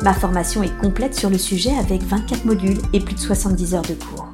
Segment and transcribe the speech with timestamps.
[0.00, 3.82] Ma formation est complète sur le sujet avec 24 modules et plus de 70 heures
[3.82, 4.28] de cours.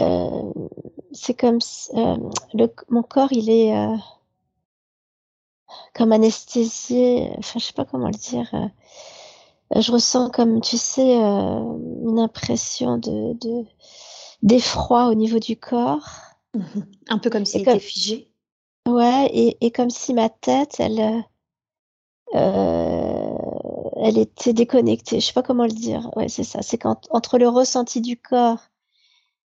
[0.00, 0.52] Euh,
[1.16, 1.58] c'est comme
[1.94, 2.16] euh,
[2.54, 3.96] le, mon corps, il est euh,
[5.94, 7.30] comme anesthésié.
[7.38, 8.48] Enfin, je sais pas comment le dire.
[8.54, 13.34] Euh, je ressens comme, tu sais, une impression de,
[14.42, 16.08] d'effroi au niveau du corps.
[16.54, 16.62] Mmh
[17.08, 18.30] Un peu comme s'il était figé.
[18.86, 21.24] Ouais, et, et, comme si ma tête, elle,
[22.32, 25.18] elle était déconnectée.
[25.18, 26.10] Je sais pas comment le dire.
[26.16, 26.62] Ouais, c'est ça.
[26.62, 28.60] C'est entre le ressenti du corps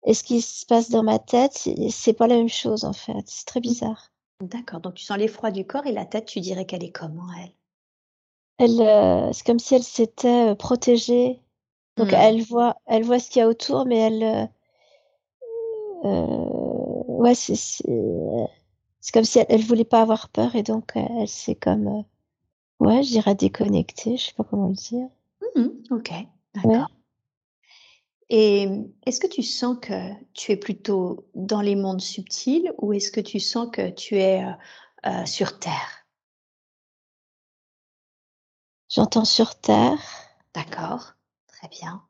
[0.03, 3.23] et ce qui se passe dans ma tête, c'est pas la même chose en fait.
[3.25, 3.63] C'est très mmh.
[3.63, 4.11] bizarre.
[4.41, 4.79] D'accord.
[4.79, 7.51] Donc tu sens l'effroi du corps et la tête, tu dirais qu'elle est comment elle?
[8.57, 11.39] Elle, euh, c'est comme si elle s'était euh, protégée.
[11.97, 12.15] Donc mmh.
[12.15, 14.49] elle voit, elle voit ce qu'il y a autour, mais elle,
[16.05, 16.45] euh,
[17.07, 17.83] ouais, c'est, c'est,
[19.13, 22.03] comme si elle, elle, voulait pas avoir peur et donc elle s'est comme,
[22.79, 24.17] ouais, je dirais déconnectée.
[24.17, 25.07] Je sais pas comment le dire.
[25.55, 26.11] Mmh ok.
[26.55, 26.87] D'accord.
[28.33, 28.65] Et
[29.05, 33.19] est-ce que tu sens que tu es plutôt dans les mondes subtils ou est-ce que
[33.19, 34.51] tu sens que tu es euh,
[35.05, 36.07] euh, sur Terre?
[38.87, 39.99] J'entends sur Terre.
[40.53, 41.11] D'accord,
[41.47, 42.07] très bien.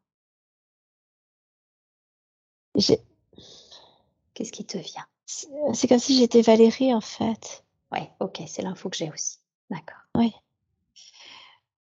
[2.76, 5.08] Qu'est-ce qui te vient?
[5.26, 7.66] C'est comme si j'étais Valérie en fait.
[7.92, 9.40] Oui, ok, c'est l'info que j'ai aussi.
[9.72, 10.04] D'accord.
[10.16, 10.32] Oui.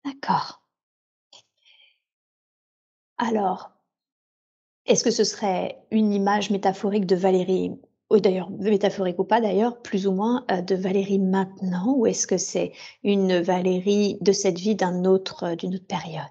[0.03, 0.61] D'accord.
[3.17, 3.74] Alors,
[4.85, 7.71] est-ce que ce serait une image métaphorique de Valérie,
[8.11, 12.27] ou d'ailleurs métaphorique ou pas d'ailleurs, plus ou moins euh, de Valérie maintenant, ou est-ce
[12.27, 12.71] que c'est
[13.03, 16.23] une Valérie de cette vie d'un autre, euh, d'une autre période?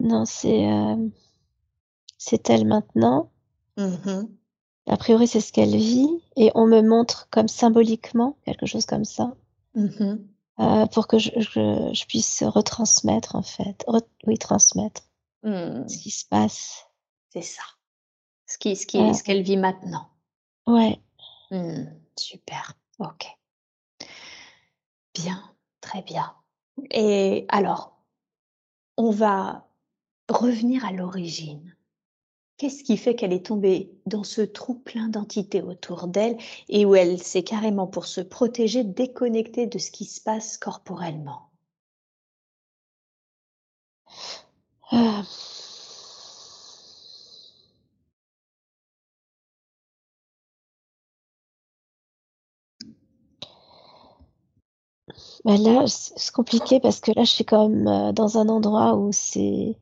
[0.00, 0.96] Non, c'est euh,
[2.18, 3.30] c'est elle maintenant.
[3.78, 4.26] Mmh
[4.88, 9.04] A priori, c'est ce qu'elle vit, et on me montre comme symboliquement quelque chose comme
[9.04, 9.34] ça.
[9.74, 10.16] Mmh
[10.92, 13.84] pour que je, je, puisse retransmettre en fait,
[14.26, 15.02] oui transmettre.
[15.42, 15.88] Mmh.
[15.88, 16.86] Ce qui se passe.
[17.30, 17.62] C'est ça.
[18.46, 20.08] Ce qui ce qui ce qu'elle vit maintenant.
[20.66, 21.00] Ouais.
[21.50, 21.84] Mmh.
[22.18, 22.74] Super.
[22.98, 23.26] OK.
[25.14, 25.42] Bien,
[25.80, 26.34] très bien.
[26.90, 27.98] Et alors,
[28.96, 29.66] on va
[30.28, 31.76] revenir à l'origine.
[32.56, 36.36] Qu'est-ce qui fait qu'elle est tombée dans ce trou plein d'entités autour d'elle
[36.68, 41.51] et où elle s'est carrément, pour se protéger, déconnectée de ce qui se passe corporellement?
[44.92, 45.22] Ah.
[55.44, 58.94] Bah là, c'est compliqué parce que là, je suis quand même euh, dans un endroit
[58.94, 59.76] où c'est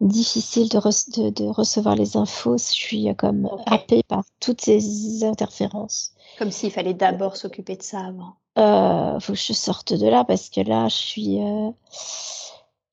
[0.00, 2.58] difficile de, de, recevoir les infos.
[2.58, 6.14] Je suis euh, comme happée par toutes ces interférences.
[6.38, 8.34] Comme s'il fallait d'abord s'occuper de ça avant.
[8.58, 11.40] Euh, faut que je sorte de là parce que là, je suis.
[11.40, 11.70] Euh,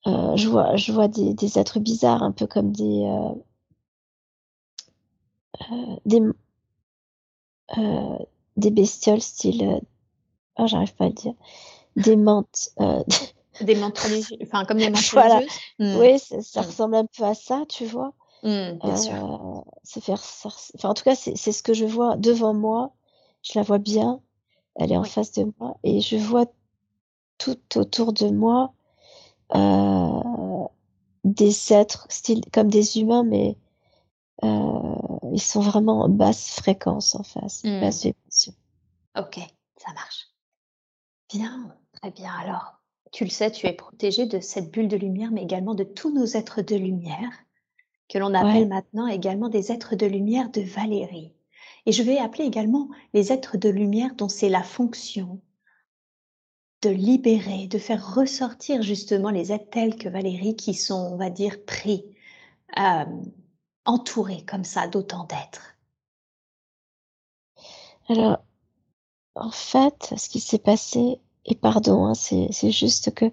[0.06, 3.34] euh, je vois, je vois des, des, êtres bizarres, un peu comme des, euh,
[5.72, 6.22] euh, des,
[8.56, 9.80] des bestioles style,
[10.58, 11.34] oh, j'arrive pas à le dire,
[11.96, 12.70] des mantes.
[13.60, 15.40] Des mantes religieuses, enfin comme des mantes voilà.
[15.78, 15.96] Hmm.
[15.98, 18.14] Oui, ça, ressemble un peu à ça, tu vois.
[18.42, 19.64] Hmm, bien sûr.
[19.84, 22.94] Faire, enfin, en tout cas, c'est ce que je vois devant moi.
[23.42, 24.22] Je la vois bien.
[24.76, 26.46] Elle est en face de moi et je vois
[27.36, 28.72] tout autour de moi
[31.24, 33.56] des êtres style, comme des humains, mais
[34.42, 34.94] euh,
[35.32, 37.80] ils sont vraiment en basse fréquence en face, mmh.
[37.80, 38.52] basse vibration.
[39.18, 39.38] Ok,
[39.76, 40.28] ça marche.
[41.32, 42.32] Bien, très bien.
[42.40, 42.80] Alors,
[43.12, 46.12] tu le sais, tu es protégé de cette bulle de lumière, mais également de tous
[46.12, 47.30] nos êtres de lumière,
[48.08, 51.32] que l'on appelle maintenant également des êtres de lumière de Valérie.
[51.86, 55.40] Et je vais appeler également les êtres de lumière dont c'est la fonction
[56.82, 61.64] de libérer, de faire ressortir justement les tels que Valérie qui sont, on va dire,
[61.64, 62.04] pris,
[62.78, 63.04] euh,
[63.84, 65.76] entourés comme ça d'autant d'êtres
[68.08, 68.38] Alors,
[69.34, 73.30] en fait, ce qui s'est passé, et pardon, hein, c'est juste que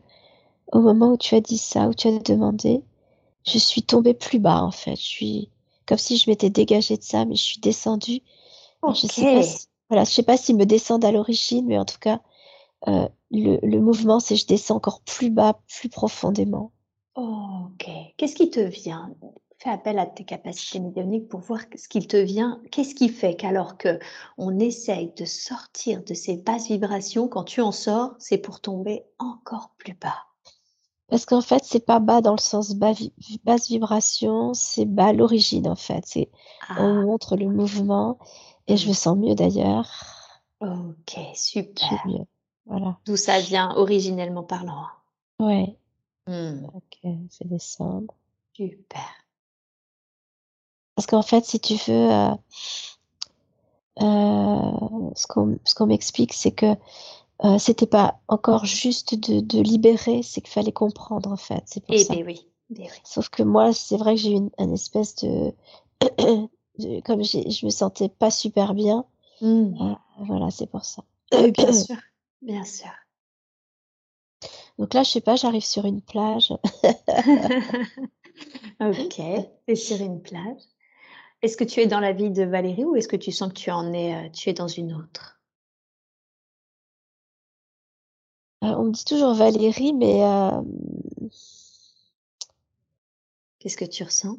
[0.71, 2.83] au moment où tu as dit ça, où tu as demandé,
[3.45, 4.95] je suis tombée plus bas en fait.
[4.95, 5.49] Je suis
[5.85, 8.21] comme si je m'étais dégagée de ça, mais je suis descendue.
[8.93, 9.41] Je sais pas
[9.89, 12.19] voilà, je sais pas s'ils me descendent à l'origine, mais en tout cas,
[12.87, 16.71] euh, le, mouvement, c'est je descends encore plus bas, plus profondément.
[17.15, 17.89] ok.
[18.17, 19.13] Qu'est-ce qui te vient?
[19.59, 22.61] Fais appel à tes capacités médiumniques pour voir ce qu'il te vient.
[22.71, 23.99] Qu'est-ce qui fait qu'alors que
[24.37, 29.03] on essaye de sortir de ces basses vibrations, quand tu en sors, c'est pour tomber
[29.17, 30.27] encore plus bas?
[31.09, 35.75] Parce qu'en fait, c'est pas bas dans le sens basse vibration, c'est bas l'origine en
[35.75, 36.03] fait.
[36.05, 36.29] C'est
[36.69, 37.01] on ah.
[37.01, 38.19] montre le mouvement
[38.67, 39.89] et je me sens mieux d'ailleurs.
[40.59, 42.03] Ok, super.
[42.69, 42.93] Mieux.
[43.05, 44.85] D'où ça vient originellement parlant.
[45.39, 45.77] Ouais.
[46.27, 46.65] Hmm.
[46.73, 47.09] Ok, je
[47.43, 48.13] vais descendre.
[48.53, 49.27] Super.
[50.95, 52.33] Parce qu'en fait, si tu veux, euh,
[54.01, 56.75] euh, ce qu'on m'explique, c'est que
[57.45, 61.61] euh, c'était pas encore juste de, libérer, c'est qu'il fallait comprendre en fait.
[61.67, 62.15] C'est pour eh ça.
[62.15, 62.99] Ben oui, ben oui.
[63.03, 65.53] Sauf que moi, c'est vrai que j'ai eu une, espèce de,
[67.05, 69.05] comme je me sentais pas super bien.
[69.39, 69.95] Hmm.
[70.17, 71.03] voilà, c'est pour ça.
[71.31, 71.95] bien sûr.
[72.41, 72.91] Bien sûr.
[74.77, 76.51] Donc là, je sais pas, j'arrive sur une plage.
[78.79, 79.19] ok,
[79.67, 80.61] et sur une plage.
[81.41, 83.57] Est-ce que tu es dans la vie de Valérie ou est-ce que tu sens que
[83.57, 85.41] tu en es, euh, tu es dans une autre?
[88.63, 90.61] Euh, On me dit toujours Valérie, mais euh,
[93.59, 94.37] qu'est-ce que tu ressens?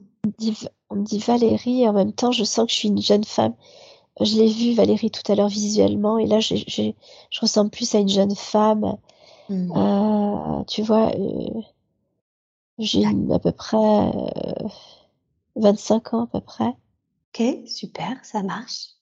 [0.91, 3.25] on me, dit, Valérie et en même temps, je sens que je suis une jeune
[3.25, 3.55] femme
[4.21, 6.93] je l'ai vue, Valérie, tout à l'heure visuellement, et là, je, je,
[7.41, 8.97] ressemble plus à une jeune femme.
[9.49, 9.73] Mmh.
[9.77, 11.63] Euh, tu vois, euh,
[12.79, 14.13] j'ai à peu près
[15.57, 16.75] 25 euh, ans, à peu près.
[17.35, 18.99] Ok, super, ça marche.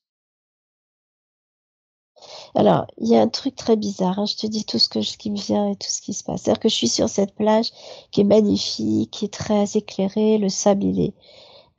[2.55, 5.03] Alors, il y a un truc très bizarre, hein, je te dis tout ce, que,
[5.03, 6.43] ce qui me vient et tout ce qui se passe.
[6.43, 7.71] C'est-à-dire que je suis sur cette plage
[8.11, 11.15] qui est magnifique, qui est très éclairée, le sable il est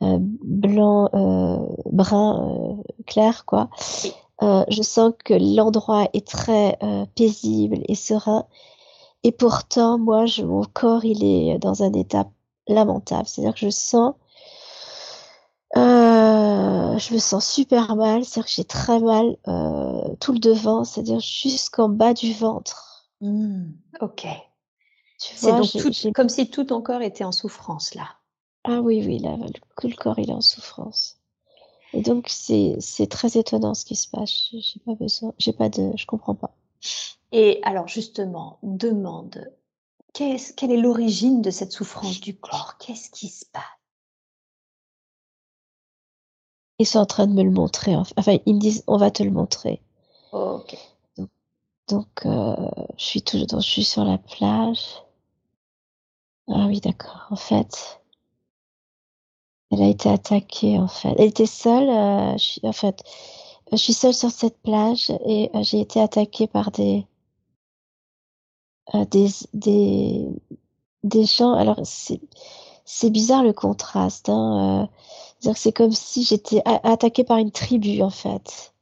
[0.04, 1.58] euh, blanc, euh,
[1.92, 2.77] brun euh,
[3.08, 3.70] clair, quoi.
[4.42, 6.78] je sens que l'endroit est très
[7.16, 8.46] paisible et serein.
[9.24, 12.30] Et pourtant, moi, je, mon corps, il est dans un état
[12.68, 13.28] lamentable.
[13.28, 14.14] C'est-à-dire que je sens,
[15.76, 18.24] je me sens super mal.
[18.24, 19.38] C'est-à-dire que j'ai très mal
[20.20, 23.10] tout le devant, c'est-à-dire jusqu'en bas du ventre.
[23.22, 23.72] Mmh,
[24.02, 24.28] ok.
[25.18, 28.08] C'est donc tout, comme si tout ton corps était en souffrance là.
[28.64, 31.17] Ah oui, oui, là, le, le corps, il est en souffrance.
[31.94, 34.50] Et donc, c'est, c'est très étonnant ce qui se passe.
[34.52, 36.54] J'ai pas besoin, j'ai pas de, je comprends pas.
[37.32, 39.52] Et alors, justement, demande,
[40.14, 42.78] quelle est l'origine de cette souffrance du corps?
[42.80, 43.64] Qu'est-ce qui se passe?
[46.80, 47.96] Ils sont en train de me le montrer.
[47.96, 49.82] Enfin, ils me disent, on va te le montrer.
[50.32, 50.76] ok.
[51.88, 52.56] Donc, euh,
[52.98, 55.04] je suis toujours, je suis sur la plage.
[56.50, 57.28] Ah oui, d'accord.
[57.30, 57.97] En fait,
[59.72, 61.14] elle a été attaquée en fait.
[61.18, 61.90] Elle était seule.
[61.90, 63.04] Euh, je en fait,
[63.72, 67.06] je suis seule sur cette plage et euh, j'ai été attaquée par des
[68.96, 70.28] euh, des des
[71.04, 71.54] des gens.
[71.54, 72.22] Alors c'est
[72.86, 74.30] c'est bizarre le contraste.
[74.30, 74.90] Hein,
[75.44, 78.74] euh, c'est comme si j'étais attaquée par une tribu en fait.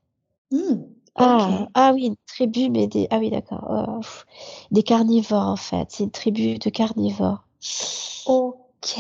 [0.51, 0.75] Mmh,
[1.15, 4.01] ah, ah oui, une tribu, mais des ah oui d'accord, oh,
[4.72, 5.88] des carnivores en fait.
[5.89, 7.44] C'est une tribu de carnivores.
[8.27, 9.00] Ok.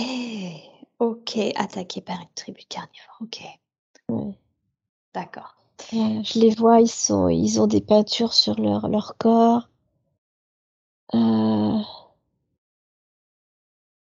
[0.99, 3.19] Ok, attaqué par une tribu carnivore.
[3.21, 3.41] Ok.
[5.13, 5.55] D'accord.
[5.93, 9.69] Euh, je les vois, ils sont, ils ont des peintures sur leur, leur corps.
[11.13, 11.79] Euh,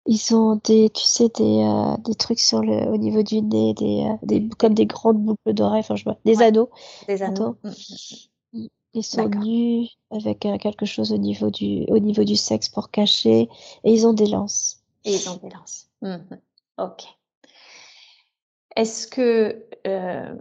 [0.07, 3.75] ils ont des, tu sais, des, euh, des trucs sur le, au niveau du nez,
[3.75, 6.71] des, des comme des grandes boucles d'oreilles, enfin je vois, des anneaux.
[7.09, 7.57] Des anneaux.
[7.63, 8.69] Mm, mm, mm.
[8.95, 13.49] Ils sont nus avec quelque chose au niveau du, au niveau du sexe pour cacher
[13.83, 14.83] et ils ont des lances.
[15.05, 15.89] Et ils ont des lances.
[16.03, 16.37] Mmh
[16.79, 17.05] ok.
[18.77, 20.35] Est-ce que euh,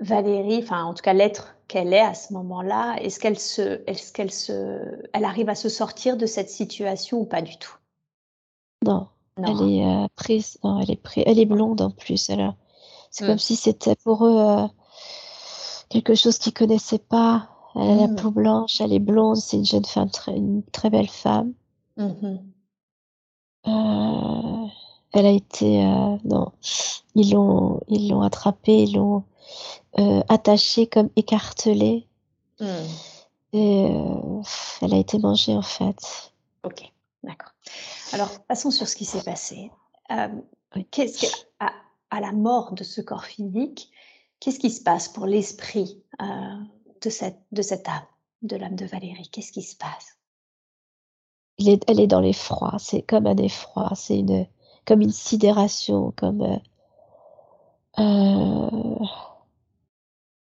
[0.00, 4.12] Valérie, enfin en tout cas l'être qu'elle est à ce moment-là, est-ce qu'elle se, est-ce
[4.12, 4.80] qu'elle se,
[5.12, 7.76] elle arrive à se sortir de cette situation ou pas du tout?
[8.84, 12.30] Non, elle est euh, prise, non, elle est prise, elle est blonde en plus.
[12.30, 12.54] Elle
[13.10, 13.38] c'est comme mmh.
[13.38, 14.66] si c'était pour eux euh,
[15.88, 17.48] quelque chose qu'ils connaissaient pas.
[17.74, 18.16] Elle a la mmh.
[18.16, 21.52] peau blanche, elle est blonde, c'est une jeune femme, très, une très belle femme.
[21.96, 22.38] Mmh
[23.66, 24.66] euh,
[25.12, 26.52] elle a été, euh, non,
[27.14, 29.24] ils l'ont, ils l'ont attrapée, ils l'ont
[29.98, 32.06] euh, attachée comme écartelée.
[32.60, 32.66] Mmh.
[33.54, 33.90] Et
[34.82, 36.32] elle a été mangée en fait.
[36.64, 37.52] Ok, d'accord.
[38.12, 39.70] Alors passons sur ce qui s'est passé.
[40.90, 41.26] Qu'est-ce que,
[41.60, 41.72] à,
[42.10, 43.90] à, la mort de ce corps physique,
[44.38, 48.04] qu'est-ce qui se passe pour l'esprit de cette, de cette âme,
[48.42, 49.30] de l'âme de Valérie?
[49.32, 50.18] Qu'est-ce qui se passe?
[51.56, 54.46] Il est, Elle est dans l'effroi, c'est comme un effroi, c'est une,
[54.88, 56.56] comme une sidération, comme, euh,
[57.98, 59.04] euh,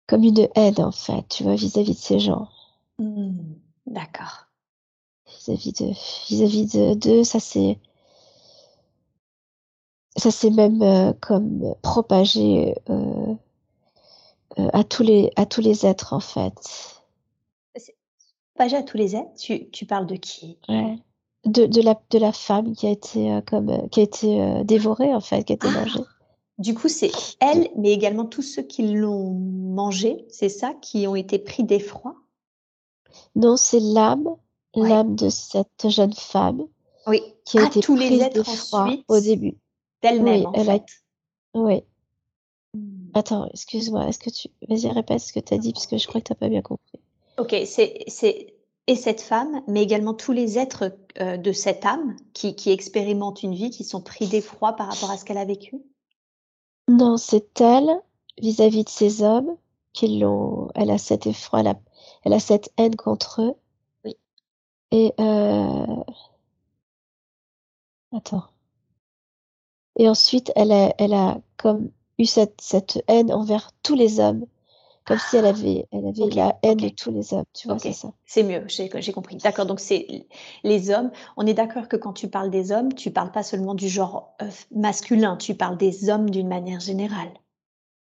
[0.06, 2.48] comme une haine en fait, tu vois, vis-à-vis de ces gens.
[2.98, 3.32] Mmh,
[3.86, 4.46] d'accord.
[5.26, 5.92] Vis-à-vis de,
[6.28, 7.78] vis-à-vis de d'eux, ça c'est
[10.16, 12.74] ça s'est même euh, comme propagé
[14.56, 17.02] à tous les à tous les êtres en fait.
[18.54, 19.34] Pas à tous les êtres?
[19.38, 20.58] Tu, tu parles de qui?
[21.44, 24.64] De, de, la de la femme qui a été euh, comme euh, qui a été
[24.64, 25.80] dévorée en fait, qui a été ah!
[25.80, 26.00] mangée.
[26.58, 31.16] Du coup, c'est elle, mais également tous ceux qui l'ont mangée, c'est ça, qui ont
[31.16, 32.14] été pris d'effroi?
[33.34, 34.36] Non, c'est l'âme,
[34.74, 36.66] l'âme de cette jeune femme.
[37.06, 37.20] Oui.
[37.44, 39.56] Qui a ah, été tous prise les êtres ensuite, au début.
[40.02, 40.46] D'elle-même.
[40.46, 40.78] Oui, elle a.
[41.54, 41.82] Oui.
[43.14, 44.48] Attends, excuse-moi, est-ce que tu.
[44.68, 46.48] Vas-y, répète ce que tu as dit, parce que je crois que tu n'as pas
[46.48, 47.00] bien compris.
[47.38, 48.51] Ok, c'est.
[48.88, 53.42] Et cette femme, mais également tous les êtres euh, de cette âme qui, qui expérimentent
[53.42, 55.76] une vie, qui sont pris d'effroi par rapport à ce qu'elle a vécu?
[56.88, 57.90] Non, c'est elle,
[58.40, 59.56] vis-à-vis de ces hommes,
[59.92, 60.68] qui l'ont.
[60.74, 61.80] Elle a cet effroi, elle a,
[62.24, 63.54] elle a cette haine contre eux.
[64.04, 64.16] Oui.
[64.90, 65.12] Et.
[65.20, 66.02] Euh...
[68.12, 68.44] Attends.
[69.96, 74.46] Et ensuite, elle a, elle a comme eu cette, cette haine envers tous les hommes,
[75.04, 77.44] comme si elle avait, elle avait la haine de tous les hommes.
[77.52, 78.12] Tu vois, c'est ça.
[78.24, 79.36] C'est mieux, j'ai compris.
[79.36, 80.26] D'accord, donc c'est
[80.62, 81.10] les hommes.
[81.36, 84.34] On est d'accord que quand tu parles des hommes, tu parles pas seulement du genre
[84.42, 87.32] euh, masculin, tu parles des hommes d'une manière générale.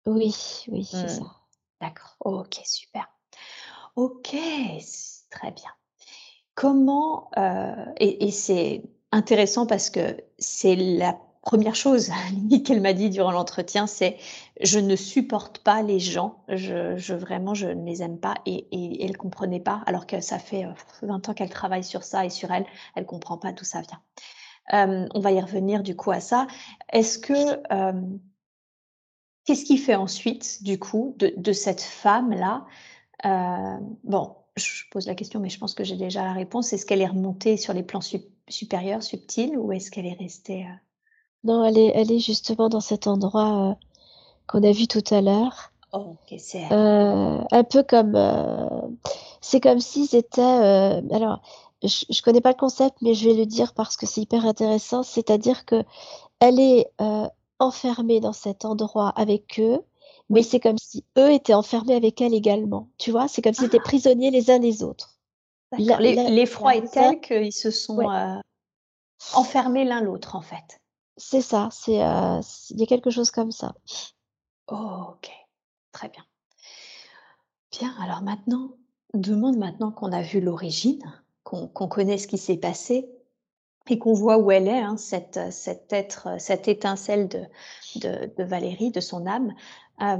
[0.05, 0.35] Oui,
[0.67, 1.09] oui, c'est hmm.
[1.09, 1.35] ça.
[1.79, 3.07] D'accord, ok, super.
[3.95, 4.35] Ok,
[5.29, 5.71] très bien.
[6.53, 12.11] Comment, euh, et, et c'est intéressant parce que c'est la première chose
[12.65, 14.17] qu'elle m'a dit durant l'entretien, c'est
[14.61, 19.03] je ne supporte pas les gens, je, vraiment je ne les aime pas et, et,
[19.03, 20.65] elle comprenait pas alors que ça fait
[21.01, 23.81] 20 euh, ans qu'elle travaille sur ça et sur elle, elle comprend pas d'où ça
[23.81, 24.01] vient.
[24.73, 26.47] Euh, on va y revenir du coup à ça.
[26.93, 27.33] Est-ce que
[27.73, 28.01] euh,
[29.45, 32.65] qu'est-ce qui fait ensuite du coup de, de cette femme là
[34.03, 36.73] Bon, je pose la question, mais je pense que j'ai déjà la réponse.
[36.73, 38.01] Est-ce qu'elle est remontée sur les plans
[38.47, 40.65] supérieurs, subtils, ou est-ce qu'elle est restée
[41.43, 43.73] non, elle est, elle est justement dans cet endroit euh,
[44.47, 45.71] qu'on a vu tout à l'heure.
[45.93, 48.67] Oh, ok, c'est euh, un peu comme, euh,
[49.41, 51.41] c'est comme si c'était, alors,
[51.83, 54.45] je, je connais pas le concept, mais je vais le dire parce que c'est hyper
[54.45, 55.03] intéressant.
[55.03, 55.83] C'est-à-dire que
[56.39, 56.91] elle est
[57.59, 59.79] enfermée dans cet endroit avec eux,
[60.29, 62.87] mais c'est comme si eux étaient enfermés avec elle également.
[62.97, 63.83] Tu vois, c'est comme s'ils étaient ah.
[63.83, 65.19] prisonniers les uns des autres.
[65.77, 67.99] L'effroi est tel qu'ils se sont
[69.33, 70.80] enfermés l'un l'autre, en fait.
[71.23, 73.75] C'est ça, c'est, euh, il y a quelque chose comme ça.
[74.67, 75.29] OK,
[75.91, 76.25] très bien.
[77.71, 78.71] Bien, alors maintenant,
[79.13, 81.03] demande maintenant qu'on a vu l'origine,
[81.43, 83.07] qu'on connaît ce qui s'est passé
[83.87, 87.43] et qu'on voit où elle est, hein, cette, cet être, cette étincelle de,
[87.97, 89.53] de, de Valérie, de son âme.
[90.01, 90.17] Euh,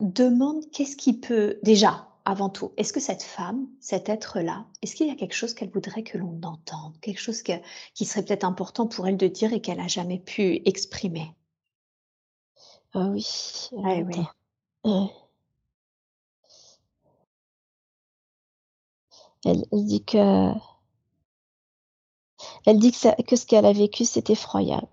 [0.00, 5.08] demande qu'est-ce qui peut déjà avant tout, est-ce que cette femme, cet être-là, est-ce qu'il
[5.08, 8.86] y a quelque chose qu'elle voudrait que l'on entende, quelque chose qui serait peut-être important
[8.86, 11.34] pour elle de dire et qu'elle n'a jamais pu exprimer?
[12.92, 13.26] Ah oui,
[13.72, 14.26] oui.
[19.44, 20.52] Elle, dit que
[22.66, 24.88] elle dit que, que ce qu'elle a vécu c'est effroyable,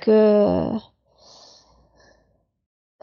[0.00, 0.70] que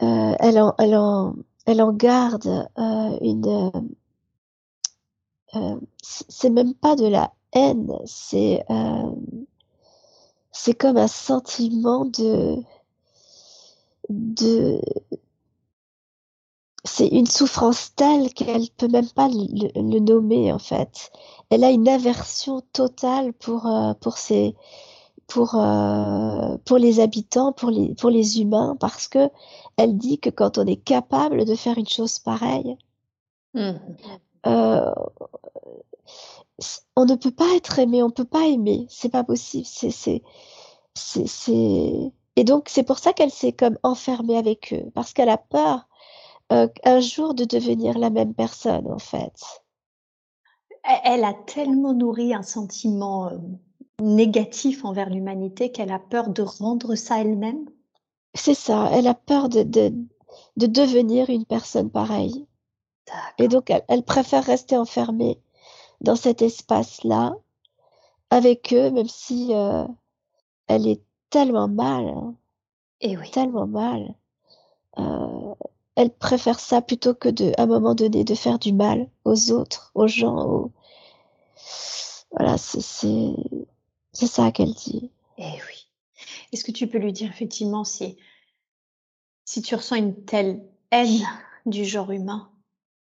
[0.02, 1.34] euh, elle en, elle en
[1.66, 3.46] elle en garde euh, une.
[3.46, 3.70] Euh,
[5.54, 8.64] euh, c'est même pas de la haine, c'est
[10.52, 12.56] c'est comme un sentiment de
[16.84, 21.10] c'est une souffrance telle qu'elle peut même pas le, nommer en fait.
[21.50, 24.54] Elle a une aversion totale pour pour ses
[25.26, 29.30] pour euh, pour les habitants, pour les pour les humains, parce que
[29.76, 32.76] elle dit que quand on est capable de faire une chose pareille,
[33.54, 33.72] mmh.
[34.46, 34.94] euh,
[36.96, 40.22] on ne peut pas être aimé, on peut pas aimer, c'est pas possible, c'est c'est
[40.94, 45.38] c'est et donc c'est pour ça qu'elle s'est comme enfermée avec eux, parce qu'elle a
[45.38, 45.88] peur
[46.52, 49.34] euh, un jour de devenir la même personne en fait.
[51.04, 53.30] Elle a tellement nourri un sentiment
[54.00, 57.68] négatif envers l'humanité qu'elle a peur de rendre ça elle-même?
[58.34, 59.92] C'est ça, elle a peur de, de,
[60.56, 62.46] de devenir une personne pareille.
[63.38, 65.40] Et donc elle, préfère rester enfermée
[66.00, 67.34] dans cet espace-là
[68.30, 69.86] avec eux, même si euh,
[70.66, 72.08] elle est tellement mal.
[72.08, 72.34] Hein.
[73.00, 73.30] Et oui.
[73.30, 74.14] Tellement mal.
[74.98, 75.54] Euh,
[75.96, 79.52] elle préfère ça plutôt que de, à un moment donné, de faire du mal aux
[79.52, 80.70] autres, aux gens.
[82.32, 83.34] Voilà, c'est
[84.14, 85.10] c'est ça qu'elle dit.
[85.38, 85.88] Eh oui.
[86.52, 88.16] Est-ce que tu peux lui dire effectivement si
[89.44, 91.20] si tu ressens une telle haine
[91.66, 92.50] du genre humain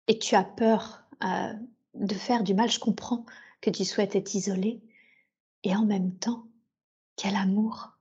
[0.07, 1.53] et tu as peur euh,
[1.93, 3.25] de faire du mal, je comprends
[3.61, 4.81] que tu souhaites être isolée
[5.63, 6.47] et en même temps,
[7.15, 7.91] quel amour,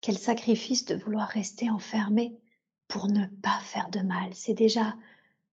[0.00, 2.38] quel sacrifice de vouloir rester enfermée
[2.86, 4.30] pour ne pas faire de mal.
[4.34, 4.94] C'est déjà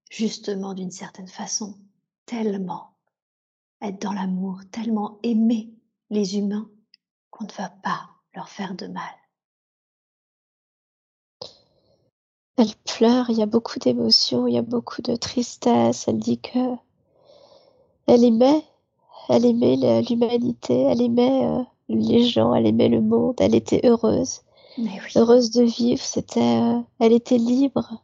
[0.10, 1.78] justement d'une certaine façon
[2.26, 2.96] tellement
[3.82, 5.74] être dans l'amour, tellement aimer
[6.10, 6.70] les humains
[7.32, 9.04] qu'on ne va pas leur faire de mal.
[12.58, 16.08] Elle pleure, il y a beaucoup d'émotions, il y a beaucoup de tristesse.
[16.08, 16.76] Elle dit que
[18.08, 18.64] elle aimait,
[19.30, 24.42] elle aimait l'humanité, elle aimait euh, les gens, elle aimait le monde, elle était heureuse
[25.16, 26.02] heureuse de vivre.
[26.02, 28.04] C'était, euh, elle était libre.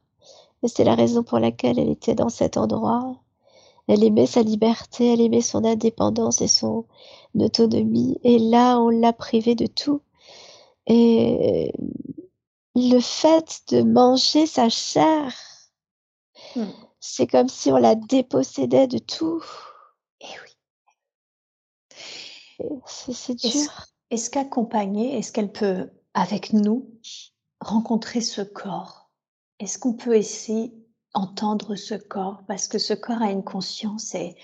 [0.63, 3.15] Et c'est la raison pour laquelle elle était dans cet endroit.
[3.88, 6.86] Elle aimait sa liberté, elle aimait son indépendance et son
[7.42, 8.18] autonomie.
[8.24, 10.01] Et là, on l'a privée de tout.
[10.88, 11.71] Et
[12.76, 15.34] le fait de manger sa chair,
[16.56, 16.65] hmm.
[17.00, 19.43] c'est comme si on la dépossédait de tout.
[20.21, 20.52] Et oui.
[22.86, 23.88] C'est dur.
[24.12, 26.89] Est-ce qu'accompagner, est-ce qu'elle peut avec nous
[27.60, 29.10] rencontrer ce corps?
[29.60, 30.74] Est-ce qu'on peut essayer
[31.13, 32.43] entendre ce corps?
[32.48, 34.36] Parce que ce corps a une conscience et,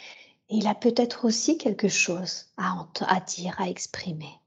[0.51, 4.39] il a peut-être aussi quelque chose à, à dire, à exprimer.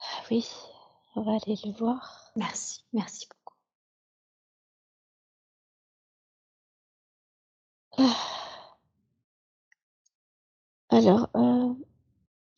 [0.00, 0.46] Ah oui,
[1.16, 2.30] on va aller le voir.
[2.36, 3.56] Merci, merci beaucoup.
[7.98, 8.14] Ah.
[10.90, 11.74] Alors, euh,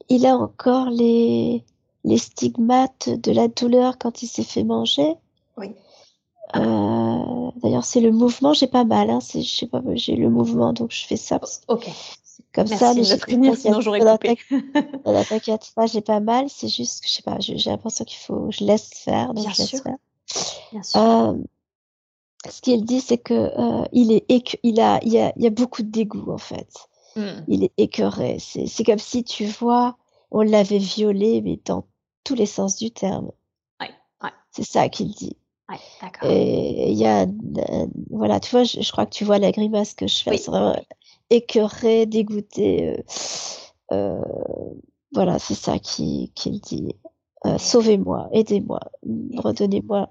[0.08, 1.64] il a encore les,
[2.04, 5.14] les stigmates de la douleur quand il s'est fait manger?
[5.56, 5.74] Oui.
[6.56, 7.07] Euh,
[7.62, 9.10] d'ailleurs, c'est le mouvement, j'ai pas mal.
[9.10, 11.40] Hein, je sais pas, j'ai le mouvement, donc je fais ça.
[11.68, 11.88] ok.
[12.54, 13.18] Comme ça, mais j'ai
[13.56, 14.38] sinon j'aurais coupé.
[15.28, 16.46] T'inquiète pas, j'ai pas mal.
[16.48, 19.52] C'est juste que je sais pas, j'ai l'impression qu'il faut, je laisse faire, donc Bien
[19.52, 19.82] je laisse sûr.
[19.82, 19.96] faire.
[20.72, 21.00] Bien sûr.
[21.00, 21.34] Euh,
[22.48, 24.24] ce qu'il dit, c'est que euh, il est,
[24.62, 26.88] il a, il y a, il y a beaucoup de dégoût en fait.
[27.16, 27.22] Mmh.
[27.48, 28.38] Il est écœuré.
[28.38, 29.96] C'est comme si tu vois,
[30.30, 31.84] on l'avait violé, mais dans
[32.24, 33.30] tous les sens du terme.
[33.80, 33.90] Ouais,
[34.22, 34.30] ouais.
[34.52, 35.36] C'est ça qu'il dit.
[35.68, 36.30] Ouais, d'accord.
[36.30, 39.94] Et il y a, euh, voilà, tu vois, je, crois que tu vois la grimace
[39.94, 40.36] que je fais.
[40.38, 40.80] C'est vraiment
[41.30, 42.88] écœuré, dégoûté.
[42.88, 43.02] Euh,
[43.92, 44.74] euh,
[45.12, 46.94] voilà, c'est ça qu'il dit.
[47.58, 48.80] Sauvez-moi, aidez-moi,
[49.36, 50.10] redonnez-moi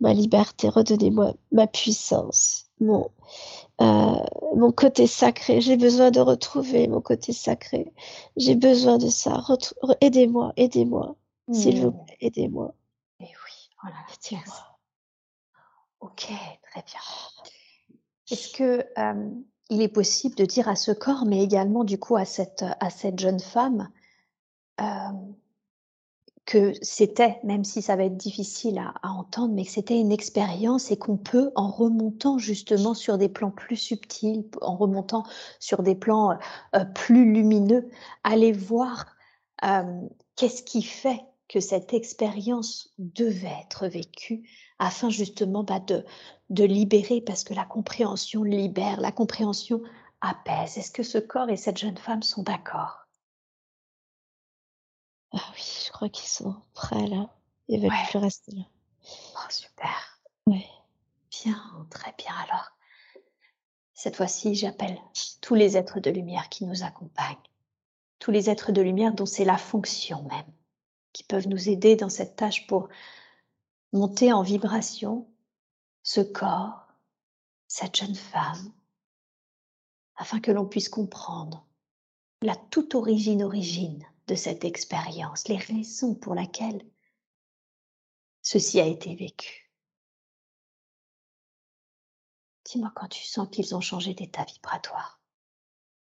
[0.00, 3.10] ma liberté, redonnez-moi ma puissance, mon,
[3.80, 4.14] euh,
[4.54, 5.60] mon côté sacré.
[5.60, 7.92] J'ai besoin de retrouver mon côté sacré.
[8.36, 9.42] J'ai besoin de ça.
[10.00, 11.16] Aidez-moi, aidez-moi.
[11.52, 12.04] S'il vous mmh.
[12.06, 12.74] plaît, aidez-moi.
[13.20, 14.75] Et oui, voilà, aidez-moi.
[16.06, 16.26] Ok,
[16.62, 17.00] très bien.
[18.30, 19.30] Est-ce que euh,
[19.70, 22.90] il est possible de dire à ce corps, mais également du coup à cette, à
[22.90, 23.90] cette jeune femme,
[24.80, 24.84] euh,
[26.44, 30.92] que c'était, même si ça va être difficile à, entendre, mais que c'était une expérience
[30.92, 35.24] et qu'on peut, en remontant justement sur des plans plus subtils, en remontant
[35.58, 36.38] sur des plans
[36.76, 37.90] euh, plus lumineux,
[38.22, 39.06] aller voir
[40.36, 46.04] qu'est-ce qui fait que cette expérience devait être vécue afin justement bah, de,
[46.50, 49.82] de libérer, parce que la compréhension libère, la compréhension
[50.20, 50.78] apaise.
[50.78, 53.06] Est-ce que ce corps et cette jeune femme sont d'accord?
[55.32, 57.28] Ah oui, je crois qu'ils sont prêts là.
[57.68, 58.62] Ils veulent plus rester là.
[59.34, 60.20] Oh, super.
[60.46, 60.64] Oui.
[61.30, 61.60] Bien,
[61.90, 62.32] très bien.
[62.44, 62.70] Alors,
[63.92, 64.98] cette fois-ci, j'appelle
[65.40, 67.36] tous les êtres de lumière qui nous accompagnent.
[68.18, 70.52] Tous les êtres de lumière dont c'est la fonction même,
[71.12, 72.88] qui peuvent nous aider dans cette tâche pour
[73.92, 75.28] monter en vibration
[76.02, 76.86] ce corps,
[77.68, 78.72] cette jeune femme,
[80.16, 81.66] afin que l'on puisse comprendre
[82.42, 86.84] la toute origine origine de cette expérience, les raisons pour lesquelles
[88.42, 89.72] ceci a été vécu.
[92.64, 95.20] Dis-moi quand tu sens qu'ils ont changé d'état vibratoire.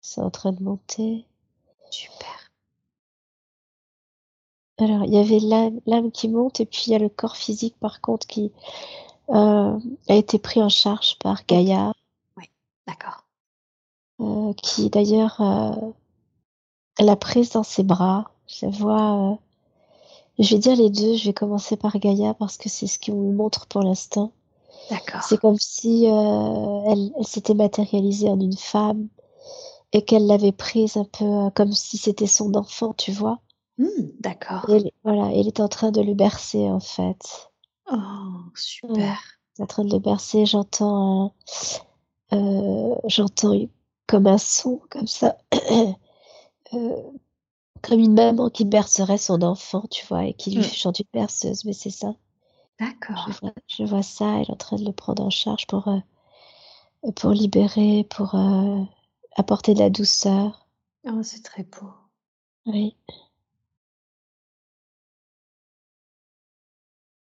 [0.01, 1.25] C'est en train de monter.
[1.91, 2.48] Super.
[4.79, 5.39] Alors, il y avait
[5.85, 8.51] l'âme qui monte et puis il y a le corps physique par contre qui
[9.29, 11.91] euh, a été pris en charge par Gaïa.
[12.37, 12.45] Oui,
[12.87, 13.25] d'accord.
[14.21, 15.71] Euh, qui d'ailleurs euh,
[16.99, 18.31] l'a prise dans ses bras.
[18.47, 19.37] Je vois.
[20.39, 21.15] je vais dire les deux.
[21.15, 24.31] Je vais commencer par Gaïa parce que c'est ce qui me montre pour l'instant.
[24.89, 25.21] D'accord.
[25.23, 29.09] C'est comme si elle, elle s'était matérialisée en une femme
[29.91, 33.39] et qu'elle l'avait prise un peu comme si c'était son enfant, tu vois.
[33.79, 34.65] Mmh, d'accord.
[35.05, 37.49] voilà, elle est en train de le bercer en fait.
[37.89, 39.39] Oh, super.
[39.57, 41.33] est en train de le bercer, j'entends
[42.33, 43.57] euh, j'entends
[44.05, 45.37] comme un son comme ça,
[46.73, 47.03] euh,
[47.81, 50.63] comme une maman qui bercerait son enfant, tu vois, et qui lui mmh.
[50.63, 52.13] chante une berceuse, mais c'est ça.
[52.81, 53.29] D'accord.
[53.67, 57.31] Je, vois, ça, elle est en train de le prendre en charge pour, euh, pour
[57.31, 58.35] libérer, pour
[59.37, 60.67] apporter de la douceur.
[61.05, 61.91] Oh, c'est très beau.
[62.65, 62.95] Oui.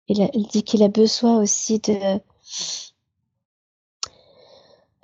[0.07, 2.19] Il, dit qu'il a besoin aussi de...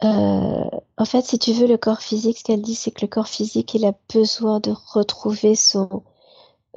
[0.03, 3.07] Euh, en fait, si tu veux, le corps physique, ce qu'elle dit, c'est que le
[3.07, 6.03] corps physique, il a besoin de retrouver son,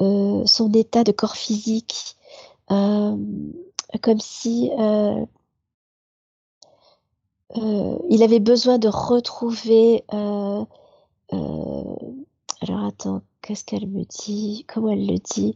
[0.01, 2.17] euh, état de corps physique,
[2.71, 3.17] euh,
[4.03, 4.71] comme si
[8.11, 10.05] il avait besoin de retrouver.
[10.09, 10.67] alors
[12.87, 14.65] attends, qu'est-ce qu'elle me dit?
[14.67, 15.55] Comment elle le dit?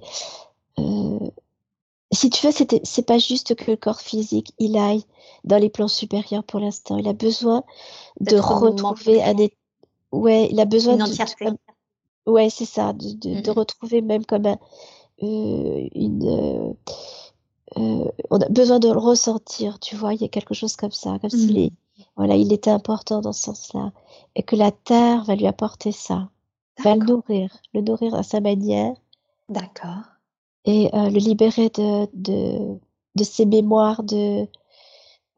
[2.11, 5.05] Si tu veux, c'est pas juste que le corps physique, il aille
[5.44, 6.97] dans les plans supérieurs pour l'instant.
[6.97, 7.64] Il a besoin
[8.21, 9.35] de retrouver un
[10.11, 11.49] Ouais, il a besoin une entièreté.
[12.27, 14.59] Ouais, c'est ça, de, de, de, retrouver même comme un,
[15.23, 16.27] euh, une.
[16.27, 16.73] Euh,
[17.77, 20.14] euh, on a besoin de le ressentir, tu vois.
[20.14, 21.73] Il y a quelque chose comme ça, comme s'il est,
[22.16, 23.92] voilà, il était important dans ce sens-là,
[24.35, 26.31] et que la terre va lui apporter ça,
[26.83, 28.94] va le nourrir, le nourrir à sa manière.
[29.49, 30.17] D'accord
[30.68, 32.78] et euh, le libérer de, de,
[33.14, 34.46] de ses mémoires de,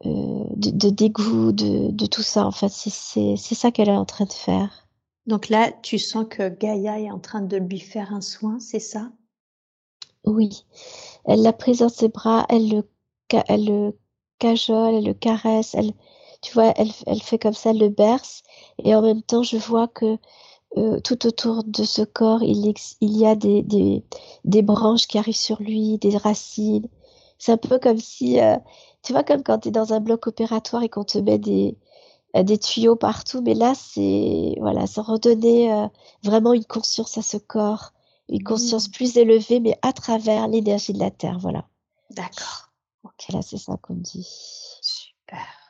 [0.05, 2.45] euh, de, dégoût, de, de, tout ça.
[2.45, 4.89] En fait, c'est ça qu'elle est en train de faire.
[5.27, 8.81] Donc là, tu sens que Gaïa est en train de lui faire un soin, c'est
[8.81, 9.09] ça?
[10.25, 10.65] Oui.
[11.23, 12.89] Elle l'a prise dans ses bras, elle le,
[13.47, 13.97] elle le
[14.37, 15.93] cajole, elle le caresse, elle,
[16.41, 18.43] tu vois, elle, elle fait comme ça, elle le berce.
[18.83, 20.17] Et en même temps, je vois que
[20.77, 24.03] euh, tout autour de ce corps, il, il y a des, des,
[24.45, 26.87] des, branches qui arrivent sur lui, des racines.
[27.37, 28.57] C'est un peu comme si, euh,
[29.03, 31.77] tu vois, comme quand tu es dans un bloc opératoire et qu'on te met des,
[32.37, 35.87] euh, des tuyaux partout, mais là, c'est voilà, ça redonner
[36.23, 37.91] vraiment une conscience à ce corps,
[38.29, 38.91] une conscience mmh.
[38.91, 41.65] plus élevée, mais à travers l'énergie de la Terre, voilà.
[42.11, 42.69] D'accord.
[43.03, 43.33] Ok.
[43.33, 44.27] Là, c'est ça qu'on dit.
[44.81, 45.60] Super.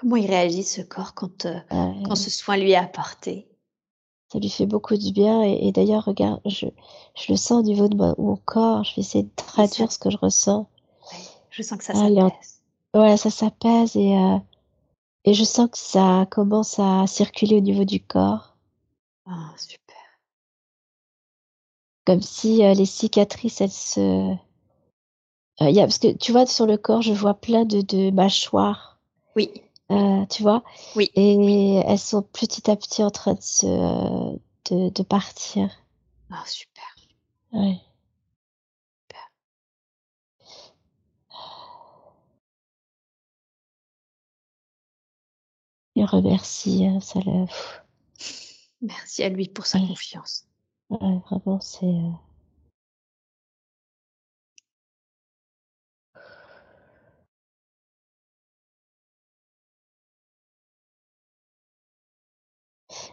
[0.00, 1.60] Comment il réagit ce corps quand, euh,
[2.06, 3.46] quand ce soin lui est apporté?
[4.32, 6.66] Ça lui fait beaucoup du bien et, d'ailleurs, regarde, je,
[7.14, 10.08] je, le sens au niveau de mon, corps, je vais essayer de traduire ce que
[10.08, 10.70] je ressens.
[11.50, 12.62] je sens que ça s'apaise.
[12.94, 14.38] Ouais, ça s'apaise et, euh,
[15.26, 18.56] et je sens que ça commence à circuler au niveau du corps.
[19.26, 19.96] Ah, super.
[22.06, 24.34] Comme si euh, les cicatrices, elles se...
[25.60, 28.98] y a, parce que tu vois, sur le corps, je vois plein de, de mâchoires.
[29.36, 29.50] Oui.
[29.90, 30.62] Euh, tu vois?
[30.94, 31.10] Oui.
[31.14, 35.68] Et elles sont petit à petit en train de se de, de partir.
[36.30, 36.84] Ah, super.
[37.52, 37.80] Ouais.
[39.08, 39.30] Super.
[45.94, 47.46] Il remercie, hein, ça le...
[48.82, 50.46] Merci à lui pour sa confiance.
[50.90, 51.86] Ouais, vraiment, c'est...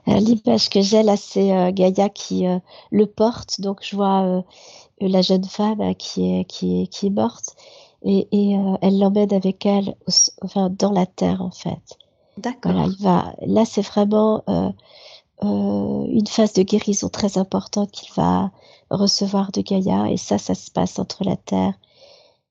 [0.08, 2.60] l'image que j'ai là, c'est euh, Gaïa qui euh,
[2.92, 3.62] le porte.
[3.62, 4.44] Donc je vois
[5.00, 7.56] la jeune femme qui est qui est qui est morte
[8.04, 9.96] et, et elle l'emmène avec elle,
[10.42, 11.98] enfin dans la terre en fait.
[12.38, 12.72] D'accord.
[12.72, 13.34] Voilà, il va.
[13.46, 14.44] Là, c'est vraiment
[15.42, 18.52] une phase de guérison très importante qu'il va
[18.90, 21.74] recevoir de Gaïa et ça, ça se passe entre la terre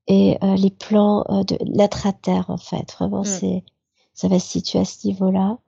[0.09, 2.93] et les plans de l'intra-terre en fait.
[2.93, 3.25] Vraiment, mmh.
[3.25, 3.65] c'est
[4.17, 5.59] ça va se situer à ce niveau-là.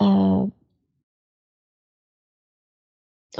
[0.00, 0.46] Euh,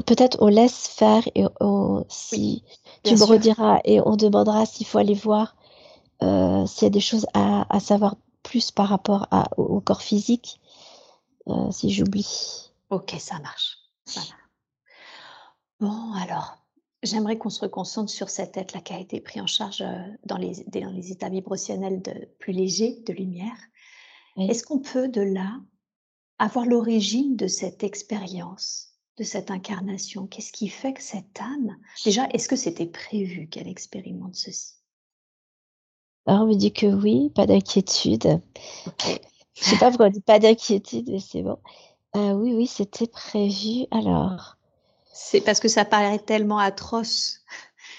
[0.06, 2.64] peut-être on laisse faire et on, si
[3.04, 5.56] tu me rediras et on demandera s'il faut aller voir
[6.22, 10.02] euh, s'il y a des choses à, à, savoir plus par rapport à, au, corps
[10.02, 10.60] physique,
[11.48, 12.70] euh, si j'oublie.
[12.90, 13.78] Ok, ça marche.
[15.80, 16.56] Bon, alors,
[17.02, 19.84] j'aimerais qu'on se reconcentre sur cette être-là qui a été pris en charge
[20.24, 23.58] dans les, dans les états vibrationnels de, plus légers de lumière.
[24.36, 25.60] Est-ce qu'on peut de là
[26.38, 28.91] avoir l'origine de cette expérience?
[29.18, 30.26] De cette incarnation?
[30.26, 34.74] Qu'est-ce qui fait que cette âme, déjà, est-ce que c'était prévu qu'elle expérimente ceci?
[36.26, 38.40] Alors, on me dit que oui, pas d'inquiétude.
[39.54, 41.58] Je sais pas pourquoi on dit pas d'inquiétude, mais c'est bon.
[42.16, 43.86] Euh, oui, oui, c'était prévu.
[43.90, 44.56] Alors.
[45.12, 47.40] C'est parce que ça paraît tellement atroce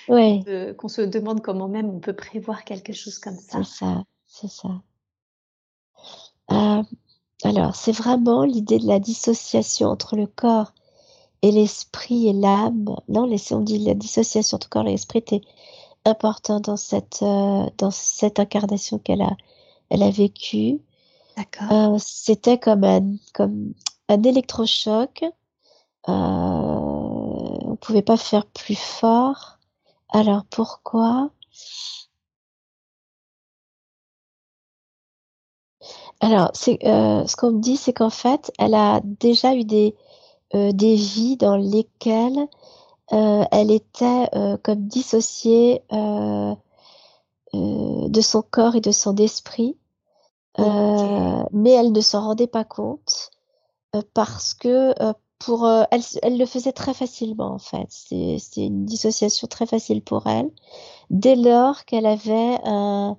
[0.08, 0.44] ouais.
[0.78, 3.64] qu'on se demande comment même on peut prévoir quelque chose comme ça.
[3.64, 4.82] C'est ça, c'est ça.
[6.52, 6.84] Euh,
[7.44, 10.74] alors, c'est vraiment l'idée de la dissociation entre le corps
[11.44, 12.96] et l'esprit et l'âme.
[13.10, 15.42] Non, on dit la dissociation le corps et l'esprit était
[16.06, 19.36] important dans cette, euh, dans cette incarnation qu'elle a,
[19.90, 20.80] elle a vécue.
[21.36, 21.96] D'accord.
[21.96, 23.74] Euh, c'était comme un, comme
[24.08, 25.24] un électrochoc.
[26.08, 29.58] Euh, on pouvait pas faire plus fort.
[30.10, 31.30] Alors pourquoi?
[36.22, 39.94] Alors, c'est ce qu'on me dit, c'est qu'en fait, elle a déjà eu des
[40.54, 42.48] des vies dans lesquelles
[43.12, 45.82] euh, elle était euh, comme dissociée
[47.54, 49.78] de son corps et de son esprit,
[50.58, 53.32] mais elle ne s'en rendait pas compte
[54.14, 54.94] parce que
[55.38, 57.88] pour elle, elle le faisait très facilement en fait.
[57.90, 60.50] C'est une dissociation très facile pour elle.
[61.12, 63.18] Dès lors qu'elle avait un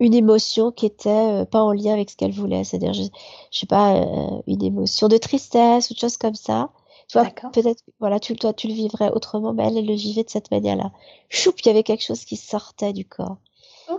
[0.00, 2.64] une émotion qui était euh, pas en lien avec ce qu'elle voulait.
[2.64, 3.04] C'est-à-dire, je,
[3.50, 6.70] je sais pas, euh, une émotion de tristesse ou de choses comme ça.
[7.08, 10.24] Tu vois, peut-être, voilà, tu, toi, tu le vivrais autrement, mais elle, elle le vivait
[10.24, 10.90] de cette manière-là.
[11.28, 13.36] Choup, il y avait quelque chose qui sortait du corps.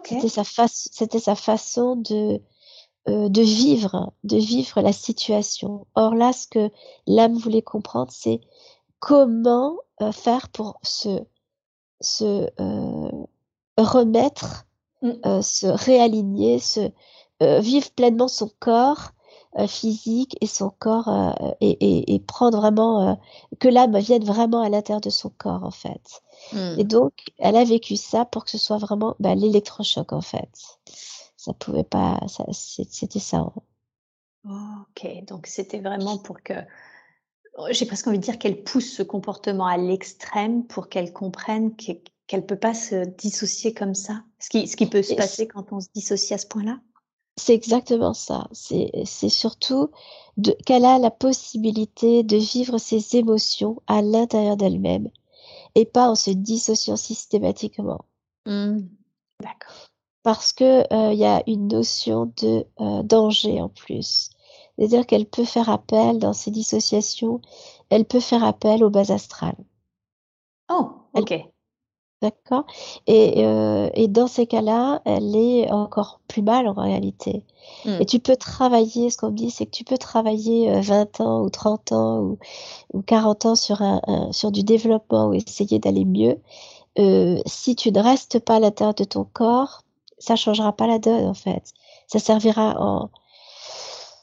[0.03, 2.41] C'était sa c'était sa façon de,
[3.08, 5.86] euh, de vivre, de vivre la situation.
[5.93, 6.71] Or là, ce que
[7.05, 8.41] l'âme voulait comprendre, c'est
[8.99, 9.75] comment
[10.12, 11.19] faire pour se,
[12.01, 12.49] se
[13.77, 14.64] remettre.
[15.25, 16.91] Euh, se réaligner, se
[17.43, 19.11] euh, vivre pleinement son corps
[19.59, 21.09] euh, physique et son corps
[21.61, 23.19] et, prendre vraiment
[23.59, 26.21] que l'âme vienne vraiment à l'intérieur de son corps en fait.
[26.53, 26.87] Et mmh.
[26.87, 30.49] donc elle a vécu ça pour que ce soit vraiment bah, l'électrochoc en fait.
[31.37, 32.19] Ça pouvait pas,
[32.51, 33.51] c'était ça.
[34.45, 34.85] Hein.
[34.89, 36.53] ok, donc c'était vraiment pour que
[37.69, 41.93] j'ai presque envie de dire qu'elle pousse ce comportement à l'extrême pour qu'elle comprenne que
[42.27, 44.23] qu'elle peut pas se dissocier comme ça?
[44.39, 46.79] Ce qui, ce qui peut se passer quand on se dissocie à ce point-là?
[47.38, 48.47] C'est exactement ça.
[48.53, 49.91] C'est surtout
[50.65, 55.09] qu'elle a la possibilité de vivre ses émotions à l'intérieur d'elle-même
[55.75, 58.05] et pas en se dissociant systématiquement.
[58.45, 58.79] Mmh.
[59.41, 59.88] D'accord.
[60.23, 64.29] Parce que euh, il y a une notion de euh, danger en plus.
[64.77, 67.41] C'est-à-dire qu'elle peut faire appel dans ses dissociations,
[67.89, 69.57] elle peut faire appel aux bases astrales.
[70.69, 71.33] Oh, ok.
[72.25, 72.65] D'accord
[73.05, 77.43] et, euh, et dans ces cas-là, elle est encore plus mal en réalité.
[77.85, 77.97] Mmh.
[77.99, 81.23] Et tu peux travailler, ce qu'on me dit, c'est que tu peux travailler 20 euh,
[81.23, 82.39] ans ou 30 ans ou,
[82.93, 86.39] ou 40 ans sur, un, sur du développement ou essayer d'aller mieux.
[86.97, 89.83] Euh, si tu ne restes pas à l'intérieur de ton corps,
[90.17, 91.73] ça changera pas la donne en fait.
[92.07, 93.09] Ça servira en,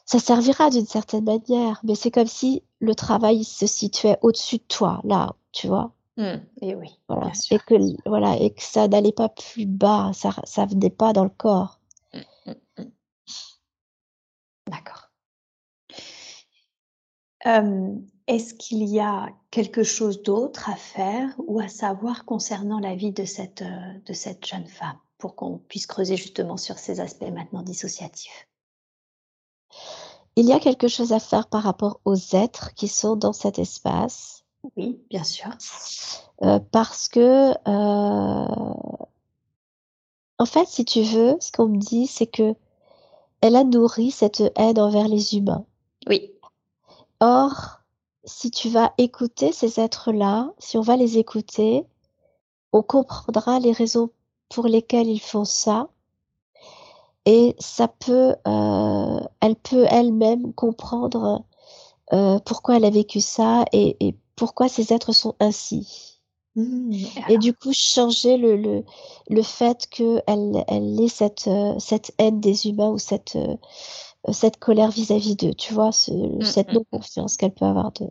[0.07, 4.65] ça servira d'une certaine manière, mais c'est comme si le travail se situait au-dessus de
[4.67, 5.93] toi, là, tu vois.
[6.17, 6.37] Mmh.
[6.61, 7.33] Et oui, voilà.
[7.51, 11.25] Et que, voilà, et que ça n'allait pas plus bas, ça, ça venait pas dans
[11.25, 11.81] le corps.
[12.13, 12.83] Mmh, mmh,
[14.67, 15.09] D'accord.
[18.29, 23.13] Est-ce qu'il y a quelque chose d'autre à faire ou à savoir concernant la vie
[23.13, 27.31] de cette, euh, de cette jeune femme pour qu'on puisse creuser justement sur ces aspects
[27.31, 28.49] maintenant dissociatifs?
[30.37, 33.59] Il y a quelque chose à faire par rapport aux êtres qui sont dans cet
[33.59, 34.42] espace
[34.77, 35.51] oui, bien sûr.
[36.43, 38.75] Euh, parce que, euh,
[40.39, 42.55] en fait, si tu veux, ce qu'on me dit, c'est que
[43.41, 45.65] elle a nourri cette haine envers les humains.
[46.07, 46.33] Oui.
[47.21, 47.81] Or,
[48.25, 51.85] si tu vas écouter ces êtres-là, si on va les écouter,
[52.73, 54.11] on comprendra les raisons
[54.49, 55.89] pour lesquelles ils font ça.
[57.25, 61.45] Et ça peut, euh, elle peut elle-même comprendre
[62.45, 66.21] pourquoi elle a vécu ça et, et pourquoi ces êtres sont ainsi.
[66.55, 66.95] Mmh,
[67.29, 68.85] et du coup, changer le, le,
[69.31, 73.57] le fait qu'elle elle ait cette, euh, cette haine des humains ou cette, euh,
[74.33, 78.11] cette colère vis-à-vis d'eux, tu vois, ce, mmh, cette mmh, non-confiance qu'elle peut avoir d'eux.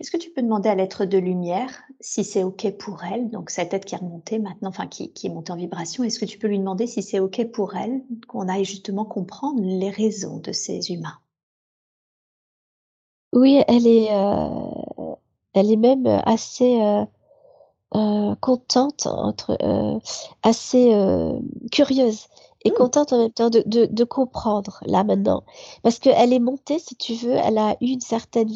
[0.00, 3.50] Est-ce que tu peux demander à l'être de lumière si c'est OK pour elle, donc
[3.50, 6.24] cette tête qui est remontée maintenant, enfin qui, qui est montée en vibration, est-ce que
[6.24, 10.38] tu peux lui demander si c'est OK pour elle qu'on aille justement comprendre les raisons
[10.38, 11.18] de ces humains?
[13.32, 14.79] Oui, elle est, euh,
[15.54, 17.04] elle est même assez euh,
[17.94, 19.56] euh, contente, entre,
[20.42, 20.92] assez
[21.72, 22.26] curieuse
[22.64, 22.74] et mmh.
[22.74, 25.44] contente en même temps de, de, de comprendre là maintenant.
[25.82, 28.50] Parce qu'elle est montée, si tu veux, elle a eu une certaine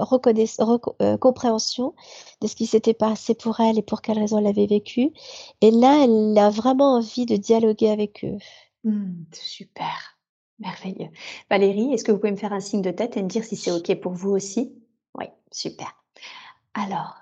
[0.00, 1.94] euh, compréhension
[2.40, 5.12] de ce qui s'était passé pour elle et pour quelles raisons elle avait vécu.
[5.60, 8.38] Et là, elle a vraiment envie de dialoguer avec eux.
[8.84, 10.18] Mmh, super,
[10.58, 11.10] merveilleux.
[11.50, 13.56] Valérie, est-ce que vous pouvez me faire un signe de tête et me dire si
[13.56, 14.72] c'est OK pour vous aussi?
[15.14, 16.01] Oui, super.
[16.74, 17.16] Alors,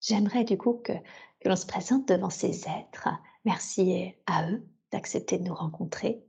[0.00, 0.92] j'aimerais du coup que,
[1.44, 3.08] l'on se présente devant ces êtres.
[3.44, 6.24] Merci à eux d'accepter de nous rencontrer,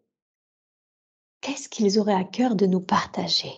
[1.41, 3.53] qu'est-ce qu'ils auraient à cœur de nous partager?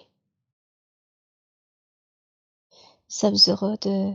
[2.72, 2.76] Nous
[3.08, 4.14] sommes heureux de,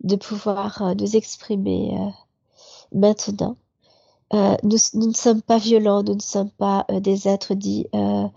[0.00, 2.10] de pouvoir euh, nous exprimer euh,
[2.92, 3.56] maintenant.
[4.32, 7.86] Euh, nous, ne sommes pas violents, nous ne sommes pas des êtres dits.
[7.92, 8.30] vous,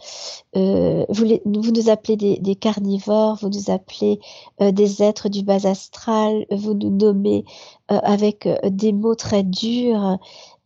[1.10, 4.20] vous, nous appelez des, des, carnivores, vous nous appelez
[4.60, 7.46] des êtres du bas astral, vous nous nommez
[7.90, 10.18] avec des mots très durs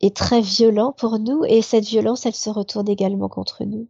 [0.02, 3.88] est très violent pour nous et cette violence, elle se retourne également contre nous.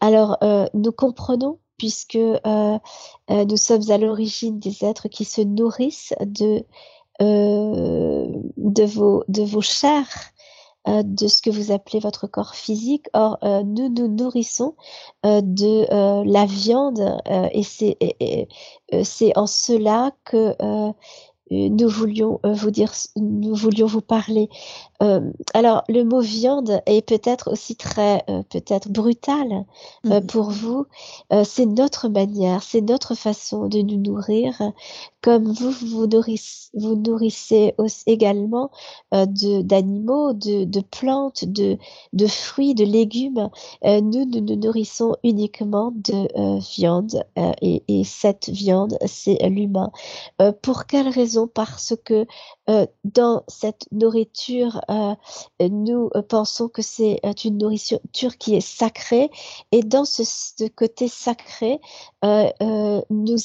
[0.00, 5.40] Alors, euh, nous comprenons puisque euh, euh, nous sommes à l'origine des êtres qui se
[5.40, 6.64] nourrissent de,
[7.20, 10.30] de, vos, de vos chairs,
[10.86, 13.06] de ce que vous appelez votre corps physique.
[13.12, 14.74] Or, nous nous nourrissons
[15.24, 17.62] de la viande et
[19.04, 20.54] c'est en cela que
[21.50, 24.48] nous voulions vous dire, nous voulions vous parler
[25.02, 25.20] euh,
[25.54, 29.64] alors, le mot viande est peut-être aussi très, euh, peut-être brutal
[30.06, 30.86] euh, mmh pour vous.
[31.44, 34.60] c'est notre manière, c'est notre façon de nous nourrir,
[35.22, 38.70] comme vous vous nourrissez, vous nourrissez aussi également
[39.12, 41.78] de d'animaux, de, de, plantes, de,
[42.12, 43.48] de fruits, de légumes.
[43.84, 46.28] nous, nous nous nourrissons uniquement de
[46.76, 47.24] viande
[47.62, 49.92] et, et, cette viande, c'est l'humain.
[50.62, 52.26] pour quelle raison Parce que
[53.04, 54.80] dans cette nourriture
[55.60, 59.30] euh, nous euh, pensons que c'est euh, une nourriture qui est sacrée
[59.72, 61.80] et dans ce, côté sacré,
[62.22, 63.36] nous,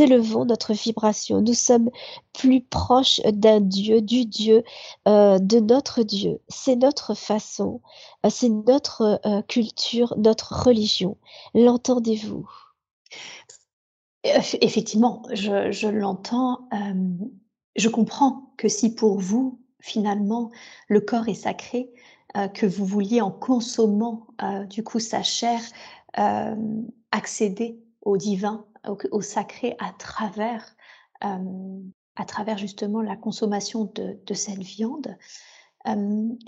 [0.00, 1.40] élevons notre vibration.
[1.40, 1.90] Nous sommes
[2.32, 4.62] plus proches d'un Dieu, du Dieu,
[5.06, 6.40] de notre Dieu.
[6.48, 7.80] C'est notre façon,
[8.28, 11.16] c'est notre culture, notre religion.
[11.54, 12.48] L'entendez-vous?
[14.24, 16.68] Effectivement, je, l'entends
[17.78, 20.50] je comprends que si pour vous, finalement,
[20.88, 21.90] le corps est sacré,
[22.36, 25.60] euh, que vous vouliez en consommant euh, du coup sa chair
[26.18, 26.56] euh,
[27.12, 28.66] accéder au divin,
[29.12, 30.76] au, sacré à travers,
[32.58, 35.16] justement la consommation de cette viande.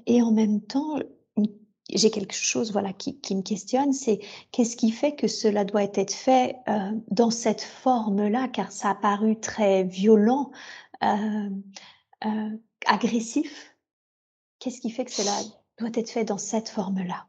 [0.07, 0.99] et en même temps,
[1.95, 4.21] j'ai quelque chose voilà qui, qui me questionne, c'est
[4.53, 6.57] qu'est-ce qui fait que cela doit être fait
[7.11, 10.51] dans cette forme-là, car ça a paru très violent
[11.03, 11.51] euh,
[12.27, 13.75] euh, agressif
[14.59, 15.33] Qu'est-ce qui fait que cela
[15.79, 17.27] doit être fait dans cette forme-là?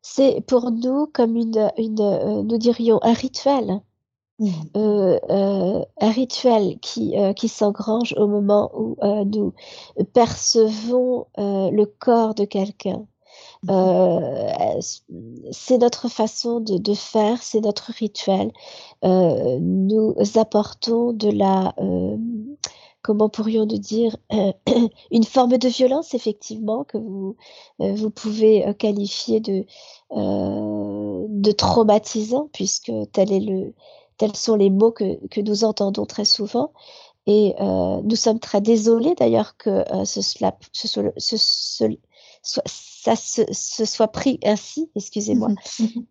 [0.00, 3.80] C'est pour nous comme une, une euh, nous dirions, un rituel.
[4.38, 4.50] Mmh.
[4.74, 9.52] un rituel qui, qui s'engrange au moment où nous
[10.14, 13.06] percevons le corps de quelqu'un.
[13.64, 14.80] Mmh.
[15.52, 18.50] c'est notre façon de, de faire, c'est notre rituel.
[19.02, 21.72] nous apportons de la
[23.02, 24.52] comment pourrions-nous dire, euh,
[25.10, 27.36] une forme de violence, effectivement, que vous,
[27.80, 29.66] euh, vous pouvez euh, qualifier de,
[30.10, 33.74] de traumatisant, puisque tel est le,
[34.18, 36.72] tels sont les mots que, que nous entendons très souvent.
[37.26, 41.84] Et nous sommes très désolés d'ailleurs que ce, ce, ce, ce,
[42.42, 45.48] ça se, soit pris ainsi, excusez-moi.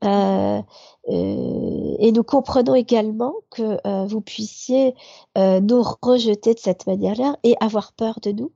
[0.03, 0.61] Euh,
[1.09, 4.95] euh, et nous comprenons également que euh, vous puissiez
[5.35, 8.51] nous rejeter de cette manière-là et avoir peur de nous.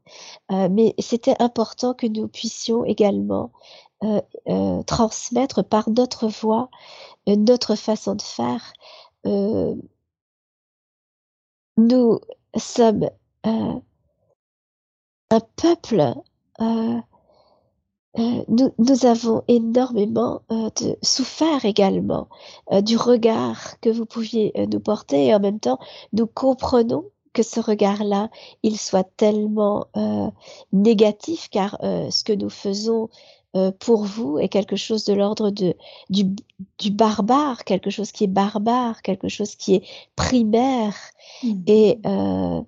[0.49, 3.51] mais c'était important que nous puissions également
[4.85, 6.69] transmettre par notre voix,
[7.27, 8.73] notre façon de faire.
[11.77, 12.19] nous
[12.57, 13.09] sommes
[13.43, 13.81] un
[15.55, 16.15] peuple
[18.17, 22.27] euh, nous, nous, avons énormément euh, de, souffert également
[22.71, 25.79] euh, du regard que vous pouviez nous porter et en même temps
[26.13, 28.29] nous comprenons que ce regard-là,
[28.63, 29.87] il soit tellement
[30.71, 33.09] négatif car ce que nous faisons
[33.55, 35.75] euh, pour vous est quelque chose de l'ordre de
[36.09, 36.25] du,
[36.77, 39.83] du, barbare, quelque chose qui est barbare, quelque chose qui est
[40.17, 40.95] primaire,
[41.41, 41.53] mmh.
[41.67, 42.61] et euh,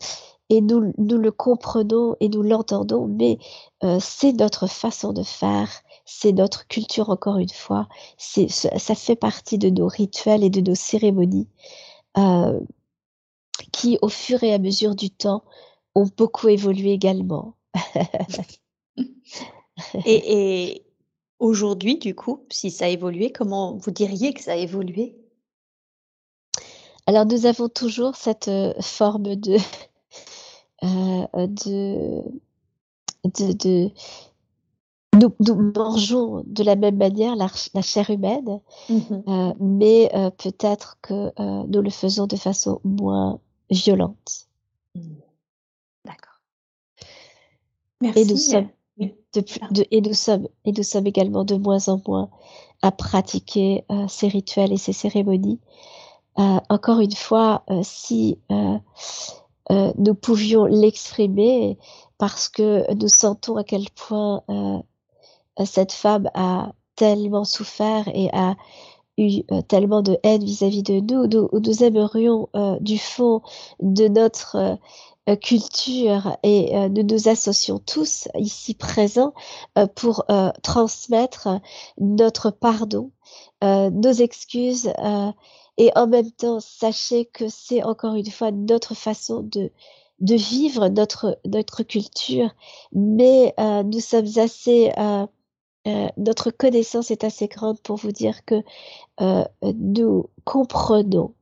[0.50, 3.38] et nous, nous le comprenons et nous l'entendons, mais
[3.84, 5.70] euh, c'est notre façon de faire,
[6.06, 7.88] c'est notre culture encore une fois,
[8.18, 11.50] c'est ça fait partie de nos rituels et de nos cérémonies
[12.18, 12.60] euh,
[13.72, 15.44] qui, au fur et à mesure du temps,
[15.96, 17.56] ont beaucoup évolué également.
[18.98, 19.04] et,
[20.06, 20.86] et
[21.40, 25.18] aujourd'hui, du coup, si ça a évolué, comment vous diriez que ça a évolué?
[27.06, 29.58] Alors, nous avons toujours cette euh, forme de,
[30.82, 32.24] de,
[33.26, 33.92] de, de
[35.18, 38.60] nous, nous, mangeons de la même manière la, la chair humaine,
[38.90, 38.96] mmh
[39.28, 44.48] euh, mais euh, peut-être que euh, nous le faisons de façon moins violente.
[44.96, 45.02] Mmh.
[46.06, 46.42] D'accord.
[48.02, 48.20] Merci.
[48.20, 48.70] Et nous, sommes
[49.00, 52.30] de, de, et, nous sommes, et nous sommes également de moins en moins
[52.82, 55.60] à pratiquer euh, ces rituels et ces cérémonies.
[56.40, 57.64] Euh, encore une fois,
[59.72, 61.78] euh, nous pouvions l'exprimer,
[62.18, 64.44] parce que nous sentons à quel point
[65.66, 68.56] cette femme a tellement souffert et a
[69.18, 73.42] eu euh, tellement de haine vis-à-vis de nous, nous, aimerions euh, du fond
[73.80, 74.56] de notre
[75.30, 79.34] euh, culture et nous nous associons tous ici présents
[79.96, 80.26] pour
[80.64, 81.50] transmettre
[82.00, 83.12] notre pardon,
[83.62, 84.90] nos excuses
[85.78, 89.72] et en même temps sachez que c'est encore une fois notre façon de
[90.20, 92.50] de vivre notre notre culture,
[92.92, 93.54] mais
[93.86, 94.92] nous sommes assez
[95.88, 98.62] euh, notre connaissance est assez grande pour vous dire que
[99.22, 101.34] euh, nous comprenons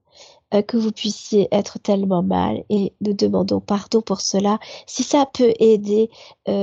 [0.54, 4.60] euh, que vous puissiez être tellement mal et nous demandons pardon pour cela.
[4.86, 6.12] Si ça peut aider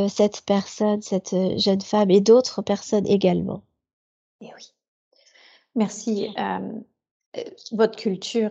[0.09, 3.63] cette personne, cette jeune femme et d'autres personnes également.
[4.41, 4.73] Et eh oui.
[5.75, 6.29] Merci.
[7.73, 8.51] Votre culture,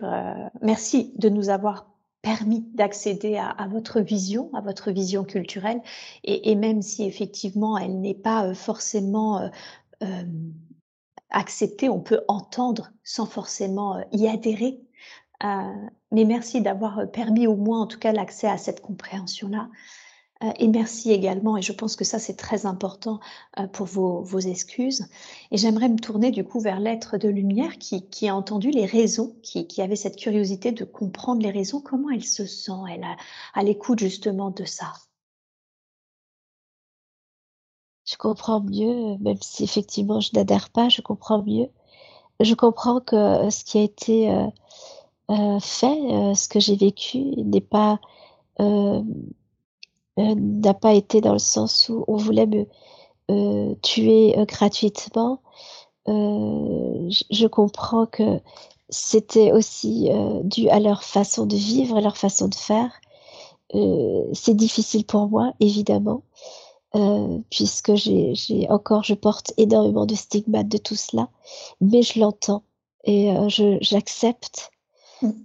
[0.60, 5.82] merci de nous avoir permis d'accéder à, votre vision, à votre vision culturelle,
[6.22, 9.48] et, même si effectivement elle n'est pas euh, forcément euh,
[10.04, 10.22] euh,
[11.30, 14.80] acceptée, on peut entendre sans forcément y adhérer.
[16.12, 19.68] mais merci d'avoir permis au moins en tout cas l'accès à cette compréhension-là.
[20.42, 23.20] Euh, et merci également, et je pense que ça c'est très important
[23.58, 25.06] euh, pour vos, vos excuses.
[25.50, 28.86] Et j'aimerais me tourner du coup vers l'être de lumière qui, qui, a entendu les
[28.86, 31.80] raisons, qui, qui, avait cette curiosité de comprendre les raisons.
[31.80, 33.16] Comment elle se sent, elle, à,
[33.54, 34.92] à l'écoute justement de ça?
[38.04, 41.68] Je comprends mieux, même si effectivement je n'adhère pas, je comprends mieux.
[42.40, 44.28] Je comprends que euh, ce qui a été
[45.60, 48.00] fait, ce que j'ai vécu, n'est pas
[50.16, 52.66] n'a pas été dans le sens où on voulait me
[53.30, 55.40] euh, tuer euh, gratuitement.
[56.06, 58.40] Je, comprends que
[58.88, 60.10] c'était aussi
[60.44, 62.90] dû à leur façon de vivre, à leur façon de faire.
[64.32, 66.22] c'est difficile pour moi, évidemment,
[67.50, 71.28] puisque j'ai encore, je porte énormément de stigmates de tout cela,
[71.80, 72.64] mais je l'entends
[73.04, 73.32] et
[73.80, 74.72] j'accepte.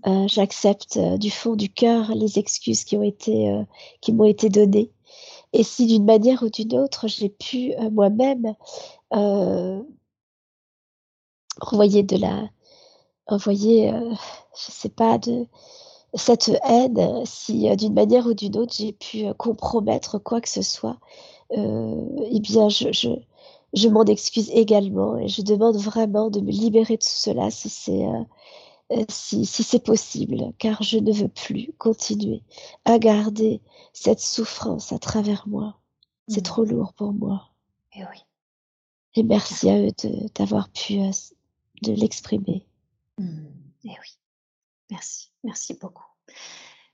[0.08, 3.64] Euh, j'accepte euh, du fond du cœur les excuses qui ont été euh,
[4.12, 4.92] m'ont été données.
[5.54, 8.54] Et si d'une manière ou d'une autre, j'ai pu moi-même
[11.62, 12.50] envoyer de la
[13.28, 15.48] envoyer je sais pas de
[16.14, 20.98] cette haine, si d'une manière ou d'une autre j'ai pu compromettre quoi que ce soit,
[21.52, 22.92] eh bien je,
[23.74, 27.70] je, m'en excuse également et je demande vraiment de me libérer de tout cela si
[27.70, 28.06] c'est
[29.10, 32.42] si, si c'est possible, car je ne veux plus continuer
[32.86, 33.62] à garder
[33.94, 35.80] cette souffrance à travers moi.
[36.28, 36.44] C'est mmh.
[36.44, 37.50] trop lourd pour moi.
[37.94, 38.24] Et oui.
[39.16, 39.92] Et merci à eux
[40.36, 41.12] d'avoir pu euh,
[41.82, 42.66] de l'exprimer.
[43.18, 43.46] Mmh.
[43.86, 44.18] Et oui.
[44.92, 45.32] Merci.
[45.44, 46.06] Merci beaucoup.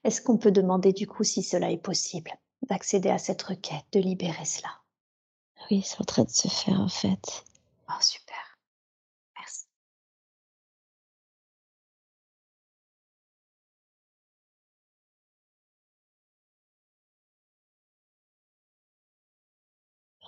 [0.04, 2.32] Est-ce qu'on peut demander du coup si cela est possible,
[2.70, 4.70] d'accéder à cette requête, de libérer cela?
[5.70, 7.46] Oui, c'est en train de se faire en fait.
[7.89, 8.53] Oh, super.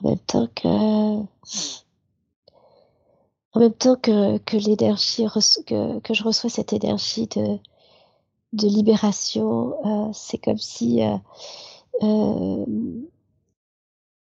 [0.10, 0.68] Même temps que
[3.56, 5.26] en même temps que, que l'énergie
[5.66, 7.58] que, que je reçois cette énergie de,
[8.56, 11.18] de libération, euh, c'est comme si euh,
[12.03, 12.66] euh,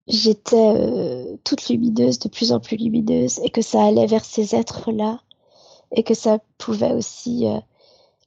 [0.08, 5.22] j'étais toute lumineuse, de plus en plus lumineuse, et que ça allait vers ces êtres-là,
[5.92, 7.46] et que ça pouvait aussi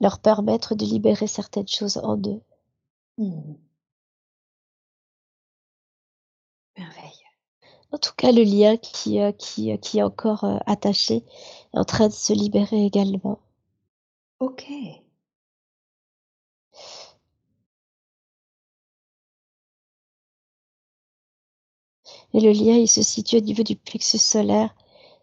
[0.01, 2.40] leur permettre de libérer certaines choses en eux.
[3.18, 3.55] Mmh.
[6.76, 7.27] Merveille.
[7.93, 11.16] En tout cas, le lien qui, qui, qui est encore attaché
[11.74, 13.39] est en train de se libérer également.
[14.41, 14.64] Ok.
[14.70, 15.03] Et
[22.41, 24.74] le lien, il se situe au niveau du plexus solaire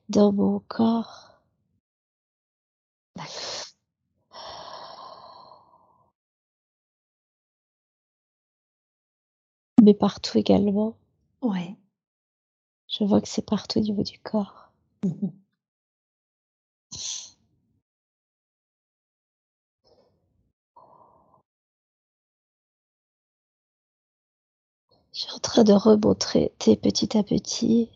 [0.09, 1.32] dans mon corps.
[9.82, 10.97] Mais partout également.
[11.41, 11.78] Ouais.
[12.97, 14.71] Je vois que c'est partout au niveau du corps.
[25.13, 27.89] Je suis en train de remontrer petit à petit.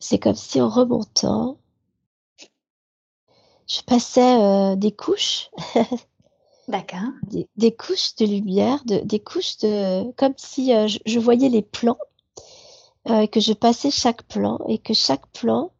[0.00, 1.56] C'est comme si en remontant,
[3.68, 5.50] je passais euh, des couches.
[6.68, 7.10] D'accord.
[7.56, 10.10] Des, couches de lumière, de, des couches de.
[10.12, 11.98] comme si euh, je, voyais les plans,
[13.08, 15.72] euh, que je passais chaque plan et que chaque plan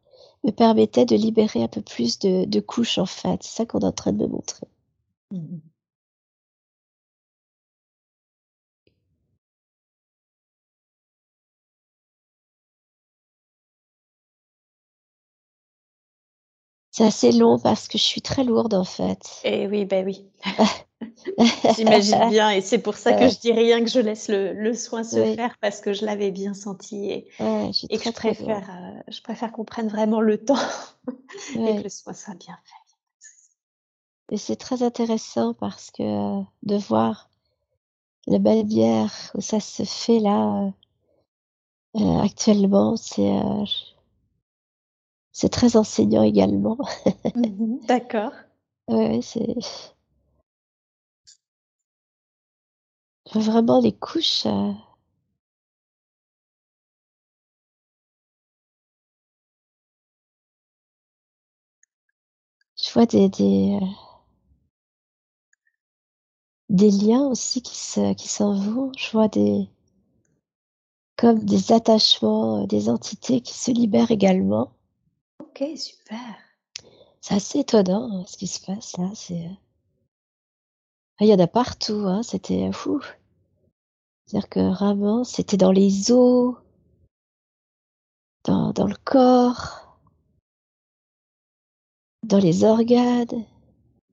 [0.43, 3.41] me permettait de libérer un peu plus de, couches en fait.
[3.43, 4.67] C'est ça qu'on est en train de me montrer.
[5.31, 5.57] Mmh
[16.93, 19.41] C'est assez long parce que je suis très lourde en fait.
[19.43, 20.27] Et oui, ben oui.
[21.75, 25.03] J'imagine bien, et c'est pour ça que je dis rien, que je laisse le, soin
[25.03, 27.27] se faire parce que je l'avais bien senti et,
[27.89, 30.53] et que je préfère, euh, je préfère qu'on prenne vraiment le temps
[31.55, 34.35] et que le soin soit bien fait.
[34.35, 37.27] Et c'est très intéressant parce que euh, de voir
[38.27, 40.71] la belle bière où ça se fait là
[41.95, 43.41] euh, actuellement, c'est
[45.33, 46.77] c'est très enseignant également.
[47.35, 48.33] Mmh D'accord.
[48.87, 49.55] Ouais, c'est
[53.35, 54.71] Vraiment les couches, euh
[62.77, 63.85] Je vois des des, euh
[66.67, 68.91] des liens aussi qui se qui s'envolent.
[68.97, 69.69] Je vois des
[71.17, 74.73] comme des attachements, euh, des entités qui se libèrent également.
[75.39, 76.35] OK, super.
[77.21, 79.49] C'est assez étonnant, hein, ce qui se passe là, c'est,
[81.19, 83.01] ah, il y en a partout, hein, c'était fou.
[84.25, 86.55] C'est-à-dire que vraiment, c'était dans les os,
[88.43, 89.99] dans, dans le corps,
[92.23, 93.45] dans les organes.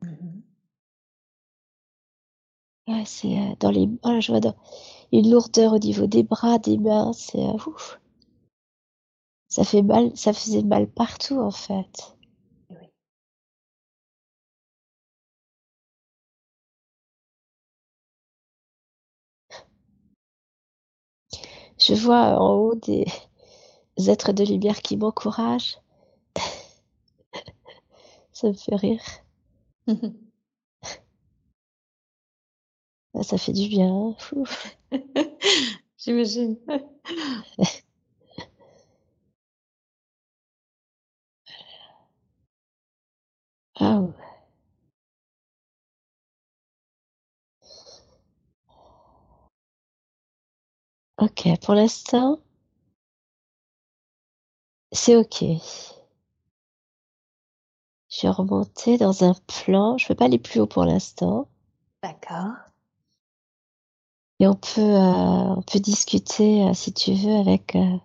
[0.03, 0.41] Mmh
[2.89, 3.89] ouais, c'est euh, dans les.
[4.03, 4.57] Oh je vois dans
[5.13, 8.01] une lourdeur au niveau des bras, des mains, c'est euh, ouf.
[9.51, 12.17] Ça fait mal, ça faisait mal partout en fait.
[21.81, 23.05] Je vois en haut des
[24.09, 25.79] êtres de lumière qui m'encouragent.
[28.33, 29.03] Ça me fait rire.
[33.15, 34.17] Ah, ça fait du bien.
[35.99, 36.57] J'imagine.
[43.81, 44.01] Ah
[51.19, 52.41] OK, pour l'instant
[54.93, 55.45] c'est OK.
[58.11, 61.49] Je vais remonter dans un plan, je ne peux pas aller plus haut pour l'instant.
[62.03, 62.53] D'accord.
[64.41, 67.97] Et on peut, euh, on peut discuter, euh, si tu veux, avec, euh,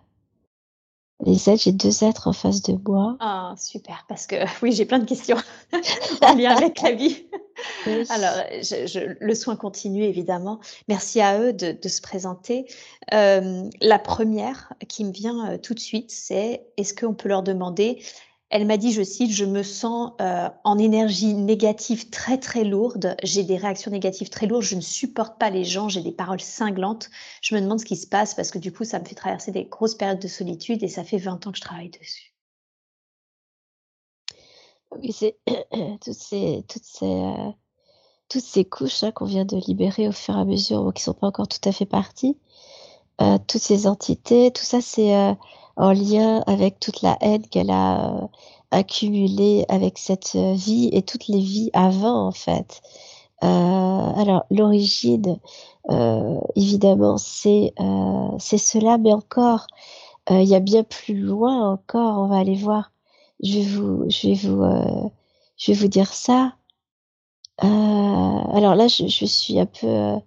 [1.24, 1.62] les êtres.
[1.62, 3.16] J'ai deux êtres en face de moi.
[3.20, 5.36] Ah super, parce que oui, j'ai plein de questions
[6.22, 7.26] en lien avec la vie.
[8.10, 10.60] Alors, je, le soin continue évidemment.
[10.88, 12.66] Merci à eux de, se présenter.
[13.14, 17.42] Euh, la première qui me vient euh, tout de suite, c'est est-ce qu'on peut leur
[17.42, 18.02] demander
[18.48, 23.16] elle m'a dit, je cite, je me sens euh, en énergie négative très très lourde,
[23.24, 26.40] j'ai des réactions négatives très lourdes, je ne supporte pas les gens, j'ai des paroles
[26.40, 27.10] cinglantes.
[27.42, 29.50] Je me demande ce qui se passe parce que du coup, ça me fait traverser
[29.50, 32.34] des grosses périodes de solitude et ça fait 20 ans que je travaille dessus.
[34.92, 35.36] Oui, c'est
[36.00, 37.50] toutes ces, toutes ces, euh,
[38.28, 41.14] toutes ces couches hein, qu'on vient de libérer au fur et à mesure, qui sont
[41.14, 42.38] pas encore tout à fait parties.
[43.20, 45.36] Euh, toutes ces entités, tout ça, c'est
[45.76, 48.26] en lien avec toute la haine qu'elle a euh,
[48.70, 52.82] accumulée avec cette euh, vie et toutes les vies avant, en fait.
[53.44, 55.38] Euh, alors, l'origine,
[56.56, 57.72] évidemment, c'est
[58.38, 59.66] cela, mais encore,
[60.30, 62.18] il y a bien plus loin encore.
[62.18, 62.92] On va aller voir.
[63.42, 65.10] Je vais vous, je vais vous,
[65.58, 66.54] je vais vous dire ça.
[67.58, 70.18] alors là, je, suis un peu.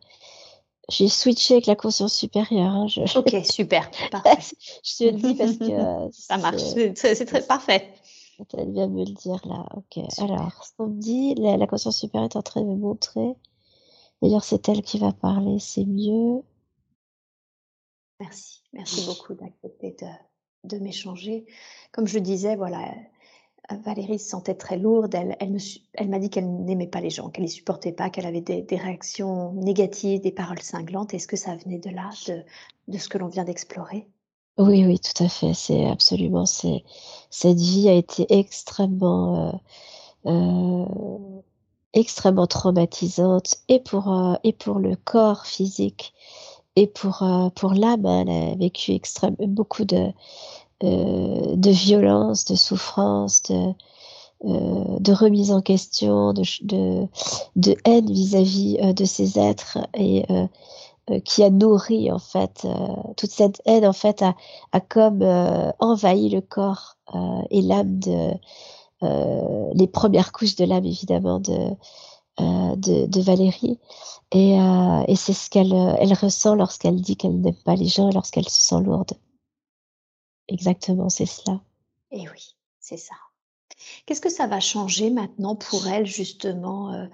[0.90, 2.72] J'ai switché avec la conscience supérieure.
[2.72, 3.90] Hein, ok, super.
[4.12, 4.56] Parfait.
[4.84, 6.12] je te le dis parce que.
[6.12, 6.62] Ça marche,
[6.96, 7.94] c'est très parfait.
[8.58, 9.66] Elle vient me le dire là.
[9.76, 10.04] Ok.
[10.20, 13.36] Alors, ce qu'on me dit, la, conscience supérieure est en train de me montrer.
[14.22, 16.42] D'ailleurs, c'est elle qui va parler, c'est mieux.
[18.20, 18.64] Merci.
[18.74, 19.96] Merci beaucoup d'accepter
[20.64, 21.46] de, m'échanger.
[21.92, 22.94] Comme je disais, voilà,
[23.78, 25.16] Valérie se sentait très lourde.
[25.16, 28.42] Elle, m'a dit qu'elle n'aimait pas les gens, qu'elle ne les supportait pas, qu'elle avait
[28.42, 31.14] des, réactions négatives, des paroles cinglantes.
[31.14, 32.10] Est-ce que ça venait de là,
[32.88, 34.08] de ce que l'on vient d'explorer?
[34.58, 35.54] Oui, oui, tout à fait.
[35.54, 39.62] C'est absolument, cette vie a été extrêmement,
[40.26, 40.86] euh, euh,
[41.94, 46.14] extrêmement traumatisante et pour, euh, et pour le corps physique
[46.76, 47.24] et pour,
[47.56, 48.06] pour l'âme.
[48.06, 50.12] Elle a vécu extrême, beaucoup de,
[50.82, 53.74] de violence, de souffrance, de,
[54.44, 57.08] de remise en question, de,
[57.86, 60.26] haine vis-à-vis de ces êtres et
[61.10, 62.72] euh, qui a nourri en fait euh,
[63.18, 66.98] toute cette haine en fait a, comme euh, envahi le corps
[67.50, 68.32] et l'âme de
[69.74, 71.72] les premières couches de l'âme évidemment de
[72.38, 73.80] de, Valérie.
[74.32, 74.54] Et,
[75.08, 78.48] et c'est ce qu'elle elle ressent lorsqu'elle dit qu'elle n'aime pas les gens et lorsqu'elle
[78.48, 79.14] se sent lourde
[80.50, 81.62] exactement c'est cela.
[82.12, 83.16] Et oui c'est ça.
[84.06, 87.06] Qu'est-ce que ça va changer maintenant pour elle, justement, euh,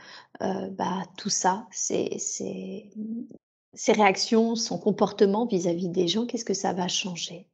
[0.42, 6.74] euh, bah, tout ça, c'est ses réactions, son comportement vis-à-vis des gens, qu'est-ce que ça
[6.74, 7.48] va changer?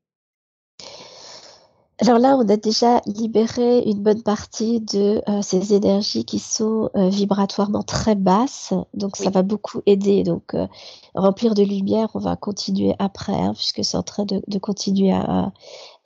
[2.01, 6.89] Alors là, on a déjà libéré une bonne partie de euh, ces énergies qui sont
[6.95, 10.23] euh, vibratoirement très basses, donc ça va beaucoup aider.
[10.23, 10.65] Donc euh,
[11.13, 15.51] remplir de lumière, on va continuer après, hein, puisque c'est en train de, continuer à,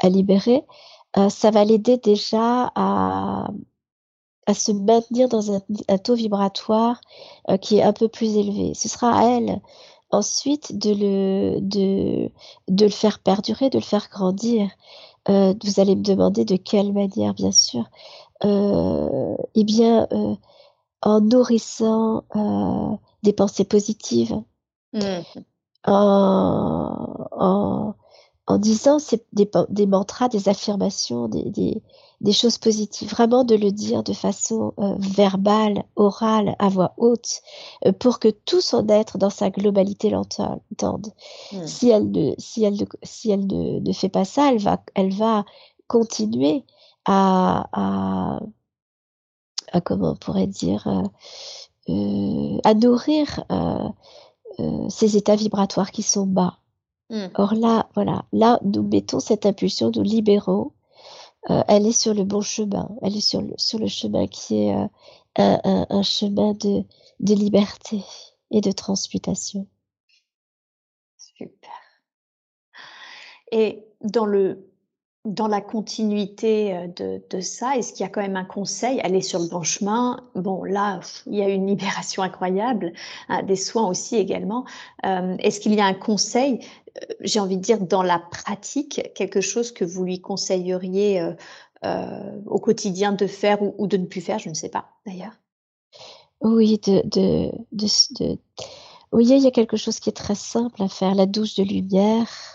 [0.04, 0.66] libérer.
[1.30, 3.48] ça va l'aider déjà à,
[4.48, 7.00] à se maintenir dans un, un taux vibratoire
[7.62, 8.74] qui est un peu plus élevé.
[8.74, 9.62] Ce sera à elle
[10.12, 12.32] Ensuite, de le, de,
[12.70, 14.70] de le faire perdurer, de le faire grandir.
[15.30, 17.90] Euh, vous allez me demander de quelle manière, bien sûr.
[18.44, 20.36] Euh, eh bien, euh,
[21.02, 22.24] en nourrissant
[23.24, 24.36] des pensées positives,
[24.94, 25.00] mmh.
[25.86, 27.96] en, en,
[28.48, 28.98] en disant
[29.34, 31.82] des, des, mantras, des affirmations, des, des,
[32.22, 37.42] des, choses positives, vraiment de le dire de façon euh, verbale, orale, à voix haute,
[37.86, 41.08] euh, pour que tout son être dans sa globalité l'entende.
[41.52, 41.66] Hmm.
[41.66, 44.82] Si elle ne, si elle ne, si elle ne, ne, fait pas ça, elle va,
[44.96, 45.46] elle va
[45.88, 46.64] continuer
[47.06, 48.40] à, à,
[49.72, 50.88] à comment on pourrait dire,
[51.90, 53.46] euh, à nourrir
[54.90, 56.58] ces états vibratoires qui sont bas.
[57.10, 57.26] Mmh.
[57.36, 60.72] Or là, voilà, là, nous mettons cette impulsion, nous libérons.
[61.50, 62.90] Euh, elle est sur le bon chemin.
[63.02, 64.88] Elle est sur le, sur le chemin qui est euh,
[65.36, 66.84] un, un, chemin de,
[67.20, 68.04] de liberté
[68.52, 69.68] et de transmutation.
[71.18, 71.72] Super.
[73.52, 74.75] Et dans le
[75.26, 79.00] dans la continuité euh, de, de ça, est-ce qu'il y a quand même un conseil
[79.00, 80.24] est sur le bon chemin?
[80.36, 82.94] Bon, là, il y a une libération incroyable,
[83.28, 84.66] hein, des soins aussi également.
[85.06, 86.60] Euh, est-ce qu'il y a un conseil,
[86.98, 91.22] euh, j'ai envie de dire, dans la pratique, quelque chose que vous lui conseilleriez
[92.48, 95.34] au quotidien de faire ou, de ne plus faire Je ne sais pas, d'ailleurs.
[96.42, 98.38] Oui, de, de, de,
[99.12, 101.64] oui, il y a quelque chose qui est très simple à faire, la douche de
[101.64, 102.55] lumière.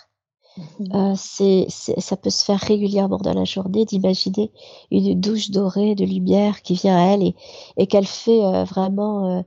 [0.95, 4.51] Euh, c'est, ça peut se faire régulièrement dans la journée d'imaginer
[4.91, 7.37] une douche dorée de lumière qui vient à elle et,
[7.77, 9.45] et qu'elle fait euh, vraiment,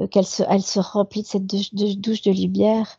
[0.00, 2.98] euh, qu'elle se, elle se remplit de cette douche de, douche de lumière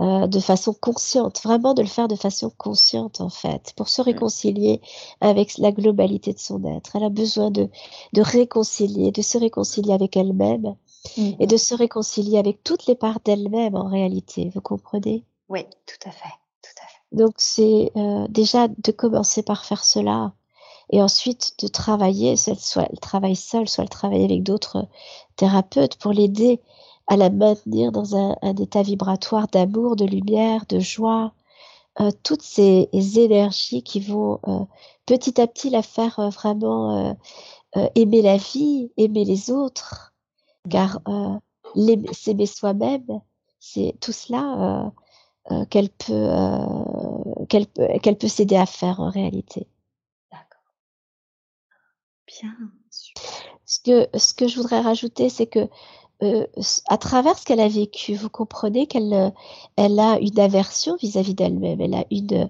[0.00, 4.80] de façon consciente, vraiment de le faire de façon consciente en fait, pour se réconcilier
[5.20, 6.96] avec la globalité de son être.
[6.96, 7.70] Elle a besoin de,
[8.12, 10.74] de réconcilier, de se réconcilier avec elle-même
[11.16, 11.58] et de mmh.
[11.58, 14.50] se réconcilier avec toutes les parts d'elle-même en réalité.
[14.52, 15.22] Vous comprenez?
[15.48, 16.34] Oui, tout à fait.
[17.14, 20.32] Donc c'est euh, déjà de commencer par faire cela
[20.90, 24.88] et ensuite de travailler, soit elle travaille seule, soit elle travaille avec d'autres
[25.36, 26.60] thérapeutes pour l'aider
[27.06, 31.32] à la maintenir dans un, état vibratoire d'amour, de lumière, de joie,
[32.00, 34.64] euh, toutes ces énergies qui vont euh,
[35.06, 37.16] petit à petit la faire vraiment
[37.94, 40.14] aimer la vie, aimer les autres,
[40.68, 41.00] car
[42.12, 43.20] s'aimer soi-même,
[43.60, 44.92] c'est tout cela
[45.50, 49.66] euh, qu'elle peut, euh, qu'elle peut, qu'elle peut s'aider à faire en réalité.
[50.32, 50.62] D'accord.
[52.26, 52.54] Bien.
[53.66, 55.68] Ce que, ce que je voudrais rajouter, c'est que
[56.22, 56.46] euh,
[56.88, 59.32] à travers ce qu'elle a vécu, vous comprenez qu'elle
[59.76, 61.80] elle a une aversion vis-à-vis d'elle-même.
[61.80, 62.48] Elle a une.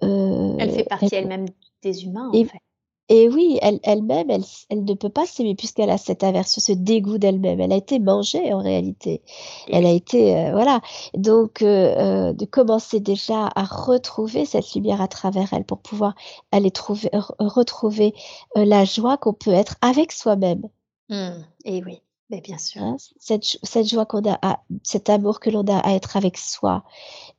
[0.00, 1.46] elle fait partie elle-même
[1.82, 2.60] des humains, en fait.
[3.08, 6.72] Et oui, elle, elle-même, elle, elle ne peut pas s'aimer puisqu'elle a cette aversion, ce
[6.72, 7.58] dégoût d'elle-même.
[7.60, 9.22] Elle a été mangée en réalité.
[9.68, 10.82] Elle a été, euh, voilà.
[11.14, 16.14] Donc, euh, euh, de commencer déjà à retrouver cette lumière à travers elle pour pouvoir
[16.52, 18.14] aller trouver, retrouver
[18.54, 20.68] la joie qu'on peut être avec soi-même.
[21.08, 21.30] Mmh.
[21.64, 22.82] Et oui, mais bien sûr.
[22.82, 26.36] Hein, cette, cette, joie qu'on a, à, cet amour que l'on a à être avec
[26.36, 26.84] soi.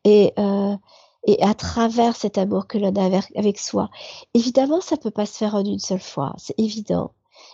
[0.04, 0.34] Et
[1.26, 3.90] et à travers cet amour que l'on a avec, soi.
[4.34, 7.12] Évidemment, ça ne peut pas se faire en une seule fois, c'est évident.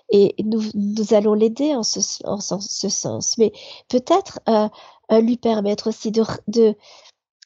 [0.10, 3.38] Et nous, nous allons l'aider en ce, en ce sens.
[3.38, 3.52] Mais
[3.88, 4.68] peut-être euh,
[5.12, 6.76] euh, lui permettre aussi de,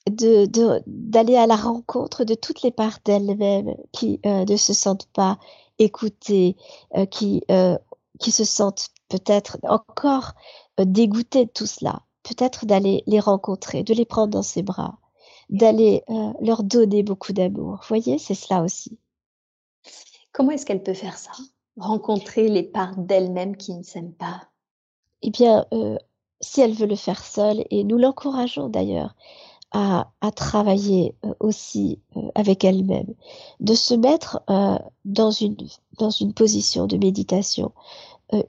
[0.08, 5.38] d'aller à la rencontre de toutes les parts d'elle-même qui euh, ne se sentent pas
[5.78, 6.58] écoutées,
[7.10, 7.42] qui,
[8.20, 10.34] qui se sentent peut-être encore
[10.78, 12.02] dégoûtées de tout cela.
[12.24, 15.00] Peut-être d'aller les rencontrer, de les prendre dans ses bras
[15.50, 17.80] d'aller euh, leur donner beaucoup d'amour.
[17.82, 18.98] Vous voyez, c'est cela aussi.
[20.32, 21.32] Comment est-ce qu'elle peut faire ça?
[21.78, 24.44] Rencontrer les parts d'elle-même qui ne s'aiment pas?
[25.22, 25.98] Eh bien, euh,
[26.40, 29.16] si elle veut le faire seule, et nous l'encourageons d'ailleurs
[29.72, 32.00] à, travailler euh, aussi
[32.36, 33.14] avec elle-même,
[33.60, 34.42] de se mettre
[35.06, 35.58] dans, une,
[35.98, 37.72] dans une position de méditation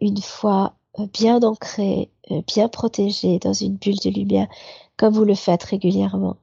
[0.01, 0.75] une fois
[1.13, 2.11] bien ancrée,
[2.47, 4.49] bien protégée dans une bulle de lumière,
[4.97, 6.37] comme vous le faites régulièrement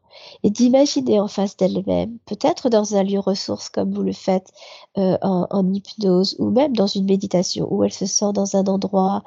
[0.44, 4.52] et d'imaginer en face d'elle-même, peut-être dans un lieu ressource comme vous le faites
[4.98, 9.24] euh, en, hypnose ou même dans une méditation où elle se sent dans un endroit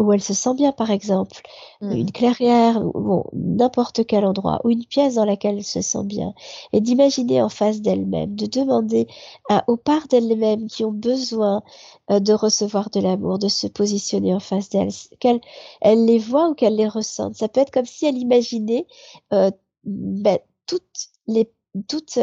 [0.00, 1.42] où elle se sent bien, par exemple,
[1.82, 1.92] mmh.
[1.92, 6.32] une clairière, ou n'importe quel endroit, ou une pièce dans laquelle elle se sent bien,
[6.72, 9.06] et d'imaginer en face d'elle-même, de demander
[9.50, 11.62] à, aux parts d'elle-même qui ont besoin
[12.10, 15.40] euh, de recevoir de l'amour, de se positionner en face d'elle, qu'elle
[15.82, 17.34] elle les voit ou qu'elle les ressente.
[17.34, 18.86] Ça peut être comme si elle imaginait
[19.32, 19.50] euh,
[19.84, 21.50] ben, toutes les
[21.88, 22.18] toutes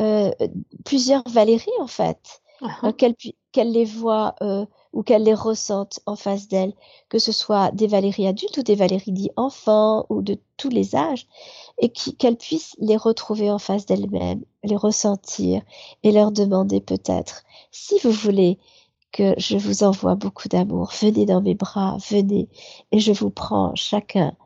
[0.00, 0.30] euh,
[0.84, 2.92] plusieurs Valérie en fait, uh
[3.52, 6.72] qu'elle les voit euh, ou qu'elle les ressente en face d'elle,
[7.08, 10.94] que ce soit des Valérie adultes ou des Valérie dits enfants ou de tous les
[10.94, 11.26] âges,
[11.78, 15.62] et qu'elle puisse les retrouver en face d'elle-même, les ressentir
[16.02, 17.42] et leur demander peut-être,
[17.72, 18.58] si vous voulez
[19.12, 22.48] que je vous envoie beaucoup d'amour, venez dans mes bras, venez,
[22.92, 24.36] et je vous prends chacun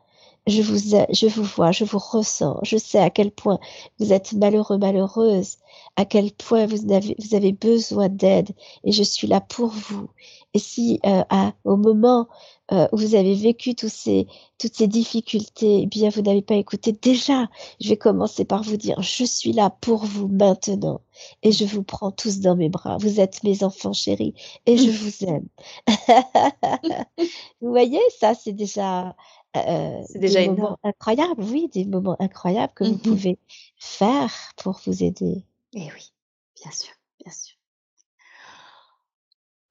[0.47, 3.59] je vous, je vous vois, je vous ressens, je sais à quel point
[3.99, 5.57] vous êtes malheureux, malheureuse,
[5.95, 8.51] à quel point vous avez, vous avez besoin d'aide
[8.83, 10.09] et je suis là pour vous.
[10.53, 12.27] Et si euh, à, au moment
[12.71, 14.27] euh, où vous avez vécu tous ces,
[14.57, 17.47] toutes ces difficultés, eh bien vous n'avez pas écouté, déjà,
[17.81, 21.01] je vais commencer par vous dire, je suis là pour vous maintenant
[21.43, 22.97] et je vous prends tous dans mes bras.
[22.97, 24.33] Vous êtes mes enfants chéris
[24.65, 25.47] et je vous aime.
[27.61, 29.15] vous voyez, ça c'est déjà
[29.55, 33.39] euh, c'est déjà des moments incroyables, oui, des moments incroyables que vous mmh pouvez
[33.77, 35.45] faire pour vous aider.
[35.73, 36.13] Et eh oui,
[36.61, 36.93] bien sûr,
[37.23, 37.55] bien sûr.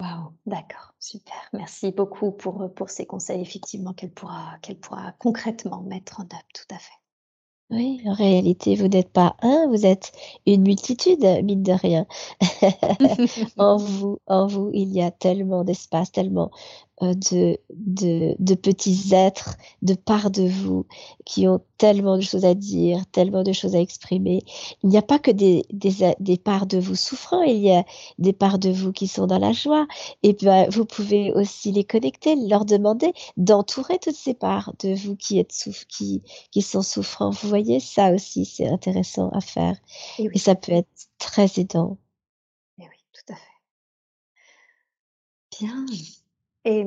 [0.00, 1.48] Waouh, d'accord, super.
[1.52, 6.48] Merci beaucoup pour, pour ces conseils, effectivement, qu'elle pourra, qu'elle pourra concrètement mettre en œuvre,
[6.52, 6.92] tout à fait.
[7.70, 10.12] Oui, en réalité, vous n'êtes pas un, vous êtes
[10.46, 12.06] une multitude, mine de rien.
[13.56, 19.10] en vous, en vous, il y a tellement d'espace, tellement euh, de, de, de, petits
[19.12, 20.86] êtres de part de vous
[21.24, 24.42] qui ont tellement de choses à dire, tellement de choses à exprimer.
[24.82, 27.84] Il n'y a pas que des, des, des parts de vous souffrant, il y a
[28.18, 29.86] des parts de vous qui sont dans la joie.
[30.22, 35.16] Et bah, vous pouvez aussi les connecter, leur demander d'entourer toutes ces parts de vous
[35.16, 36.22] qui, êtes souff qui,
[36.52, 37.30] qui sont souffrants.
[37.30, 39.76] Vous voyez, ça aussi, c'est intéressant à faire.
[40.18, 40.88] Et, Et ça peut être
[41.18, 41.98] très aidant.
[42.78, 43.42] Et oui, tout à fait.
[45.60, 45.86] Bien.
[46.64, 46.86] Et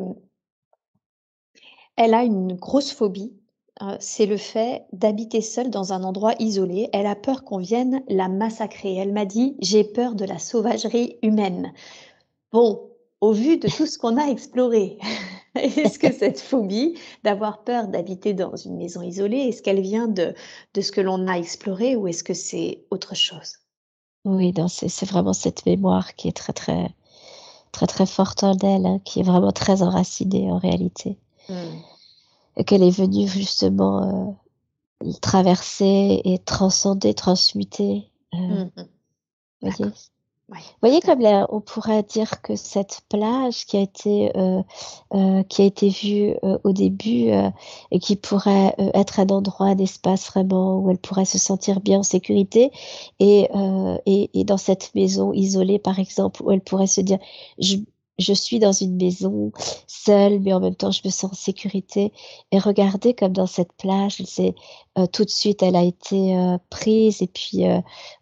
[1.95, 3.33] elle a une grosse phobie,
[3.81, 6.89] euh, c'est le fait d'habiter seule dans un endroit isolé.
[6.93, 8.95] Elle a peur qu'on vienne la massacrer.
[8.95, 11.73] Elle m'a dit, j'ai peur de la sauvagerie humaine.
[12.51, 12.89] Bon,
[13.21, 14.97] au vu de tout ce qu'on a exploré,
[15.55, 20.33] est-ce que cette phobie d'avoir peur d'habiter dans une maison isolée, est-ce qu'elle vient de,
[20.73, 23.57] de ce que l'on a exploré ou est-ce que c'est autre chose?
[24.25, 26.89] Oui, c'est vraiment cette mémoire qui est très, très,
[27.71, 31.17] très très forte en elle, hein, qui est vraiment très enracinée en réalité.
[31.49, 31.79] Hmm.
[32.57, 34.35] Et qu'elle est venue justement
[35.03, 38.09] euh, traverser et transcender, transmuter.
[38.33, 38.71] Euh, hmm.
[39.61, 39.93] Vous voyez,
[41.05, 44.61] comme là, on pourrait dire que cette plage qui a été, euh,
[45.13, 47.29] euh, qui a été vue euh, au début
[47.91, 51.99] et qui pourrait être un endroit, un espace vraiment où elle pourrait se sentir bien
[51.99, 52.71] en sécurité
[53.19, 53.49] et,
[54.05, 57.19] et, et dans cette maison isolée, par exemple, où elle pourrait se dire,
[57.59, 57.77] je,
[58.19, 59.51] je suis dans une maison
[59.87, 62.11] seule, mais en même temps, je me sens en sécurité.
[62.51, 64.55] Et regardez comme dans cette plage, c'est
[64.97, 67.79] euh, tout de suite, elle a été euh, prise et puis euh,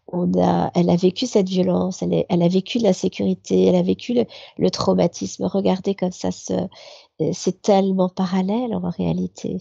[0.07, 3.81] on a elle a vécu cette violence, elle est elle a vécu l'insécurité, elle a
[3.81, 4.25] vécu le
[4.57, 5.45] le traumatisme.
[5.45, 9.59] Regardez comme ça c'est tellement parallèle en réalité.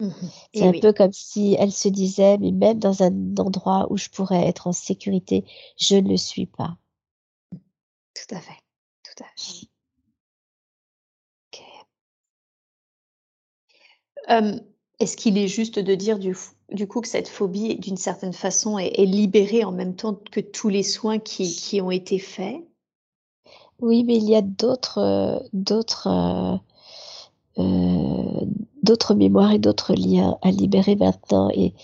[0.00, 0.10] Mmh
[0.54, 0.80] C'est un oui.
[0.80, 4.66] peu comme si elle se disait: «Mais même dans un endroit où je pourrais être
[4.66, 5.44] en sécurité,
[5.78, 6.76] je ne le suis pas».
[8.14, 8.58] Tout à fait,
[9.04, 9.68] tout à fait.
[14.28, 19.04] Est-ce qu'il est juste de dire du coup que cette phobie, d'une certaine façon, est
[19.04, 22.62] libérée en même temps que tous les soins qui ont été faits?
[23.80, 26.60] Oui, mais il y a d'autres, d'autres,
[29.16, 31.74] mémoires et d'autres liens à libérer maintenant et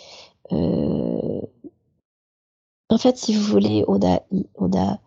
[2.91, 4.23] en fait, si vous voulez, on a
[4.55, 4.99] on a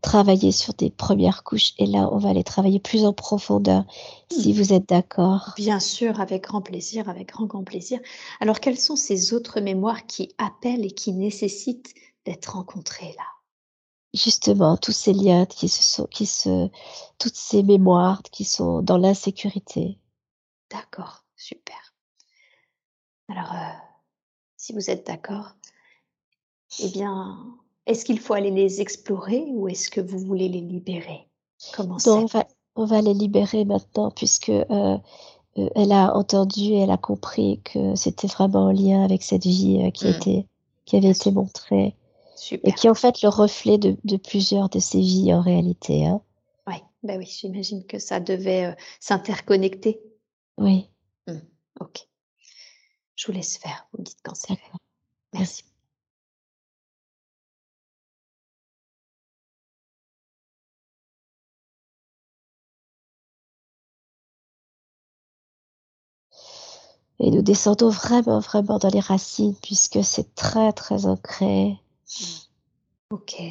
[0.00, 3.84] travaillé sur des premières couches et là, on va aller travailler plus en profondeur,
[4.30, 5.54] si vous êtes d'accord?
[5.56, 8.00] Bien sûr, avec grand plaisir, avec grand, grand plaisir.
[8.40, 11.94] Alors quelles sont ces autres mémoires qui appellent et qui nécessitent
[12.24, 13.24] d'être rencontrées là?
[14.14, 16.70] Justement, tous ces liens qui se sont qui se
[17.18, 19.98] toutes ces mémoires qui sont dans l'insécurité.
[20.70, 21.94] D'accord, super.
[23.28, 23.78] Alors, heu,
[24.56, 25.54] si vous êtes d'accord,
[26.80, 31.28] eh bien, est-ce qu'il faut aller les explorer ou est-ce que vous voulez les libérer?
[31.72, 32.10] Comment c'est?
[32.10, 34.64] on va on va les libérer maintenant puisque, heu
[35.58, 39.44] heu, elle a entendu et elle a compris que c'était vraiment en lien avec cette
[39.46, 40.46] vie, heu, qui Mmh, était
[40.86, 41.96] qui avait été montrée
[42.64, 46.06] et qui est en fait le reflet de de plusieurs de ses vies en réalité,
[46.06, 46.22] hein.
[46.66, 50.00] Ouais, bah, oui, j'imagine que ça devait, s'interconnecter.
[50.58, 50.88] Oui,
[51.26, 51.40] Mmh,
[51.80, 52.06] OK.
[53.14, 54.58] Je vous laisse faire, vous me dites quand c'est
[55.34, 55.64] Merci.
[67.20, 71.70] Et nous descendons vraiment, vraiment dans les racines puisque c'est très, très ancré.
[71.70, 71.74] Mmh.
[73.14, 73.42] OK.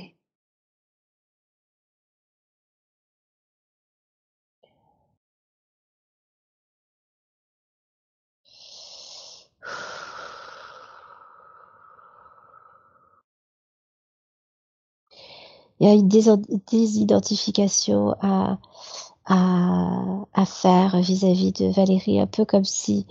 [15.80, 18.58] Il y a une désidentification à
[19.26, 23.06] à à faire vis-à-vis de Valérie, un peu comme si,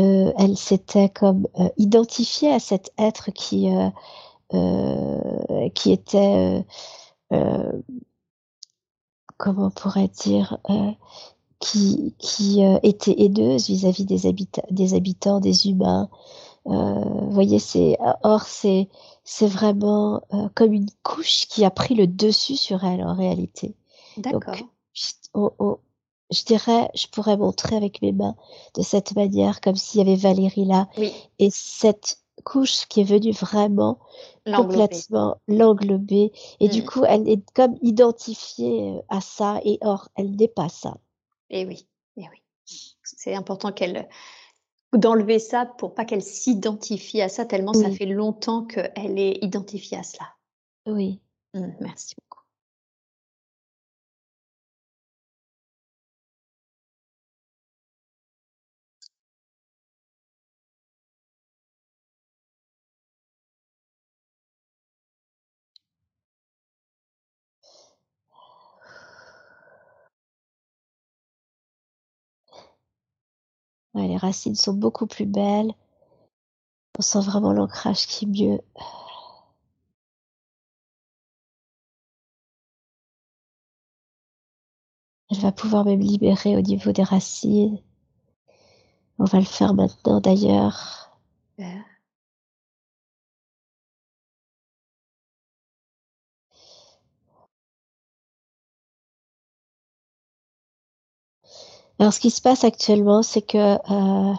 [0.00, 3.90] heu, elle s'était comme, heu, identifiée à cet être qui, heu,
[5.74, 6.64] qui était,
[9.38, 10.58] comment on pourrait dire?
[11.60, 16.08] Qui qui, était haineuse vis-à-vis des habita des habitants, des humains.
[16.64, 18.88] Vous voyez, c'est or c'est
[19.24, 20.22] c'est vraiment,
[20.54, 23.74] comme une couche qui a pris le dessus sur elle en réalité.
[24.16, 24.56] D'accord.
[24.94, 25.78] j on on
[26.32, 28.36] je dirais, je pourrais montrer avec mes mains
[28.74, 33.04] de cette manière, comme s'il y avait Valérie là Oui, et cette couche qui est
[33.04, 33.98] venue vraiment
[34.52, 40.08] complètement l'englober et du Mmh coup, elle est comme identifiée, heu, à ça et or,
[40.16, 40.96] elle n'est pas ça.
[41.50, 42.42] et oui, et oui.
[43.02, 44.08] C'est important qu'elle
[44.94, 49.98] d'enlever ça pour pas qu'elle s'identifie à ça tellement ça fait longtemps qu'elle est identifiée
[49.98, 50.26] à cela.
[50.86, 51.20] oui.
[51.54, 52.14] Mmh, merci
[73.94, 75.72] Les racines sont beaucoup plus belles.
[76.98, 78.60] On sent vraiment l'ancrage qui est mieux.
[85.30, 87.78] Elle va pouvoir même libérer au niveau des racines.
[89.18, 91.16] On va le faire maintenant d'ailleurs.
[102.00, 104.34] Alors ce qui se passe actuellement, c'est que, heu,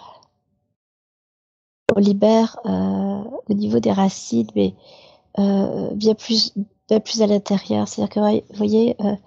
[1.96, 4.74] on libère, heu, au niveau des racines, mais,
[5.40, 6.54] heu, bien plus
[6.90, 7.88] bien plus à l'intérieur.
[7.88, 8.20] C'est-à-dire que
[8.52, 9.18] vous voyez, heu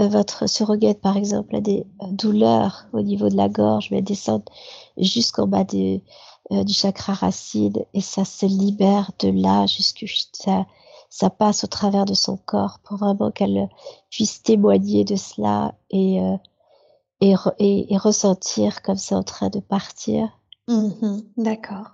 [0.00, 3.98] heu, votre surrogate, par exemple, a des, heu, douleurs au niveau de la gorge, mais
[3.98, 4.48] elles descendent
[4.98, 6.00] jusqu'en bas du,
[6.52, 10.66] heu, du chakra racine et ça se libère de là jusque ch ça
[11.10, 13.68] ça passe au travers de son corps pour vraiment qu'elle,
[14.10, 16.20] puisse témoigner de cela et
[17.20, 20.38] et re et et ressentir comme c'est en train de partir.
[20.68, 21.90] Mmh D'accord.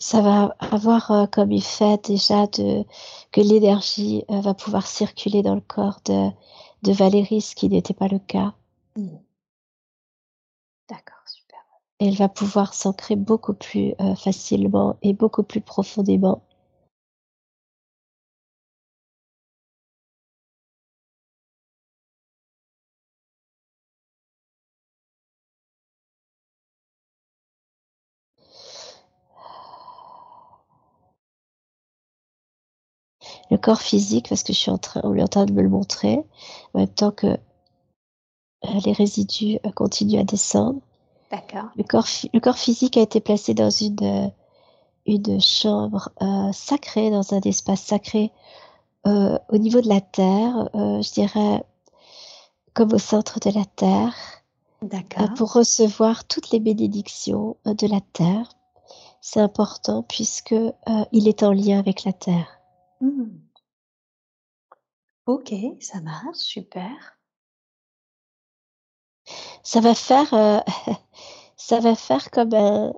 [0.00, 2.84] Ça va avoir, heu, comme effet déjà de
[3.30, 6.30] que l'énergie, heu, va pouvoir circuler dans le corps de
[6.82, 8.52] de Valérie, ce qui n'était pas le cas.
[8.96, 9.16] Mmh.
[10.90, 11.58] D'accord, super.
[12.00, 16.42] Et elle va pouvoir s'ancrer beaucoup plus euh, facilement et beaucoup plus profondément.
[33.50, 35.62] Le corps physique, parce que je suis en train, on est en train de me
[35.62, 36.24] le montrer,
[36.72, 40.80] en même temps que euh, les résidus euh, continuent à descendre.
[41.30, 41.70] D'accord.
[41.76, 44.28] Le corps, le corps physique a été placé dans une, euh,
[45.06, 46.10] une chambre
[46.52, 48.32] sacrée, dans un espace sacré
[49.04, 51.64] au niveau de la Terre, je dirais
[52.74, 54.14] comme au centre de la Terre.
[54.82, 55.34] D'accord.
[55.36, 58.48] pour recevoir toutes les bénédictions de la Terre.
[59.20, 60.54] C'est important puisque
[61.12, 62.59] il est en lien avec la Terre.
[63.00, 63.40] Mmh.
[65.26, 67.20] OK, ça marche, super.
[69.62, 70.60] Ça va faire, euh,
[72.32, 72.92] comme un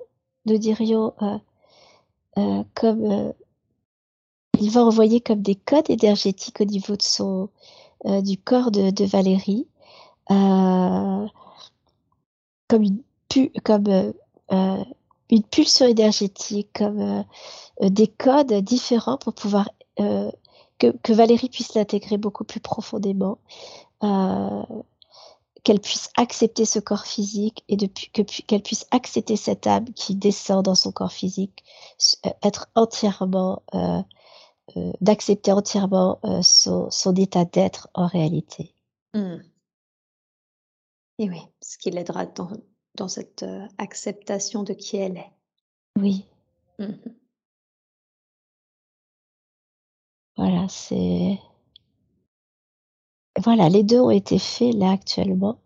[0.46, 1.38] nous dirions, euh,
[2.38, 3.32] euh, comme,
[4.58, 7.48] il va envoyer comme des codes énergétiques au niveau de son,
[8.04, 9.68] du corps de Valérie,
[10.28, 11.30] comme
[12.82, 13.02] une
[13.64, 14.12] comme,
[15.30, 17.24] une pulsion énergétique, comme,
[17.80, 23.38] des codes différents pour pouvoir, que que Valérie puisse l'intégrer beaucoup plus profondément,
[25.62, 30.74] qu'elle puisse accepter ce corps physique et qu'elle puisse accepter cette âme qui descend dans
[30.74, 31.64] son corps physique,
[32.26, 34.02] euh, être entièrement, euh,
[34.76, 38.74] euh, d'accepter entièrement son, son, état d'être en réalité.
[39.14, 39.36] Mmh.
[41.18, 42.50] Et oui, ce qui l'aidera dans,
[42.96, 43.44] dans cette
[43.78, 45.32] acceptation de qui elle est.
[45.98, 46.26] Oui.
[46.78, 46.94] Mmh
[50.42, 51.38] voilà, c'est
[53.38, 55.60] voilà, les deux ont été faits là actuellement.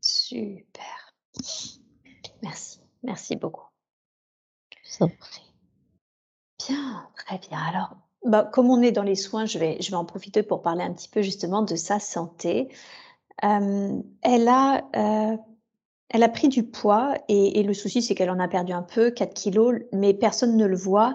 [0.00, 1.12] Super.
[2.42, 3.66] Merci, merci beaucoup.
[4.82, 5.52] Je prie.
[6.66, 7.58] Bien, très bien.
[7.58, 10.62] Alors, bah, comme on est dans les soins, je vais, je vais en profiter pour
[10.62, 12.74] parler un petit peu justement de sa santé.
[13.42, 15.36] elle a, euh,
[16.08, 19.10] elle a pris du poids et, le souci, c'est qu'elle en a perdu un peu,
[19.10, 21.14] 4 kilos, mais personne ne le voit.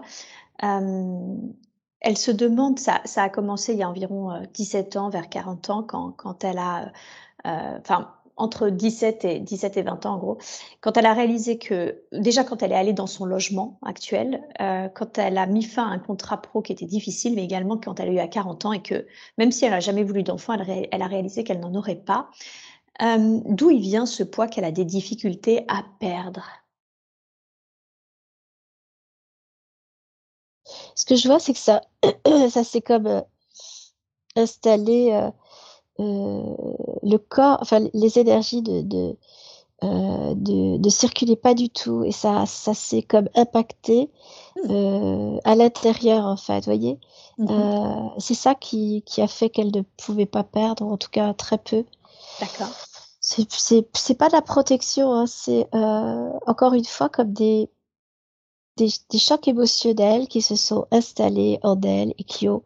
[2.01, 5.69] Elle se demande, ça ça a commencé il y a environ, 17 ans, vers 40
[5.69, 6.87] ans quand quand elle a,
[7.45, 10.37] heu, enfin entre 17 et 17 et 20 ans en gros,
[10.81, 14.89] quand elle a réalisé que déjà quand elle est allée dans son logement actuel, heu,
[14.95, 17.99] quand elle a mis fin à un contrat pro qui était difficile, mais également quand
[17.99, 19.05] elle a eu à 40 ans et que
[19.37, 22.29] même si elle a jamais voulu d'enfant, elle elle a réalisé qu'elle n'en aurait pas.
[23.01, 26.43] d'où il vient ce poids qu'elle a des difficultés à perdre?
[30.99, 31.81] Ce que je vois, c'est que ça,
[32.49, 33.21] ça s'est comme euh,
[34.35, 35.31] installé euh,
[36.01, 36.43] euh,
[37.03, 42.73] le corps, enfin les énergies de de, de, circuler pas du tout et ça ça
[42.73, 44.11] s'est comme impacté
[44.65, 45.37] mmh.
[45.45, 46.99] à l'intérieur en fait, voyez.
[47.37, 51.33] Mmh c'est ça qui, qui a fait qu'elle ne pouvait pas perdre, en tout cas
[51.33, 51.85] très peu.
[52.41, 52.67] D'accord.
[53.21, 57.69] C'est pas de la protection, hein, c'est encore une fois comme des
[58.87, 62.63] des, chocs émotionnels qui se sont installés en elle et qui, ont,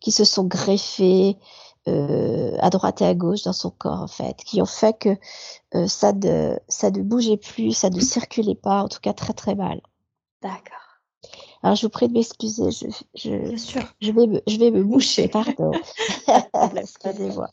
[0.00, 1.36] qui se sont greffés
[1.88, 5.16] euh, à droite et à gauche dans son corps, en fait, qui ont fait que
[5.74, 9.32] euh, ça, ne, ça ne bougeait plus, ça ne circulait pas, en tout cas très
[9.32, 9.80] très mal.
[10.42, 10.76] D'accord.
[11.62, 13.56] Alors, je vous prie de m'excuser, je, je,
[14.00, 15.72] je, vais me, je vais me moucher, pardon.
[16.76, 17.48] Excusez-moi.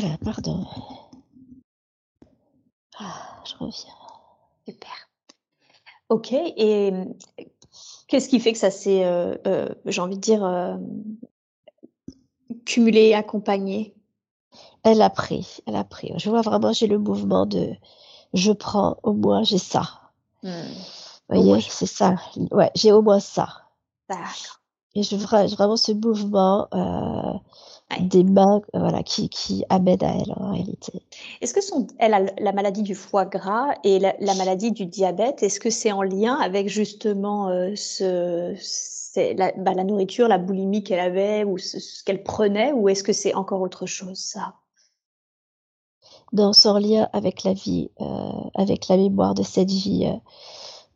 [0.00, 0.66] Voilà, pardon.
[2.98, 3.94] Ah, je reviens.
[4.66, 5.10] Super.
[6.08, 6.92] Ok, et
[8.08, 10.76] qu'est-ce qui fait que ça s'est, euh, euh, j'ai envie de dire, euh,
[12.64, 13.94] cumulé, accompagné?
[14.84, 16.12] Elle a pris, elle a pris.
[16.16, 17.74] Je vois vraiment, j'ai le mouvement de
[18.32, 20.12] je prends, au moins j'ai ça.
[20.42, 20.50] Mmh.
[21.28, 22.16] Vous voyez, c'est ça.
[22.50, 23.66] Ouais, j'ai au moins ça.
[24.08, 24.59] D'accord.
[24.94, 26.68] Et je vois vraiment ce mouvement
[27.98, 31.02] des mains voilà, qui, qui amènent à elle en réalité.
[31.40, 35.42] Est-ce que son, elle a la maladie du foie gras et la, maladie du diabète,
[35.42, 38.54] est-ce que c'est en lien avec justement euh, ce,
[39.36, 43.12] la, bah, la, nourriture, la boulimie qu'elle avait ou ce, qu'elle prenait, ou est-ce que
[43.12, 44.54] c'est encore autre chose ça?
[46.52, 50.06] C'est en lien avec la vie, euh, avec la mémoire de cette vie.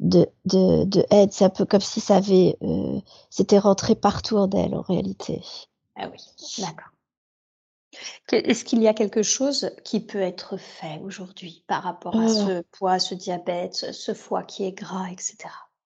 [0.00, 1.32] De, de, de aide.
[1.32, 5.42] C'est un peu comme si ça avait, euh, c'était rentré partout en elle en réalité.
[5.96, 6.18] Ah oui,
[6.58, 6.88] d'accord.
[8.32, 12.62] Est-ce qu'il y a quelque chose qui peut être fait aujourd'hui par rapport à ce
[12.72, 15.36] poids, ce diabète, ce foie qui est gras, etc.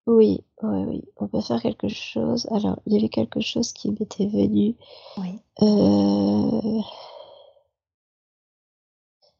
[0.07, 2.47] Oui, oui, oui, on peut faire quelque chose.
[2.49, 4.75] Alors, il y avait quelque chose qui m'était venu.
[5.17, 5.39] Oui.
[5.61, 6.81] Euh,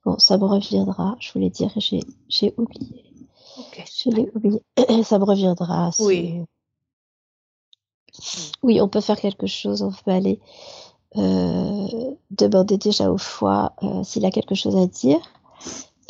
[0.06, 1.16] bon, ça me reviendra.
[1.20, 3.04] Je voulais dire, j'ai, j'ai oublié.
[3.86, 4.62] Je l'ai oublié.
[5.04, 5.92] ça me reviendra.
[6.00, 6.44] Oui.
[8.64, 9.82] Oui, on peut faire quelque chose.
[9.82, 10.40] On peut aller
[11.18, 15.20] euh, demander déjà au foie euh, s'il a quelque chose à dire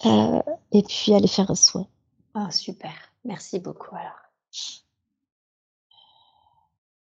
[0.06, 0.42] euh,
[0.72, 1.88] et puis aller faire un soin.
[2.34, 2.92] Ah, super.
[3.24, 4.12] Merci beaucoup alors.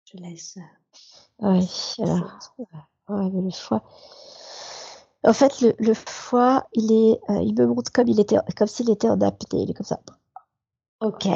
[0.06, 0.58] Je laisse.
[1.40, 1.68] Oui,
[2.00, 2.54] alors.
[3.08, 3.84] Ouais, mais le foie.
[5.24, 8.90] En fait, le, le foie, il est, il me montre comme il était, comme s'il
[8.90, 9.64] était en apnée.
[9.64, 10.00] Il est comme ça.
[11.02, 11.28] Ok.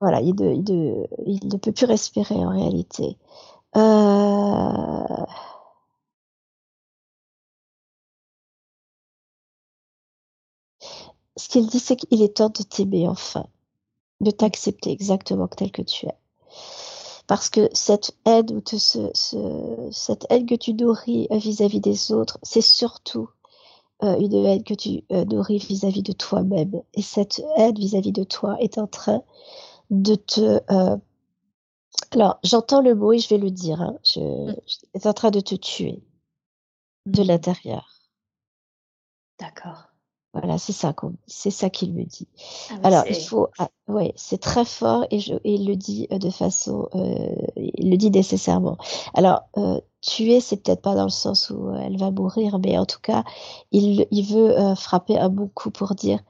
[0.00, 3.18] Voilà, il, ne peut plus respirer en réalité.
[3.76, 5.26] Euh...
[11.36, 13.46] ce qu'il dit, c'est qu'il est temps de t'aimer enfin,
[14.20, 16.16] de t'accepter exactement tel que tu es.
[17.26, 19.10] Parce que cette aide ou ce,
[19.92, 23.30] cette aide que tu nourris vis-à-vis des autres, c'est surtout
[24.02, 26.82] euh, une aide que tu euh, nourris vis-à-vis de toi-même.
[26.94, 29.22] Et cette aide vis-à-vis de toi est en train
[29.90, 30.60] de te...
[30.70, 30.96] Euh,
[32.12, 33.80] alors, j'entends le mot et je vais le dire.
[33.80, 34.56] Hein, je, mm.
[34.94, 36.02] est en train de te tuer
[37.06, 37.26] de mm.
[37.26, 37.88] l'intérieur.
[39.38, 39.89] D'accord.
[40.32, 40.94] Voilà, c'est ça
[41.26, 42.28] c'est ça qu'il me dit.
[42.70, 46.06] Ah Alors, il faut, ah, ouais, c'est très fort et, je, et il le dit
[46.12, 48.76] euh, de façon, euh, il le dit nécessairement.
[49.14, 52.86] Alors, euh, tuer, c'est peut-être pas dans le sens où elle va mourir, mais en
[52.86, 53.24] tout cas,
[53.72, 56.20] il, il veut euh, frapper un bon coup pour dire,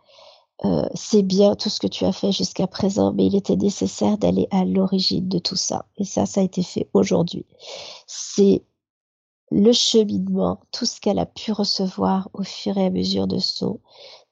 [0.65, 4.19] euh, c'est bien tout ce que tu as fait jusqu'à présent, mais il était nécessaire
[4.19, 5.87] d'aller à l'origine de tout ça.
[5.97, 7.47] Et ça, ça a été fait aujourd'hui.
[8.07, 8.63] C'est
[9.51, 13.81] le cheminement, tout ce qu'elle a pu recevoir au fur et à mesure de son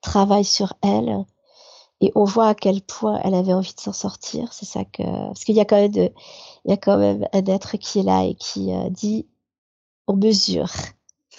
[0.01, 1.25] travail sur elle.
[2.01, 4.53] Et on voit à quel point elle avait envie de s'en sortir.
[4.53, 6.11] C'est ça que, parce qu'il y a quand même
[6.64, 9.27] il y a quand même un être qui est là et qui euh, dit,
[10.07, 10.71] on mesure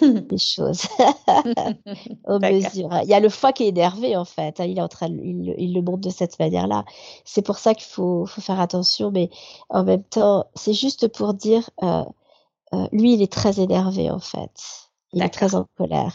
[0.00, 0.82] les choses.
[2.24, 2.90] on mesure.
[3.02, 4.60] Il y a le foie qui est énervé en fait.
[4.60, 4.64] Hein.
[4.64, 6.84] Il est en train, il, il le montre de cette manière-là.
[7.24, 9.30] C'est pour ça qu'il faut, faut faire attention, mais
[9.70, 12.04] en même temps, c'est juste pour dire, euh,
[12.74, 14.50] euh, lui, il est très énervé en fait.
[15.12, 16.14] Il est très en colère.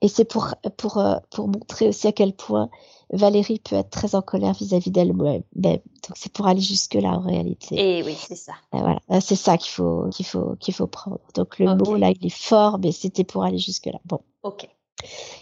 [0.00, 2.70] Et c'est pour, pour, euh, pour montrer aussi à quel point
[3.10, 5.42] Valérie peut être très en colère vis-à-vis d'elle-même.
[5.54, 5.82] Donc
[6.14, 7.98] c'est pour aller jusque-là en réalité.
[7.98, 8.52] Et oui, c'est ça.
[8.72, 11.18] Et voilà, c'est ça qu'il faut, qu'il faut, qu'il faut prendre.
[11.34, 13.98] Donc le mot là, il est fort, mais c'était pour aller jusque-là.
[14.04, 14.20] Bon.
[14.42, 14.68] Ok.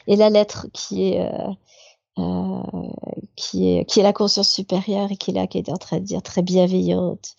[0.07, 1.53] Et la lettre qui est, euh,
[2.19, 2.63] euh,
[3.35, 5.99] qui est, qui est la conscience supérieure et qui est là, qui est en train
[5.99, 7.35] de dire très bienveillante,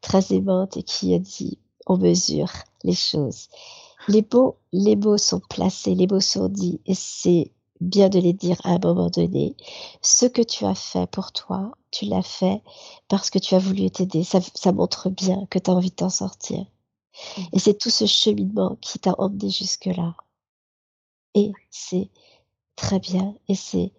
[0.00, 2.50] très aimante et qui a dit on mesure
[2.84, 3.48] les choses.
[4.08, 8.32] Les mots, les mots sont placés, les mots sont dits, et c'est bien de les
[8.32, 9.56] dire à un moment donné.
[10.02, 12.62] Ce que tu as fait pour toi, tu l'as fait
[13.08, 14.24] parce que tu as voulu t'aider.
[14.24, 16.60] Ça, ça montre bien que tu as envie de t'en sortir.
[16.60, 17.42] Mmh.
[17.52, 20.14] Et c'est tout ce cheminement qui t'a emmené jusque-là.
[21.34, 22.08] Et c'est
[22.76, 23.92] très bien, et c'est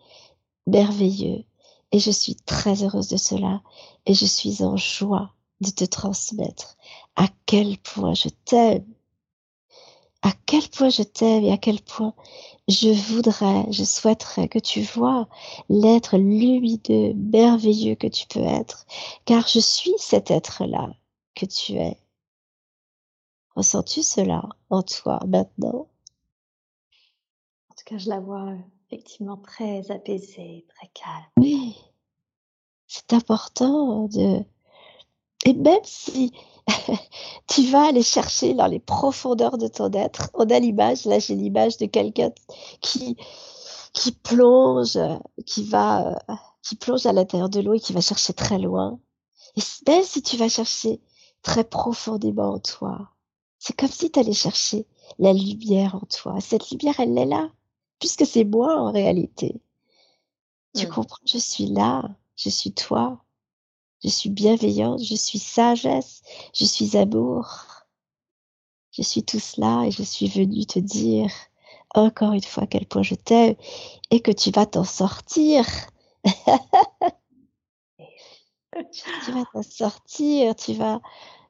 [0.65, 1.43] merveilleux.
[1.91, 3.61] Et je suis très heureuse de cela.
[4.05, 6.77] Et je suis en joie de te transmettre
[7.15, 8.85] à quel point je t'aime,
[10.21, 12.13] à quel point je t'aime et à quel point
[12.67, 15.27] je voudrais, je souhaiterais que tu vois
[15.69, 18.85] l'être lumineux, merveilleux que tu peux être,
[19.25, 20.89] car je suis cet être-là
[21.33, 21.97] que tu es.
[23.55, 25.87] Ressens-tu cela en toi maintenant?
[27.69, 28.53] En tout cas, je la vois
[28.87, 31.25] effectivement très apaisée, très calme.
[31.37, 31.75] Oui,
[32.87, 34.43] c'est important de
[35.47, 36.33] et même si
[37.47, 41.35] tu vas aller chercher dans les profondeurs de ton être, on a l'image, là j'ai
[41.35, 42.31] l'image de quelqu'un
[42.81, 43.15] qui,
[43.93, 44.99] qui plonge,
[45.45, 46.19] qui va,
[46.61, 48.99] qui plonge à l'intérieur de l'eau et qui va chercher très loin.
[49.55, 50.99] Et même si tu vas chercher
[51.43, 53.11] très profondément en toi,
[53.57, 54.85] c'est comme si tu allais chercher
[55.17, 56.41] la lumière en toi.
[56.41, 57.49] Cette lumière, elle est là,
[57.99, 59.61] puisque c'est moi en réalité.
[60.75, 60.89] Tu mmh.
[60.89, 62.03] comprends, je suis là,
[62.35, 63.23] je suis toi.
[64.03, 66.21] Je suis bienveillante, je suis sagesse,
[66.53, 67.65] je suis amour.
[68.91, 71.31] Je suis tout cela et je suis venue te dire
[71.93, 73.55] encore une fois à quel point je t'aime
[74.11, 75.65] et que tu vas t'en sortir.
[78.91, 81.01] tu vas t'en sortir, tu vas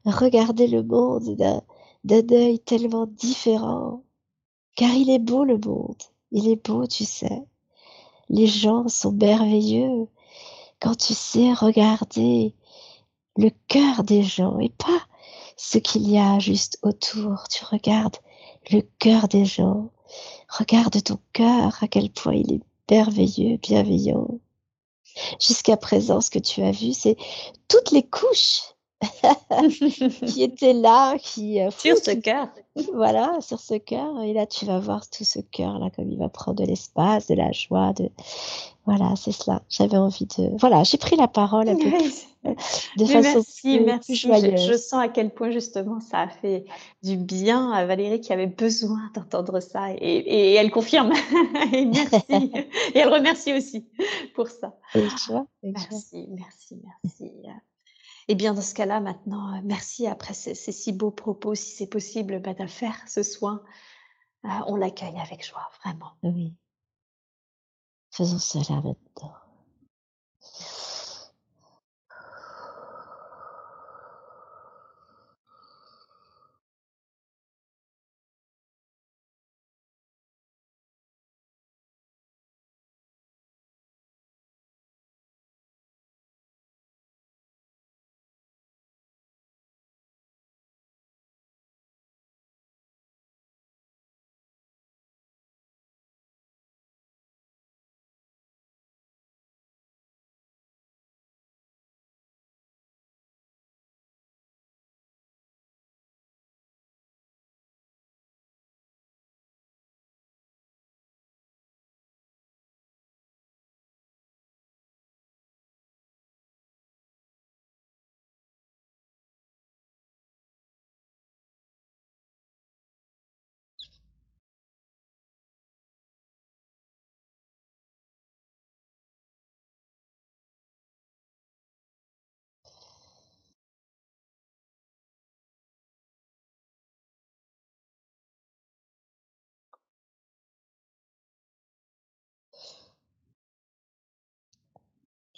[0.05, 1.35] regarder le monde
[2.03, 4.03] d'un œil tellement différent.
[4.75, 6.01] Car il est beau le monde,
[6.31, 7.43] il est beau, tu sais.
[8.29, 10.07] Les gens sont merveilleux,
[10.79, 12.53] quand tu sais regarder
[13.37, 15.01] le cœur des gens et pas
[15.55, 17.47] ce qu'il y a juste autour.
[17.49, 18.17] Tu regardes
[18.71, 19.89] le cœur des gens.
[20.49, 24.39] Regarde ton cœur, à quel point il est merveilleux, bienveillant.
[25.39, 27.17] Jusqu'à présent, ce que tu as vu, c'est
[27.67, 28.61] toutes les couches
[30.25, 32.49] qui étaient là, qui euh, sur ce cœur.
[32.93, 34.21] Voilà, sur ce cœur.
[34.21, 37.27] Et là, tu vas voir tout ce cœur là, comme il va prendre de l'espace,
[37.27, 38.09] de la joie, de
[38.87, 39.61] voilà, c'est cela.
[39.67, 41.91] J'avais envie de voilà, j'ai pris la parole un peu
[42.97, 44.15] de façon merci, merci.
[44.15, 46.63] Je, sens à quel point justement ça a fait
[47.03, 51.11] du bien à Valérie qui avait besoin d'entendre ça et, elle confirme.
[51.73, 52.23] et merci.
[52.93, 53.85] et elle remercie aussi
[54.33, 54.73] pour ça.
[55.61, 57.31] merci, merci, merci.
[58.29, 62.39] Eh bien, dans ce cas-là, maintenant, merci après ces, si beaux propos, si c'est possible
[62.39, 63.61] bah, de faire ce soin.
[64.45, 66.11] Euh, on l'accueille avec joie, vraiment.
[66.23, 66.53] Oui.
[68.17, 69.35] Faisons cela maintenant.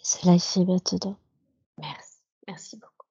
[0.09, 1.17] Cela est fait maintenant.
[1.77, 2.17] Merci,
[2.47, 3.05] merci beaucoup.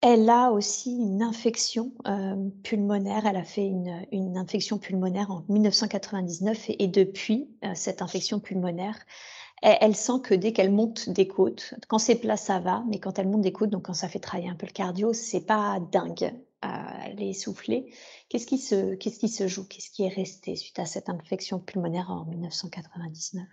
[0.00, 1.92] elle a aussi une infection
[2.62, 3.26] pulmonaire.
[3.26, 8.96] Elle a fait une, infection pulmonaire en 1999 et, depuis cette infection pulmonaire,
[9.60, 13.18] elle, sent que dès qu'elle monte des côtes, quand c'est plat ça va, mais quand
[13.18, 15.78] elle monte des côtes, donc quand ça fait travailler un peu le cardio, c'est pas
[15.92, 16.32] dingue.
[16.62, 17.94] Elle est essoufflée.
[18.28, 19.66] Qu'est-ce qui se, qu'est-ce qui se joue?
[19.66, 23.46] Qu'est-ce qui est resté suite à cette infection pulmonaire en 1999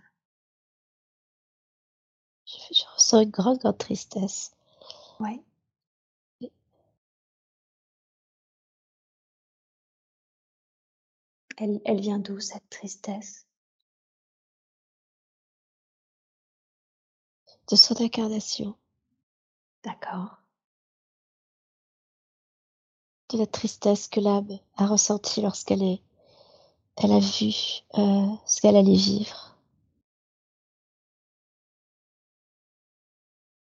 [2.48, 4.52] je, ressens une grande, grande tristesse.
[5.20, 5.42] Ouais.
[11.58, 13.46] Elle, elle vient d'où cette tristesse?
[17.70, 18.76] De son incarnation.
[19.84, 20.42] D'accord
[23.30, 26.02] de la tristesse que l'âme a ressentie lorsqu'elle est,
[26.96, 27.54] elle a vu
[27.98, 29.56] euh, ce qu'elle allait vivre.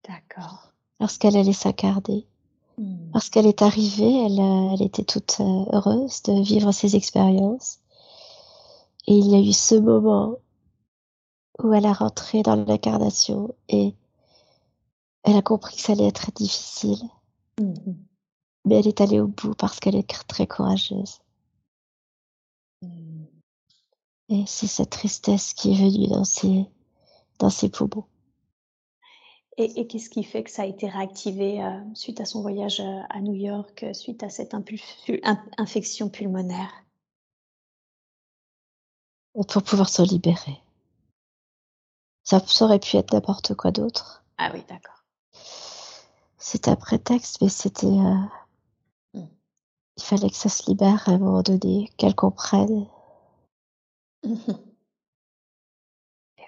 [0.07, 0.72] D'accord.
[0.99, 2.27] Lorsqu'elle allait s'incarner.
[2.77, 3.11] Hmm.
[3.14, 7.80] Lorsqu'elle est arrivée, elle, euh, elle était toute euh, heureuse de vivre ces expériences.
[9.07, 10.36] Et il y a eu ce moment
[11.64, 13.95] où elle a rentré dans l'incarnation et
[15.23, 17.02] elle a compris que ça allait être difficile.
[17.60, 17.73] Hmm
[18.65, 21.19] mais elle est allée au bout parce qu'elle est très courageuse.
[22.81, 23.25] Mmh.
[24.29, 26.65] Et c'est cette tristesse qui est venue dans ses,
[27.39, 28.05] dans ses poumons.
[29.57, 33.01] Et, qu'est-ce qui fait que ça a été réactivé euh, suite à son voyage euh,
[33.09, 34.53] à New York, euh, suite à cette
[35.57, 36.73] infection pulmonaire?
[39.33, 40.59] Pour pouvoir se libérer.
[42.23, 44.23] Ça, aurait pu être n'importe quoi d'autre.
[44.37, 45.05] Ah oui, d'accord.
[46.37, 47.87] C'est un prétexte, mais c'était
[49.97, 52.88] il fallait que ça se libère à un moment donné, qu'elle comprenne.
[56.38, 56.43] Eh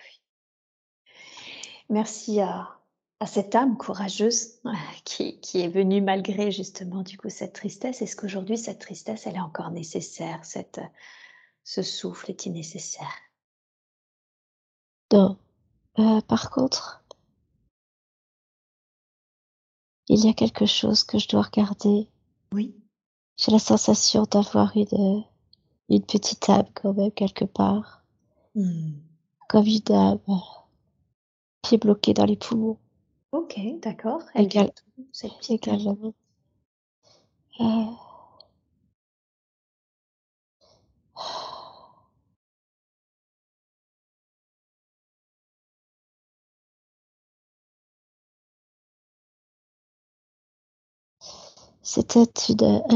[1.89, 2.77] Merci à,
[3.25, 4.59] cette âme courageuse
[5.05, 8.01] qui, est venue malgré justement du coup cette tristesse.
[8.01, 10.81] Est-ce qu'aujourd'hui cette tristesse elle est encore nécessaire cette,
[11.63, 13.15] Ce souffle est-il nécessaire
[15.13, 15.37] Non.
[15.99, 17.03] Euh, par contre,
[20.09, 22.09] il y a quelque chose que je dois regarder.
[22.51, 22.75] Oui.
[23.37, 25.23] J'ai la sensation d'avoir une,
[25.89, 28.03] une petite âme quand même quelque part.
[28.55, 28.93] Hmm.
[29.47, 30.19] Comme une âme
[31.61, 32.77] pied bloqué dans les poumons.
[33.31, 34.23] Ok, d'accord.
[34.35, 34.71] Égal,
[35.49, 36.13] également.
[37.59, 37.61] Euh...
[37.61, 38.06] C'était un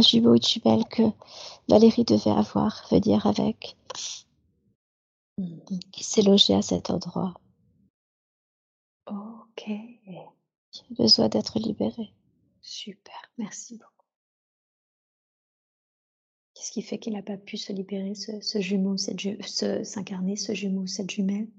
[0.03, 1.03] jumeau, une jumelle que
[1.67, 3.77] Valérie devait avoir, venir avec,
[5.91, 7.33] qui s'est logé à cet endroit.
[9.07, 9.69] OK.
[9.69, 12.13] A besoin d'être libéré.
[12.61, 13.91] Super, merci beaucoup.
[16.53, 20.35] Qu'est-ce qui fait qu'il n'a pas pu se libérer, ce, ce jumeau, cette ju s'incarner,
[20.35, 21.49] ce jumeau, cette jumelle?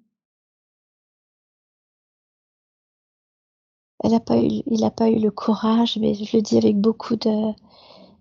[4.03, 6.77] Elle a pas eu, il n'a pas eu le courage, mais je le dis avec
[6.77, 7.53] beaucoup de,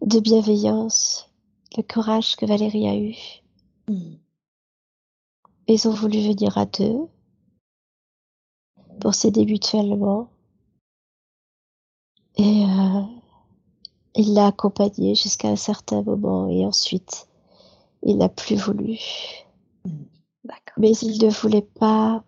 [0.06, 1.28] de bienveillance,
[1.76, 3.16] le courage que Valérie a eu.
[3.88, 4.16] Mmh.
[5.68, 7.08] Ils ont voulu venir à deux
[9.00, 10.30] pour s'aider mutuellement.
[12.38, 13.02] Et euh,
[14.16, 17.28] il l'a accompagnée jusqu'à un certain moment et ensuite
[18.04, 19.00] il n'a plus voulu.
[19.86, 20.04] Mmh.
[20.44, 20.76] D'accord.
[20.78, 22.24] Mais il ne voulait pas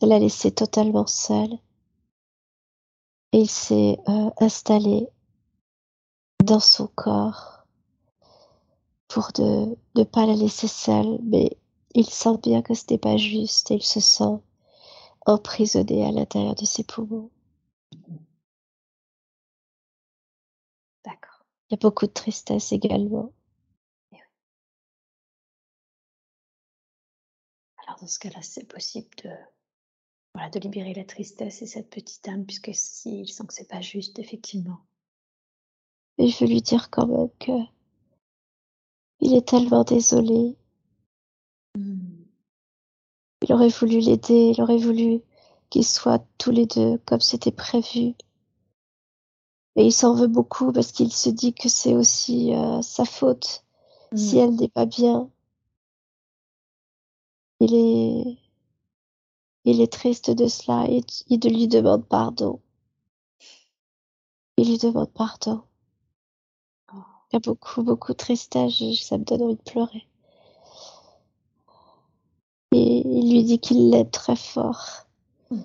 [0.00, 1.58] la laisser totalement seule.
[3.36, 5.08] Il s'est euh, installé
[6.44, 7.66] dans son corps
[9.08, 11.58] pour de ne pas la laisser seule, mais
[11.96, 14.38] il sent bien que ce n'est pas juste et il se sent
[15.26, 17.28] emprisonné à l'intérieur de ses poumons.
[21.04, 21.44] D'accord.
[21.68, 23.32] Il y a beaucoup de tristesse également.
[24.12, 24.20] Et oui.
[27.84, 29.30] Alors dans ce cas-là, c'est possible de,
[30.34, 33.80] voilà, de libérer la tristesse et cette petite âme, puisque s'il sent que c'est pas
[33.80, 34.80] juste, effectivement.
[36.18, 37.52] Et je veux lui dire quand même que
[39.20, 40.56] il est tellement désolé.
[41.76, 42.24] Mmh.
[43.42, 45.20] Il aurait voulu l'aider, il aurait voulu
[45.70, 48.14] qu'ils soient tous les deux comme c'était prévu.
[49.76, 53.64] Et il s'en veut beaucoup parce qu'il se dit que c'est aussi euh, sa faute
[54.14, 54.38] si Mmh.
[54.38, 55.30] elle n'est pas bien.
[57.60, 58.38] Il est,
[59.64, 62.60] il est triste de cela et il lui demande pardon.
[64.56, 65.62] Il lui demande pardon.
[66.92, 66.98] Oh.
[67.32, 70.06] Il y a beaucoup, beaucoup de tristesse, ça me donne envie de pleurer.
[72.72, 75.06] Et il lui dit qu'il l'aime très fort.
[75.50, 75.60] Mmh.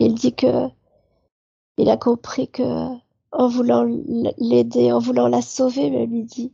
[0.00, 0.68] Il dit que
[1.78, 2.62] il a compris que
[3.32, 3.84] en voulant
[4.38, 6.52] l'aider, en voulant la sauver, même il dit,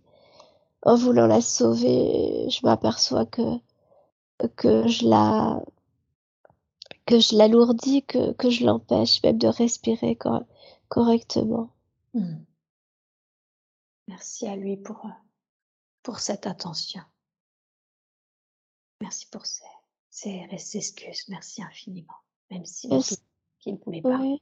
[0.83, 3.43] en voulant la sauver, je m'aperçois que
[4.57, 5.63] que je la
[7.07, 10.45] que je l'alourdis, que que je l'empêche même de respirer cor-
[10.89, 11.71] correctement.
[12.15, 12.37] Mmh.
[14.09, 15.11] Merci à lui pour, euh,
[16.03, 17.03] pour cette attention.
[19.01, 19.65] Merci pour ses,
[20.11, 21.25] ses, ses excuses.
[21.29, 22.15] Merci infiniment.
[22.51, 22.89] Même si
[23.61, 24.19] qu'il ne voulait pas.
[24.19, 24.41] oui.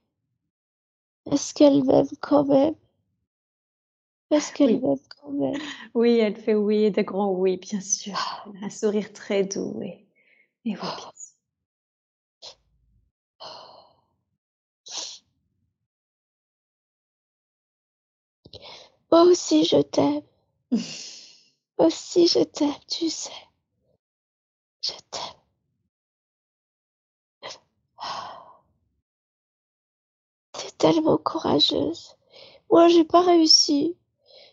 [1.31, 2.75] Est-ce qu'elle m'aime quand même?
[4.31, 4.81] Est-ce qu'elle Oui.
[4.81, 5.61] m'aime quand même?
[5.95, 8.17] Oui, elle fait oui de grands oui, bien sûr.
[8.55, 10.07] Elle a un sourire très doux et,
[10.65, 11.37] et oui, bien sûr.
[19.11, 20.23] Moi aussi je t'aime.
[21.79, 23.33] Moi aussi je t'aime, tu sais.
[24.81, 25.37] Je t'aime.
[30.53, 32.17] T'es tellement courageuse.
[32.71, 33.97] Moi, j'ai pas réussi.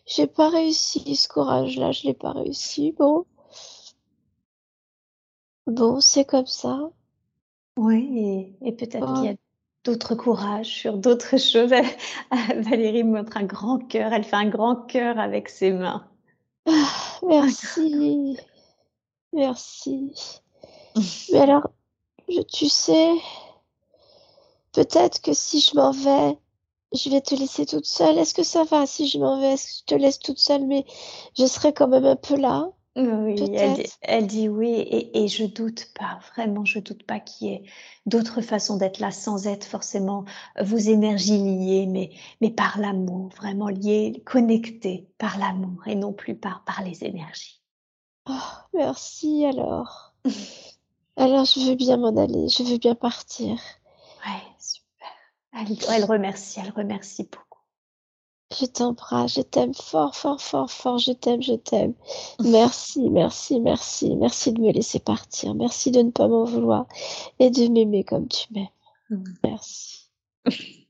[0.06, 2.92] J'ai pas réussi ce courage-là, je l'ai pas réussi.
[2.92, 3.26] Bon.
[5.66, 6.90] Bon, c'est comme ça.
[7.76, 9.36] Oui, et, et peut-être qu'il y a
[9.84, 11.72] d'autres courages sur d'autres choses.
[12.32, 14.12] Valérie montre un grand cœur.
[14.12, 16.08] Elle fait un grand cœur avec ses mains.
[16.66, 18.36] ah, merci.
[19.34, 20.12] Merci.
[21.28, 21.70] Mais alors,
[22.28, 23.12] je- tu sais,
[24.72, 26.38] peut-être que si je m'en vais,
[26.94, 28.18] je vais te laisser toute seule.
[28.18, 29.52] Est-ce que ça va si je m'en vais?
[29.54, 30.84] Est-ce que je te laisse toute seule, mais
[31.38, 32.70] je serai quand même un peu là?
[32.96, 37.18] Oui, elle dit, elle dit oui, et, et je doute pas, vraiment, je doute pas
[37.20, 37.64] qu'il y ait
[38.06, 40.24] d'autres façons d'être là sans être forcément
[40.60, 42.10] vos énergies liées, mais,
[42.40, 47.60] mais par l'amour, vraiment liées, connectées par l'amour et non plus par, par les énergies.
[48.26, 48.32] Oh,
[48.74, 50.14] merci alors.
[51.16, 53.58] Alors, je veux bien m'en aller, je veux bien partir.
[54.24, 54.83] Ouais, super.
[55.54, 57.60] Elle, elle remercie, elle remercie beaucoup.
[58.60, 61.94] Je t'embrasse, je t'aime fort, fort, fort, fort, je t'aime, je t'aime.
[62.44, 66.86] Merci, merci, merci, merci de me laisser partir, merci de ne pas m'en vouloir
[67.38, 68.68] et de m'aimer comme tu m'aimes.
[69.10, 69.24] Mm.
[69.44, 70.10] Merci.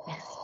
[0.06, 0.39] Merci.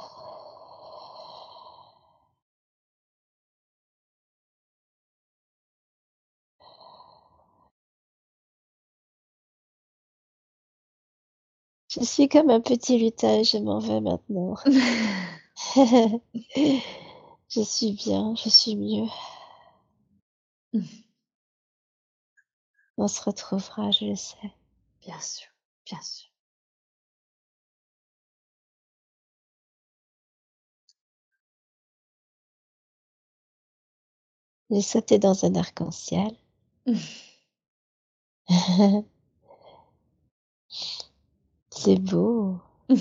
[11.99, 14.55] Je suis comme un petit lutin, je m'en vais maintenant.
[17.49, 19.07] je suis bien, je suis mieux.
[22.99, 24.53] On se retrouvera, je le sais.
[25.03, 25.49] Bien sûr,
[25.87, 26.29] bien sûr.
[34.71, 36.37] J'ai sauté dans un arc-en-ciel.
[41.77, 42.59] C'est beau.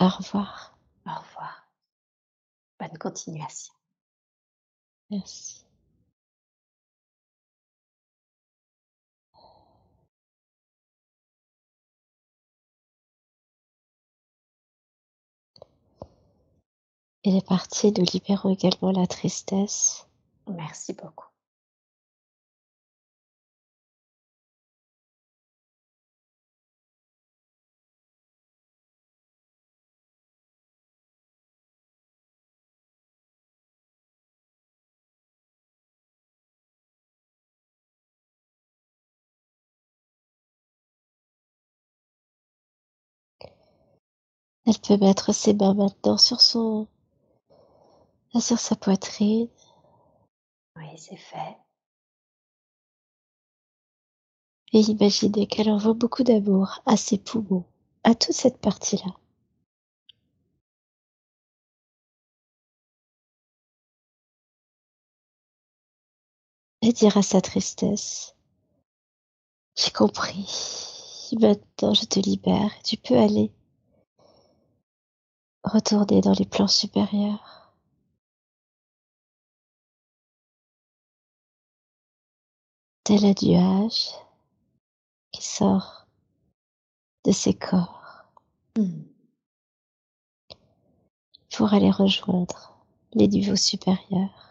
[0.00, 0.78] Au revoir.
[1.06, 1.68] Au revoir.
[2.80, 3.74] Bonne continuation.
[5.10, 5.64] Merci.
[17.24, 20.06] Il est parti, nous libérons également la tristesse.
[20.46, 21.27] Merci beaucoup.
[44.68, 46.88] Elle peut mettre ses mains maintenant sur son
[48.38, 49.48] sur sa poitrine.
[50.76, 51.56] Oui, c'est fait.
[54.74, 57.64] Et imaginez qu'elle envoie beaucoup d'amour à ses poumons,
[58.04, 59.16] à toute cette partie-là.
[66.82, 68.36] Et dire à sa tristesse,
[69.76, 70.46] j'ai compris,
[71.40, 73.50] maintenant je te libère, tu peux aller
[75.64, 77.72] retourner dans les plans supérieurs.
[83.04, 84.10] Tel un nuage
[85.32, 86.06] qui sort
[87.24, 88.24] de ses corps
[91.54, 92.76] pour aller rejoindre
[93.14, 94.48] les niveaux supérieurs.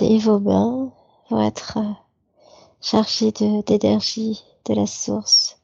[0.00, 0.92] Et vos mains
[1.30, 1.78] vont être
[2.82, 5.58] de- d'énergie de la source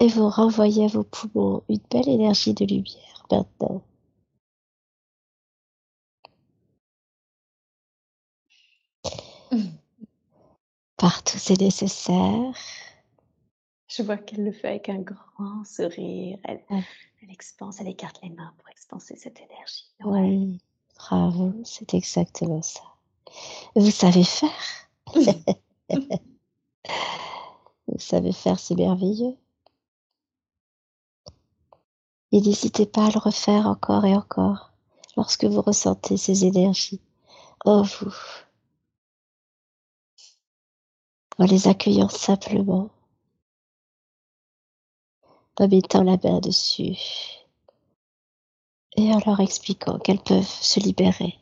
[0.00, 3.82] et vous renvoyez à vos poumons une belle énergie de lumière maintenant.
[10.96, 12.52] Partout c'est nécessaire.
[13.88, 16.38] Je vois qu'elle le fait avec un grand sourire.
[16.44, 16.82] Elle, Ouais.
[17.22, 19.92] elle expanse, elle écarte les mains pour expanser cette énergie.
[20.04, 20.60] Oui,
[20.96, 22.82] bravo, c'est exactement ça.
[23.76, 24.50] Vous savez faire.
[27.86, 29.36] Vous savez faire, c'est merveilleux.
[32.32, 34.72] Et n'hésitez pas à le refaire encore et encore
[35.16, 37.00] lorsque vous ressentez ces énergies
[37.64, 38.14] en vous.
[41.38, 42.90] En les accueillant simplement.
[45.58, 46.96] En mettant la main dessus.
[48.96, 51.41] Et en leur expliquant qu'elles peuvent se libérer.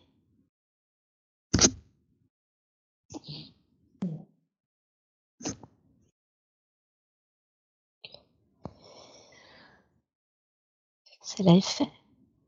[11.48, 11.88] Est fait.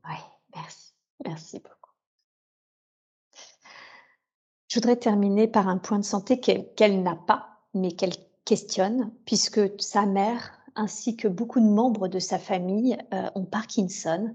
[0.05, 0.15] Oui,
[0.55, 0.93] merci.
[1.25, 1.91] Merci beaucoup.
[4.67, 8.13] Je voudrais terminer par un point de santé qu'elle qu'elle n'a pas, mais qu'elle
[8.45, 14.33] questionne, puisque sa mère ainsi que beaucoup de membres de sa famille euh, ont Parkinson.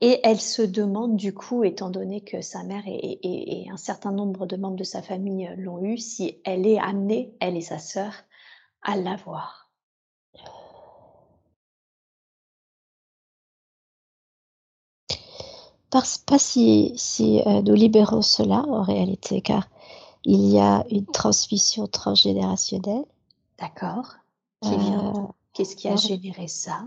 [0.00, 3.76] Et elle se demande du coup, étant donné que sa mère et, et- et un
[3.78, 7.56] certain nombre de membres de sa famille euh, l'ont eu, si elle est amenée, elle
[7.56, 8.12] et sa sœur,
[8.82, 9.63] à l'avoir.
[16.26, 19.68] Pas si, si euh, nous libérons cela en réalité, car
[20.24, 23.04] il y a une transmission transgénérationnelle.
[23.58, 24.14] D'accord
[24.64, 25.12] Euh,
[25.52, 26.86] Qu'est-ce qui a généré ça?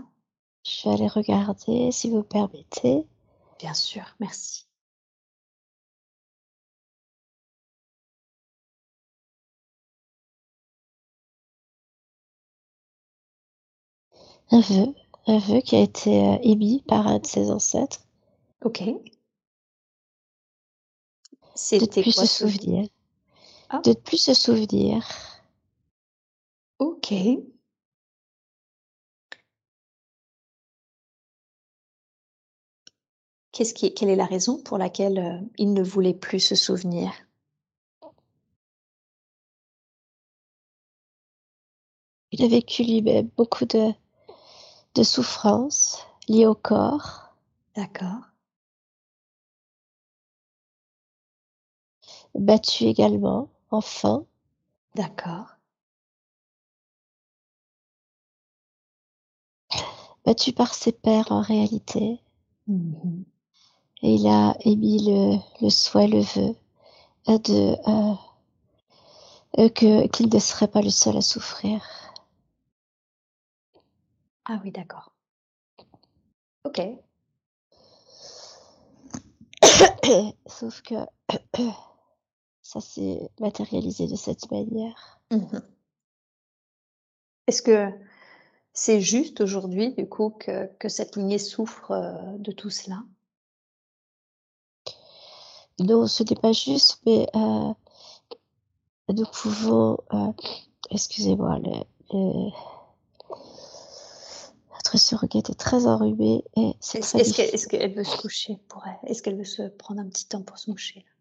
[0.64, 3.06] je vais aller regarder si vous permettez.
[3.58, 4.66] Bien sûr, merci.
[14.50, 14.94] Un vœu,
[15.26, 18.00] un vœu qui a été euh, émis par un de ses ancêtres
[18.62, 18.80] Ok.
[21.80, 22.88] de ne C'était plus quoi se ce vœu souvenir.
[23.70, 23.80] Ah.
[23.84, 25.06] De ne plus se souvenir.
[26.78, 27.12] Ok.
[33.52, 37.12] Qui, quelle est la raison pour laquelle euh, il ne voulait plus se souvenir?
[42.32, 43.92] Il a vécu lui-même beaucoup de,
[44.94, 47.34] de souffrances liées au corps,
[47.78, 48.27] D'accord.
[52.38, 54.24] Battu également, enfant.
[54.94, 55.58] D'accord.
[60.28, 62.20] battu par ses pères en réalité.
[62.66, 63.24] Mhm.
[64.02, 66.54] Et il a émis le, le souhait, le vœu
[67.30, 68.14] euh, de, euh,
[69.58, 71.82] euh, que qu'il ne serait pas le seul à souffrir.
[74.44, 75.12] Ah oui, d'accord.
[76.64, 76.80] Ok.
[80.46, 80.94] Sauf que
[82.68, 85.20] ça s'est matérialisé de cette manière.
[85.30, 85.62] Mmh
[87.48, 87.88] Est-ce que
[88.72, 93.02] c'est juste aujourd'hui, du coup, que, que cette lignée souffre euh, de tout cela?
[95.80, 97.72] Non, ce n'est pas juste, mais euh,
[99.08, 100.32] nous pouvons, euh,
[100.90, 102.50] excusez-moi, le, le-
[104.74, 106.42] notre surrogate est très enrhumée
[106.82, 109.10] Est-ce qu'elle veut se coucher pour elle?
[109.10, 111.12] Est-ce qu'elle veut se prendre un petit temps pour se moucher là?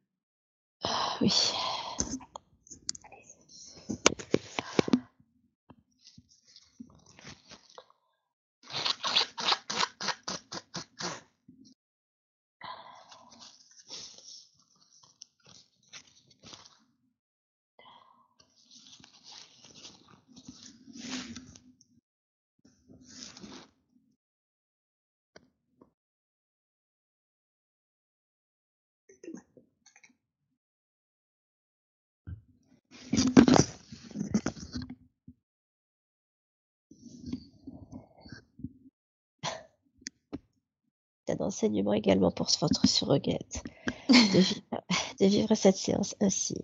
[1.22, 1.30] Oui.
[1.98, 2.27] C'est
[41.48, 43.64] enseignement également pour votre surrogate
[44.10, 44.62] de vivre,
[45.20, 46.56] de vivre cette séance ainsi.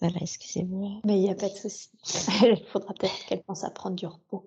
[0.00, 1.00] Voilà, excusez-moi.
[1.04, 1.88] Mais il n'y a pas de souci.
[2.42, 4.46] Il faudra peut-être qu'elle pense à prendre du repos.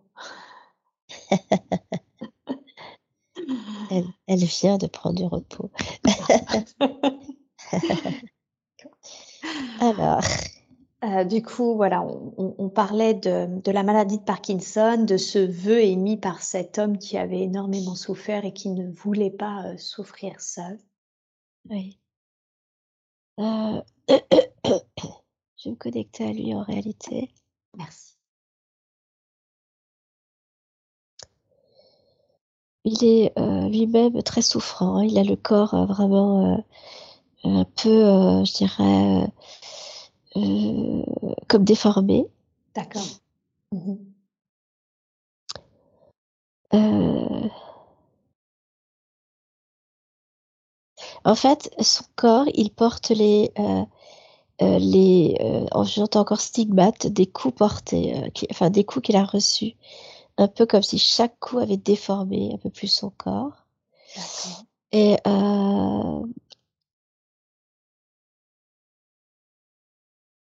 [3.90, 5.72] Elle, elle vient de prendre du repos.
[9.80, 10.22] Alors,
[11.04, 16.18] Euh, du coup, voilà, on, parlait de, la maladie de Parkinson, de ce vœu émis
[16.18, 20.80] par cet homme qui avait énormément souffert et qui ne voulait pas euh, souffrir seul.
[21.70, 22.00] oui.
[23.40, 27.32] Euh, je vais me connecter à lui en réalité.
[27.78, 28.16] Merci.
[32.86, 33.34] Il est
[33.70, 35.02] lui-même très souffrant.
[35.02, 36.66] Il a le corps vraiment
[37.44, 39.28] un peu, je dirais,
[40.38, 41.04] euh,
[41.48, 42.26] comme déformé.
[42.76, 43.08] D'accord.
[43.72, 43.98] Mhm.
[46.74, 47.50] Euh,
[51.24, 53.84] En fait, son corps, il porte les, euh,
[54.62, 55.38] euh, les,
[55.76, 59.74] oh, j'entends encore stigmates des coups portés, qui- enfin des coups qu'il a reçus,
[60.38, 63.66] un peu comme si chaque coup avait déformé un peu plus son corps.
[64.92, 65.18] Et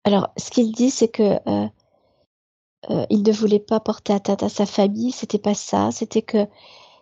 [0.07, 1.67] alors, ce qu'il dit, c'est que euh,
[2.89, 5.11] euh, il ne voulait pas porter atteinte à sa famille.
[5.11, 5.91] C'était pas ça.
[5.91, 6.47] C'était que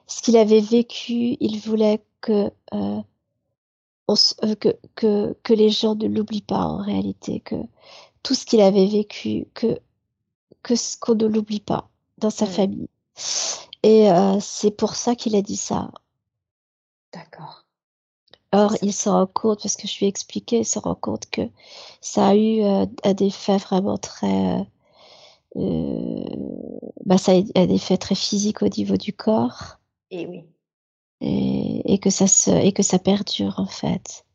[0.08, 3.02] ce qu'il avait vécu, il voulait que euh,
[4.08, 7.56] on euh, que, que, que les gens ne l'oublient pas en réalité, que
[8.24, 9.80] tout ce qu'il avait vécu, que,
[10.64, 12.50] que ce qu'on ne l'oublie pas dans sa Mm.
[12.50, 12.90] famille.
[13.84, 15.92] Et euh, c'est pour ça qu'il a dit ça.
[17.14, 17.65] D'accord.
[18.56, 21.26] Or, il se rend compte, parce que je lui ai expliqué, il se rend compte
[21.30, 21.42] que
[22.02, 24.60] ça a eu euh, un effet vraiment très...
[24.60, 24.64] euh,
[25.58, 26.26] euh,
[27.06, 29.80] bah, ça a un effet très physique au niveau du corps
[30.10, 30.44] Et oui.
[31.22, 34.26] et, et que ça se, et que ça perdure en fait.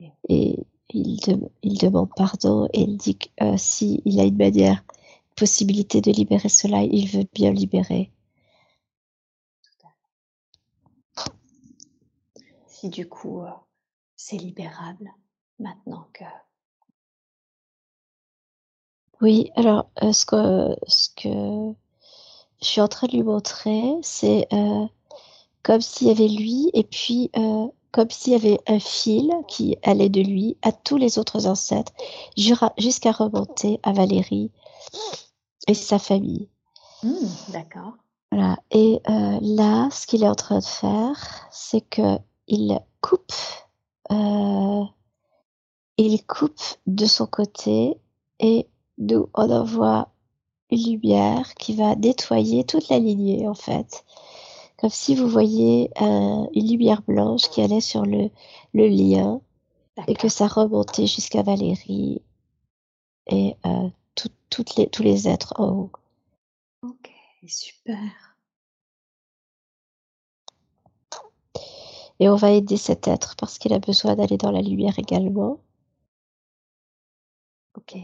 [0.00, 0.12] Oui.
[0.28, 0.58] Et
[0.90, 4.84] il, dem- il demande pardon et il dit que euh, si il a une manière,
[5.36, 8.10] possibilité de libérer cela, il veut bien libérer.
[12.84, 13.50] Si du coup, euh,
[14.14, 15.10] c'est libérable
[15.58, 16.24] maintenant que...
[19.22, 21.74] Oui, alors euh, ce que, ce que
[22.60, 24.84] je suis en train de lui montrer, c'est euh,
[25.62, 29.78] comme s'il y avait lui et puis euh, comme s'il y avait un fil qui
[29.82, 31.94] allait de lui à tous les autres ancêtres
[32.36, 34.50] jusqu'à remonter à Valérie
[35.68, 36.50] et sa famille.
[37.02, 37.94] Hmm, D'accord.
[38.30, 38.58] Voilà.
[38.72, 43.32] Et là, ce qu'il est en train de faire, c'est que il coupe,
[44.10, 44.84] euh,
[45.96, 47.96] il coupe de son côté
[48.40, 48.66] et
[48.98, 50.08] nous on envoie
[50.70, 54.04] une lumière qui va nettoyer toute la lignée en fait,
[54.78, 58.30] comme si vous voyez une lumière blanche qui allait sur le,
[58.72, 59.40] le lien
[60.08, 62.22] et que ça remontait jusqu'à Valérie
[63.28, 65.90] et euh, tout- toutes les, tous les êtres en haut.
[66.82, 67.10] Ok,
[67.46, 68.33] super.
[72.20, 75.58] Et on va aider cet être parce qu'il a besoin d'aller dans la lumière également.
[77.76, 77.96] Ok,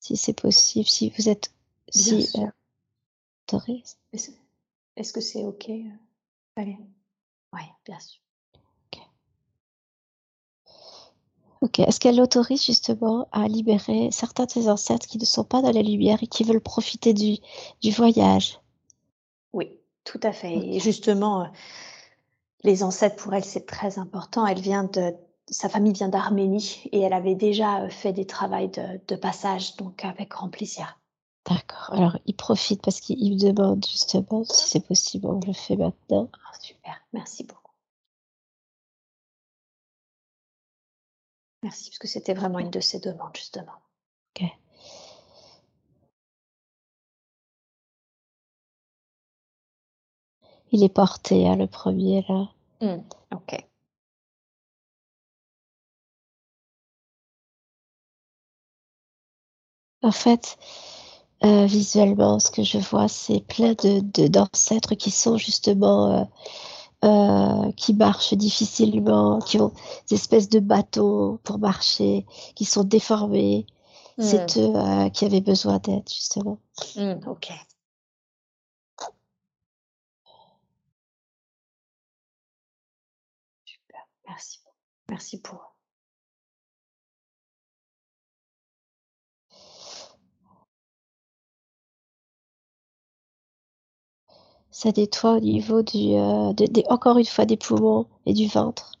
[0.00, 1.52] si c'est possible, si vous êtes
[1.94, 2.40] bien si sûr.
[2.40, 3.58] euh.
[4.96, 5.82] Est-ce que c'est ok, euh,
[6.56, 6.86] Valérie
[7.52, 8.20] Oui, bien sûr.
[11.60, 11.78] OK.
[11.78, 15.70] Est-ce qu'elle l'autorise justement à libérer certains de ses ancêtres qui ne sont pas dans
[15.70, 17.36] la lumière et qui veulent profiter du
[17.80, 18.60] du voyage?
[19.52, 21.48] Oui, tout à fait et justement, heu,
[22.64, 24.46] les ancêtres pour elle, c'est très important.
[24.46, 25.14] Elle vient de
[25.50, 29.76] sa famille vient d'Arménie et elle avait déjà, heu, fait des travails de de passage,
[29.76, 30.98] donc avec grand plaisir.
[31.48, 31.90] D'accord.
[31.92, 35.76] Alors il profite parce qu'il il me demande justement si c'est possible, on le fait
[35.76, 36.28] maintenant.
[36.34, 37.62] Ah super, merci beaucoup.
[41.62, 43.72] Merci, parce que c'était vraiment une de ses demandes, justement.
[44.36, 44.46] OK.
[50.72, 52.48] Il est porté, hein, le premier là.
[52.80, 53.02] Mmh,
[53.34, 53.64] OK.
[60.02, 60.58] En fait,
[61.44, 66.26] heu, visuellement, ce que je vois, c'est plein de d'ancêtres qui sont justement, heu
[67.04, 69.72] heu, qui marchent difficilement, qui ont
[70.08, 72.26] des espèces de bâtons pour marcher,
[72.56, 73.66] qui sont déformés.
[74.18, 74.22] Mmh.
[74.22, 76.58] C'est eux, qui avaient besoin d'aide, justement.
[76.96, 77.52] Mmh, OK.
[83.64, 84.60] Super, merci.
[85.12, 85.76] Merci pour
[94.70, 98.92] Ça nettoie au niveau du, de des encore une fois des poumons et du ventre.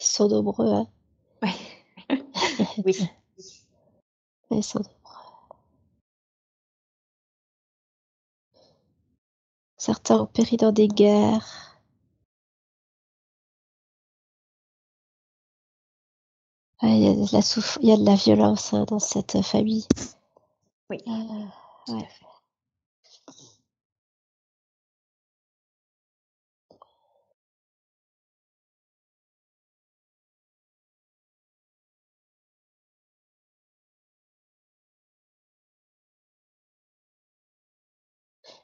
[0.00, 0.88] Ils sont nombreux, hein.
[1.42, 1.54] Ouais.
[2.86, 2.96] Oui.
[4.50, 4.95] Ils sont nombreux.
[9.86, 11.78] Certains ont péri dans des guerres.
[16.82, 18.98] Ouais, il y a de la souff il y a de la violence, hein, dans
[18.98, 19.86] cette, famille.
[20.90, 22.08] Oui, ouais.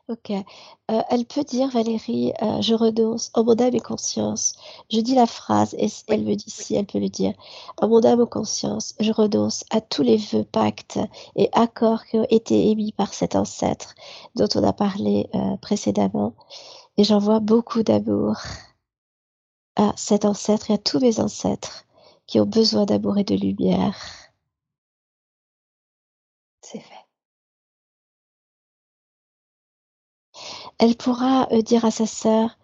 [0.09, 0.31] OK.
[0.91, 4.55] Heu, elle peut dire Valérie, heu: «Je renonce en mon âme et conscience».
[4.91, 6.65] Je dis la phrase et elle me dit oui.
[6.65, 7.33] si elle peut le dire.
[7.81, 10.99] «En mon âme et conscience, je renonce à tous les vœux, pactes
[11.37, 13.95] et accords qui ont été émis par cet ancêtre
[14.35, 16.35] dont on a parlé, heu, précédemment
[16.99, 18.37] et j'envoie beaucoup d'amour
[19.77, 21.85] à cet ancêtre et à tous mes ancêtres
[22.27, 23.97] qui ont besoin d'amour et de lumière».
[26.63, 27.05] C'est fait.
[30.83, 32.59] Elle pourra, heu, dire à sa sœur,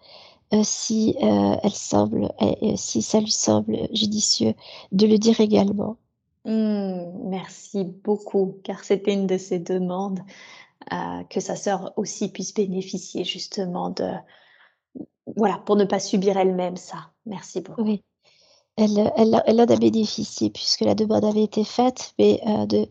[0.53, 2.29] heu, si, heu, elle semble
[2.75, 4.53] si ça lui semble judicieux
[4.91, 5.95] de le dire également.
[6.43, 10.19] Mmh, merci beaucoup, car c'était une de ses demandes,
[11.29, 14.11] que sa sœur aussi puisse bénéficier justement de
[15.35, 17.11] voilà, pour ne pas subir elle-même ça.
[17.25, 17.83] Merci beaucoup.
[17.83, 18.03] Oui,
[18.85, 22.87] elle, en a bénéficié puisque la demande avait été faite, mais, heu, de,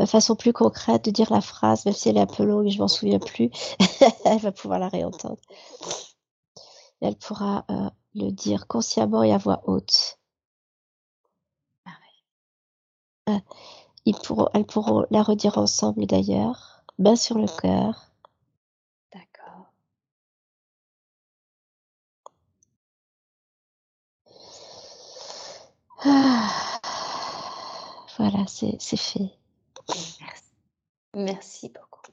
[0.00, 2.66] heu, façon plus concrète, de dire la phrase, même si elle est un peu longue
[2.66, 3.50] et je m'en souviens plus,
[4.26, 5.38] elle va pouvoir la réentendre.
[7.00, 10.18] Elle pourra, heu, le dire consciemment et à voix haute.
[13.28, 13.40] Heu,
[14.06, 18.10] ils pourront elles pourront la redire ensemble d'ailleurs, main sur le cœur.
[19.12, 19.66] D'accord.
[28.18, 29.30] Voilà, c'est fait.
[29.88, 30.44] Merci.
[31.14, 32.12] Merci beaucoup.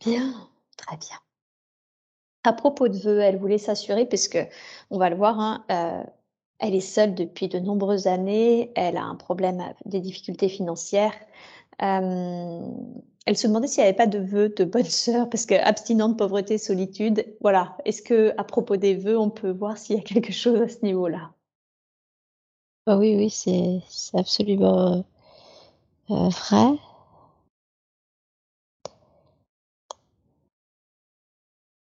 [0.00, 1.18] Bien, très bien.
[2.42, 6.06] À propos de vœux, elle voulait s'assurer puisqu'on va le voir, hein, heu,
[6.58, 11.14] elle est seule depuis de nombreuses années, elle a un problème, des difficultés financières.
[11.78, 16.56] Elle se demandait s'il y avait pas de vœux de bonne sœur parce qu'abstinente, pauvreté,
[16.58, 17.76] solitude, voilà.
[17.84, 20.82] Est-ce qu'à propos des vœux, on peut voir s'il y a quelque chose à ce
[20.82, 21.34] niveau-là?
[22.86, 25.04] Ah oui, oui, c'est c'est absolument, heu
[26.10, 26.78] heu, vrai.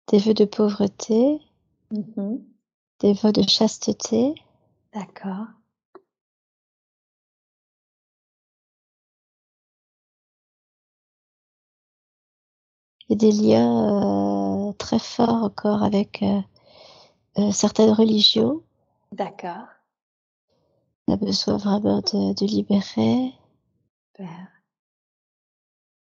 [0.08, 1.38] Des vœux de pauvreté,
[1.92, 2.38] Mmh mh.
[3.00, 4.34] des vœux de chasteté.
[4.94, 5.48] D'accord.
[13.08, 16.42] Et des liens, heu, très forts encore avec, heu
[17.38, 18.62] heu, certaines religions.
[19.12, 19.68] D'accord.
[21.06, 23.32] Elle a besoin vraiment de libérer.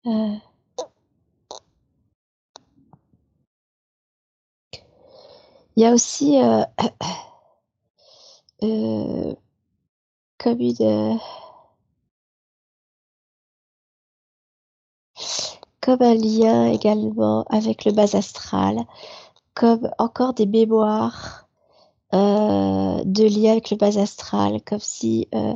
[0.06, 0.40] Heu
[5.76, 6.64] il y a aussi, heu
[8.64, 9.36] heu,
[10.38, 11.20] comme une,
[15.82, 18.86] comme un lien également avec le bas astral,
[19.56, 21.49] comme encore des mémoires euh,
[22.14, 25.56] de lien avec le bas astral, comme si euh,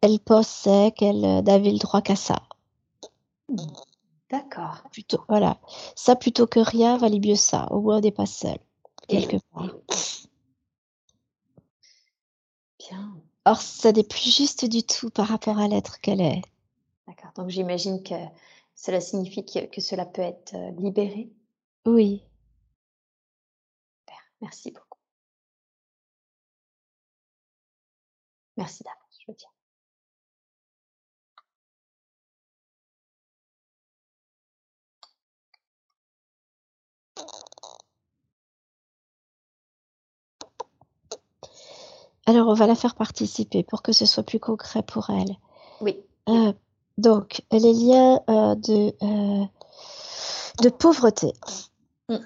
[0.00, 2.42] elle pensait qu'elle euh, n'avait le droit qu'à ça.
[4.30, 4.82] D'accord.
[4.90, 5.58] Plutôt, voilà.
[5.96, 7.66] Ça plutôt que rien valait mieux ça.
[7.70, 8.58] Au moins on n'est pas seul.
[9.08, 9.70] Quelque part.
[12.78, 13.16] Bien.
[13.46, 16.42] Or, ça n'est plus juste du tout par rapport à l'être qu'elle est.
[17.06, 17.30] D'accord.
[17.36, 18.14] Donc j'imagine que
[18.74, 21.30] cela signifie que, que cela peut être euh, libéré.
[21.86, 22.22] Oui.
[24.00, 24.18] Super.
[24.40, 24.83] Merci beaucoup.
[28.56, 29.50] Merci d'avance, je veux dire.
[42.26, 45.36] Alors, on va la faire participer pour que ce soit plus concret pour elle.
[45.80, 46.02] Oui.
[46.28, 46.52] Euh,
[46.96, 49.44] donc, les liens euh, de, euh,
[50.62, 51.32] de pauvreté.
[52.08, 52.16] Mm.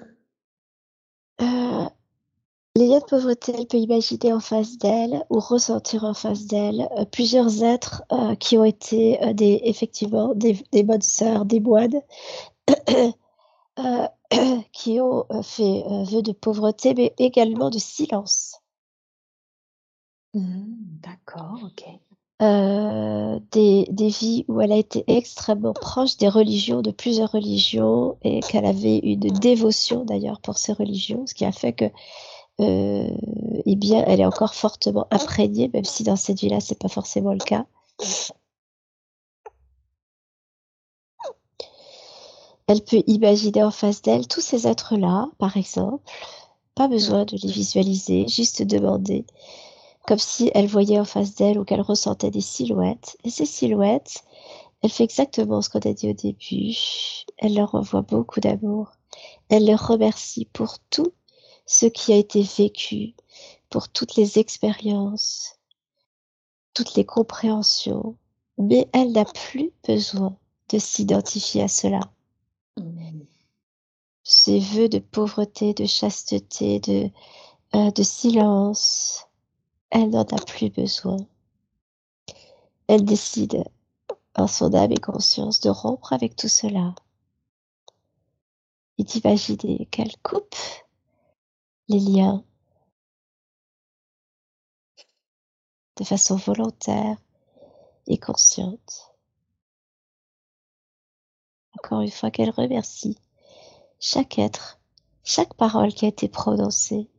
[2.89, 7.63] De pauvreté, elle peut imaginer en face d'elle ou ressentir en face d'elle euh, plusieurs
[7.63, 12.01] êtres euh, qui ont été euh, des, effectivement des, des bonnes sœurs, des moines,
[14.71, 18.55] qui ont fait vœu de pauvreté, mais également de silence.
[20.33, 21.83] Mhm, D'accord, ok.
[23.51, 28.39] Des, des vies où elle a été extrêmement proche des religions, de plusieurs religions, et
[28.39, 31.91] qu'elle avait une dévotion d'ailleurs pour ces religions, ce qui a fait que,
[32.59, 37.33] eh bien, elle est encore fortement imprégnée, même si dans cette vie-là, c'est pas forcément
[37.33, 37.65] le cas.
[42.67, 46.03] Elle peut imaginer en face d'elle tous ces êtres-là, par exemple.
[46.75, 49.25] Pas besoin de les visualiser, juste demander,
[50.05, 53.17] comme si elle voyait en face d'elle ou qu'elle ressentait des silhouettes.
[53.23, 54.23] Et ces silhouettes,
[54.81, 56.75] elle fait exactement ce qu'on a dit au début.
[57.37, 58.91] Elle leur envoie beaucoup d'amour.
[59.49, 61.11] Elle les remercie pour tout
[61.69, 63.13] ce qui a été vécu,
[63.69, 65.59] pour toutes les expériences,
[66.73, 68.17] toutes les compréhensions.
[68.57, 70.35] Mais elle n'a plus besoin
[70.69, 71.99] de s'identifier à cela
[72.75, 73.25] Mhm.
[74.23, 77.11] ces vœux de pauvreté, de chasteté, de,
[77.75, 79.27] euh, de silence,
[79.91, 81.17] elle n'en a plus besoin.
[82.87, 83.63] Elle décide
[84.35, 86.95] en son âme et conscience de rompre avec tout cela
[88.97, 90.55] et d'imaginer qu'elle coupe
[91.89, 92.43] les liens
[95.97, 97.17] de façon volontaire
[98.07, 99.13] et consciente.
[101.77, 103.17] Encore une fois, qu'elle remercie
[103.99, 104.79] chaque être,
[105.23, 107.09] chaque parole qui a été prononcée,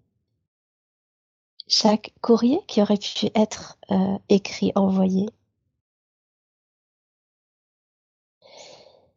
[1.67, 5.29] chaque courrier qui aurait pu être euh, écrit, envoyé.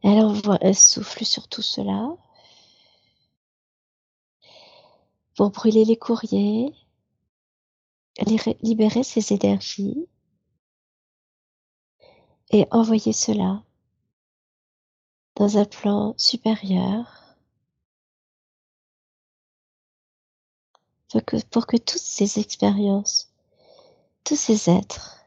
[0.02, 2.16] Elle envoie un souffle sur tout cela
[5.36, 6.72] pour brûler les courriers,
[8.62, 10.08] libérer ses énergies
[12.50, 13.64] et envoyer cela
[15.34, 17.36] dans un plan supérieur
[21.08, 23.32] pour que, pour que toutes ces expériences,
[24.22, 25.24] tous ces êtres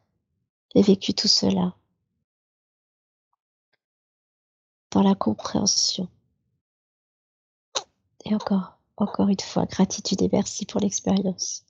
[0.75, 1.75] aient vécu tout cela
[4.91, 6.07] dans la compréhension.
[8.25, 11.65] Et encore, encore une fois, gratitude et merci pour l'expérience.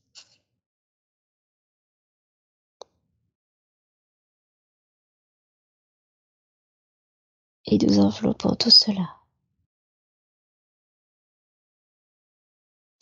[7.66, 9.18] Et nous enveloppons tout cela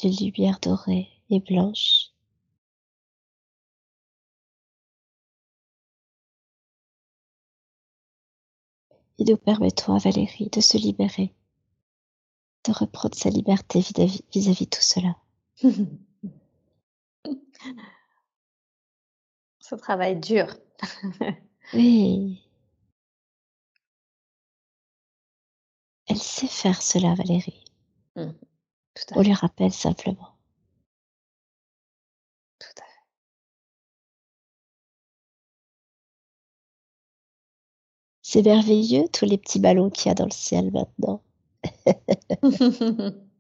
[0.04, 2.12] de lumière dorée et blanche.
[9.18, 11.34] Et nous permettons à Valérie de se libérer,
[12.68, 15.16] de reprendre sa liberté vis-à-vis vis-à-vis de tout cela.
[19.60, 20.56] Ce travail dur.
[21.74, 22.44] Oui.
[26.08, 27.64] Elle sait faire cela, Valérie.
[28.16, 28.24] Tout
[29.12, 29.24] à On fait.
[29.24, 30.36] lui rappelle simplement.
[32.60, 32.86] Tout à
[38.22, 41.22] C'est merveilleux, tous les petits ballons qu'il y a dans le ciel maintenant.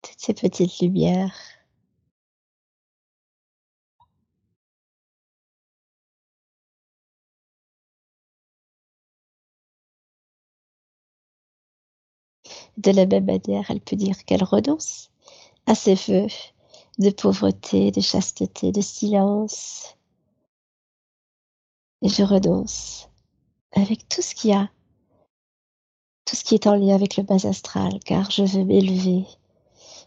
[0.00, 1.34] Toutes ces petites lumières.
[12.78, 15.10] De la même manière, elle peut dire qu'elle renonce
[15.66, 16.28] à ses vœux
[16.98, 19.95] de pauvreté, de chasteté, de silence.
[22.02, 23.08] Et je renonce
[23.72, 24.70] avec tout ce qu'il y a,
[26.24, 29.24] tout ce qui est en lien avec le bas astral, car je veux m'élever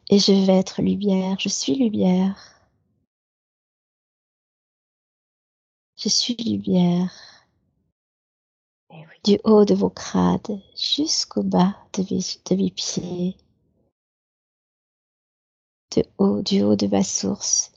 [0.09, 2.55] et je vais être lumière, je suis lumière.
[5.97, 7.13] Je suis lumière.
[9.23, 13.37] Du haut de vos crânes jusqu'au bas de mes, de mes pieds.
[15.95, 17.71] De haut, du haut de ma source,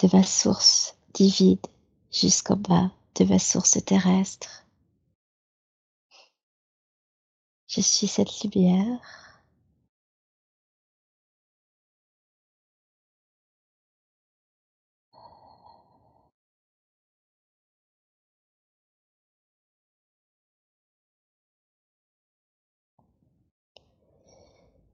[0.00, 1.58] de ma source divine
[2.20, 4.64] jusqu'en bas de ma source terrestre.
[7.68, 9.00] Je suis cette lumière.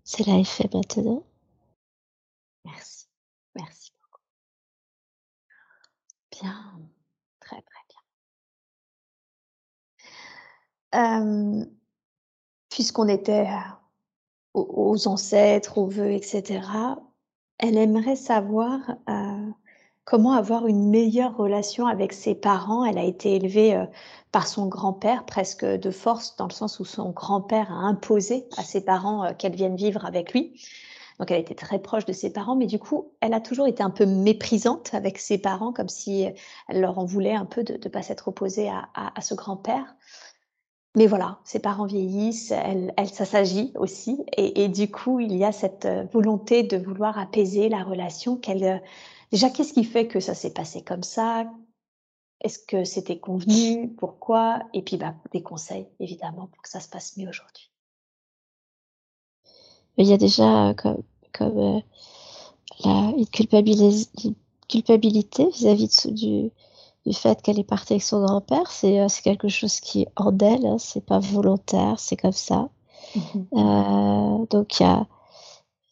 [0.05, 1.23] Cela est fait maintenant.
[2.65, 3.07] Merci.
[3.55, 4.21] Merci beaucoup.
[6.33, 6.92] Bien.
[12.69, 13.49] Puisqu'on était
[14.55, 16.61] aux, ancêtres, aux vœux, etc.,
[17.59, 18.81] elle aimerait savoir
[20.05, 22.85] comment avoir une meilleure relation avec ses parents.
[22.85, 23.87] Elle a été élevée
[24.33, 28.63] par son grand-père presque de force, dans le sens où son grand-père a imposé à
[28.63, 30.61] ses parents euh, qu'elle vienne vivre avec lui.
[31.19, 33.83] Donc elle était très proche de ses parents, mais du coup, elle a toujours été
[33.83, 36.27] un peu méprisante avec ses parents, comme si
[36.69, 39.95] elle leur en voulait un peu de ne pas s'être opposée à, ce grand-père.
[40.95, 45.51] Mais voilà, ses parents vieillissent, elle, elle s'agit aussi, et, du coup, il y a
[45.51, 48.37] cette euh, volonté de vouloir apaiser la relation.
[48.37, 48.79] Qu'elle, euh,
[49.31, 51.51] déjà, qu'est-ce qui fait que ça s'est passé comme ça?
[52.43, 53.89] Est-ce que c'était convenu?
[53.97, 54.65] Pourquoi?
[54.75, 57.71] Et puis bah, des conseils, évidemment, pour que ça se passe mieux aujourd'hui.
[59.97, 60.75] Il y a déjà euh,
[61.33, 61.81] comme,
[62.85, 66.51] la, culpabilité vis-à-vis du,
[67.07, 68.71] du fait qu'elle est partie avec son grand-père.
[68.71, 72.69] C'est euh, quelque chose qui est hors d'elle, hein, c'est pas volontaire, c'est comme ça.
[73.15, 75.07] Mmh donc il y a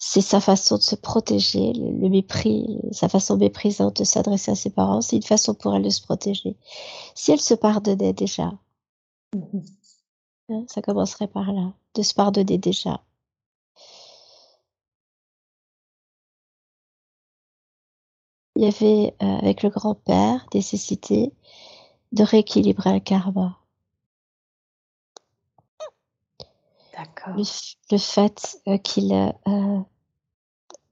[0.03, 4.71] c'est sa façon de se protéger, le, mépris, sa façon méprisante de s'adresser à ses
[4.71, 6.57] parents, c'est une façon pour elle de se protéger.
[7.15, 8.51] Si elle se pardonnait déjà,
[9.35, 9.59] mmh
[10.49, 13.03] hein, ça commencerait par là, de se pardonner déjà.
[18.61, 21.33] Il y avait euh, avec le grand-père nécessité
[22.13, 23.59] de rééquilibrer un karma.
[26.93, 27.37] D'accord.
[27.91, 29.81] Le, fait euh, qu'il euh,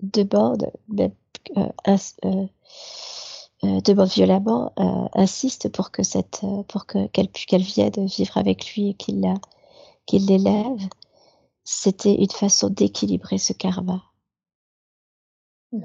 [0.00, 1.12] demande, même,
[2.24, 2.46] euh,
[3.82, 4.72] demande violemment,
[5.12, 9.34] insiste pour que cette, pour que qu'elle qu'elle vienne vivre avec lui et qu'il la,
[10.06, 10.88] qu'il l'élève,
[11.64, 14.02] c'était une façon d'équilibrer ce karma.
[15.72, 15.84] Mmh.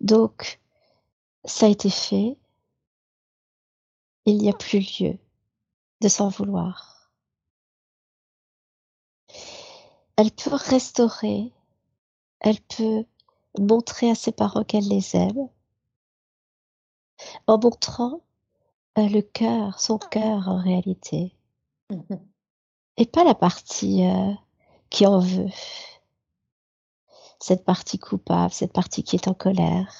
[0.00, 0.60] Donc,
[1.44, 2.36] ça a été fait.
[4.24, 5.18] Il n'y a plus lieu
[6.00, 7.10] de s'en vouloir.
[10.16, 11.52] Elle peut restaurer.
[12.40, 13.04] Elle peut
[13.58, 15.48] montrer à ses parents qu'elle les aime.
[17.46, 18.20] En montrant
[18.98, 21.34] euh, le cœur, son cœur en réalité,
[21.90, 22.16] mmh
[22.96, 24.32] et pas la partie euh,
[24.90, 25.48] qui en veut,
[27.40, 29.92] cette partie coupable, cette partie qui est en colère.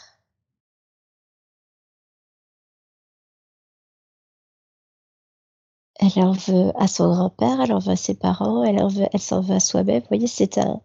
[6.00, 9.06] Elle en veut à son grand-père, elle en veut à ses parents, elle en veut,
[9.12, 10.00] elle s'en veut à soi-même.
[10.00, 10.80] Vous voyez, c'est un,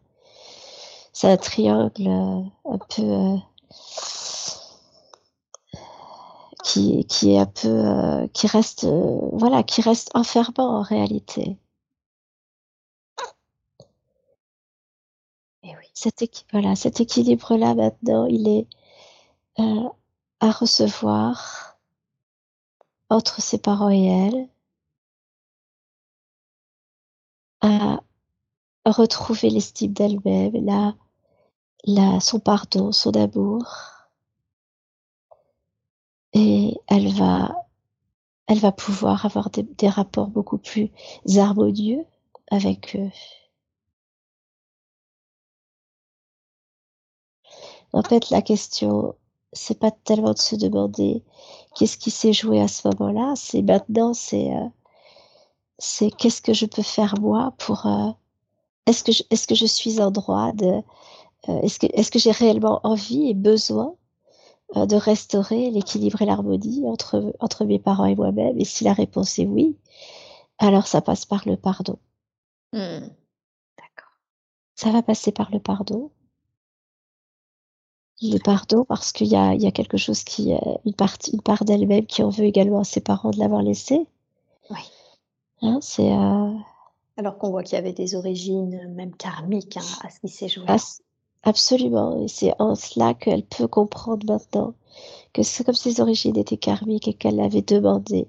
[1.14, 3.38] c'est un triangle euh, un peu euh,
[6.64, 11.58] qui, qui est un peu euh, qui reste voilà qui reste enfermant en réalité.
[15.64, 15.81] Et oui.
[15.94, 16.22] Cet,
[17.02, 18.68] équilibre-là maintenant, il est
[20.40, 21.78] à recevoir
[23.10, 24.50] entre ses parents et elle,
[27.62, 28.02] à
[28.86, 30.96] retrouver l'estime d'elle-même, la,
[31.86, 33.66] la, son pardon, son amour.
[36.34, 37.68] Et elle va,
[38.48, 40.90] elle va pouvoir avoir des, des rapports beaucoup plus
[41.38, 42.06] harmonieux
[42.50, 43.12] avec eux.
[47.94, 49.16] En fait, la question,
[49.54, 51.24] c'est pas tellement de se demander
[51.76, 54.68] qu'est-ce qui s'est joué à ce moment-là, c'est maintenant, c'est euh,
[55.80, 58.12] c'est qu'est-ce que je peux faire moi pour euh,
[58.86, 60.82] est-ce que, je, est-ce que je suis en droit de.
[61.50, 63.96] Euh, est-ce que, est-ce que j'ai réellement envie et besoin
[64.76, 68.58] de restaurer l'équilibre et l'harmonie entre, entre mes parents et moi-même?
[68.60, 69.78] Et si la réponse est oui,
[70.60, 71.98] alors ça passe par le pardon.
[72.74, 73.00] Mmh.
[73.78, 74.18] D'accord.
[74.76, 76.12] Ça va passer par le pardon.
[78.22, 80.54] Le pardon parce qu'il y a, il y a quelque chose qui,
[80.86, 84.06] une part, une part d'elle-même qui en veut également à ses parents de l'avoir laissé.
[84.70, 84.80] Oui.
[85.62, 86.12] Hein, c'est.
[86.12, 86.54] Euh,
[87.18, 90.50] Alors qu'on voit qu'il y avait des origines même karmiques hein, à ce qui s'est
[90.50, 90.66] joué.
[91.44, 92.22] absolument.
[92.24, 94.74] Et c'est en cela qu'elle peut comprendre maintenant
[95.34, 98.28] que c'est comme ses origines étaient karmiques et qu'elle avait demandé.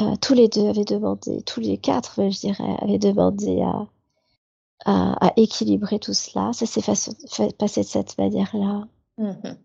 [0.00, 3.86] Euh, tous les deux avaient demandé, tous les quatre, je dirais, avaient demandé à,
[4.84, 6.52] à, équilibrer tout cela.
[6.52, 8.86] Ça s'est passé de cette manière-là.
[9.18, 9.56] Mm-hmm.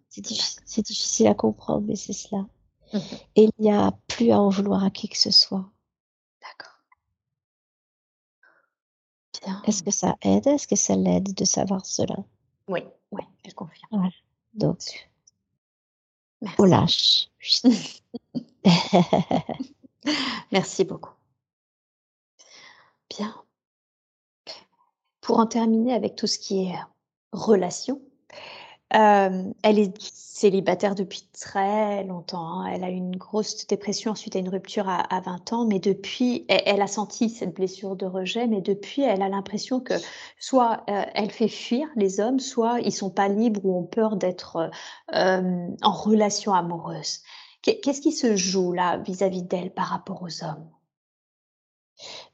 [0.65, 2.45] C'est difficile, à comprendre, mais c'est cela.
[2.93, 3.21] Mm-hmm.
[3.35, 5.69] Et il n'y a plus à en vouloir à qui que ce soit.
[6.41, 6.77] D'accord.
[9.43, 9.61] Bien.
[9.65, 10.47] Est-ce que ça aide?
[10.47, 12.15] Est-ce que ça l'aide de savoir cela?
[12.67, 12.81] Oui,
[13.11, 13.87] oui, elle confirme.
[13.91, 14.09] Voilà.
[14.53, 15.09] Donc,
[16.41, 16.55] Merci.
[16.59, 17.29] on lâche.
[20.51, 21.13] Merci beaucoup.
[23.09, 23.35] Bien.
[25.29, 26.75] Pour en terminer avec tout ce qui est
[27.33, 28.01] relation,
[28.95, 32.61] euh, elle est célibataire depuis très longtemps.
[32.61, 32.71] Hein.
[32.73, 36.47] Elle a eu une grosse dépression ensuite à une rupture à, 20 ans, mais depuis,
[36.47, 39.93] elle, a senti cette blessure de rejet, mais depuis, elle a l'impression que
[40.39, 44.15] soit euh, elle fait fuir les hommes, soit ils sont pas libres ou ont peur
[44.15, 44.71] d'être
[45.13, 47.19] euh, en relation amoureuse.
[47.61, 50.67] Qu'est-ce qui se joue là vis-à-vis d'elle par rapport aux hommes?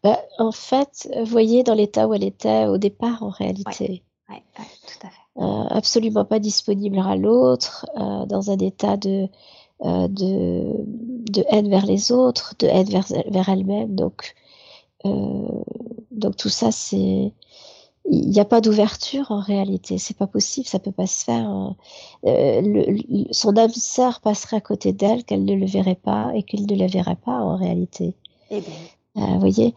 [0.04, 4.04] Bah, en fait, vous voyez dans l'état où elle était au départ en réalité.
[4.30, 5.26] Oui, tout à fait.
[5.38, 9.28] Euh, absolument pas disponible à l'autre, euh, dans un état de,
[9.84, 10.72] euh, de,
[11.30, 13.96] de haine vers les autres, de haine vers, vers elle-même.
[13.96, 14.34] Donc,
[15.04, 17.32] donc tout ça, c'est
[18.08, 21.48] il n'y a pas d'ouverture en réalité, c'est pas possible, ça peut pas se faire.
[21.48, 21.76] Hein.
[22.24, 26.66] le, son âme sœur passerait à côté d'elle, qu'elle ne le verrait pas et qu'il
[26.66, 28.16] ne la verrait pas en réalité.
[28.52, 29.74] Eh bien, euh, vous voyez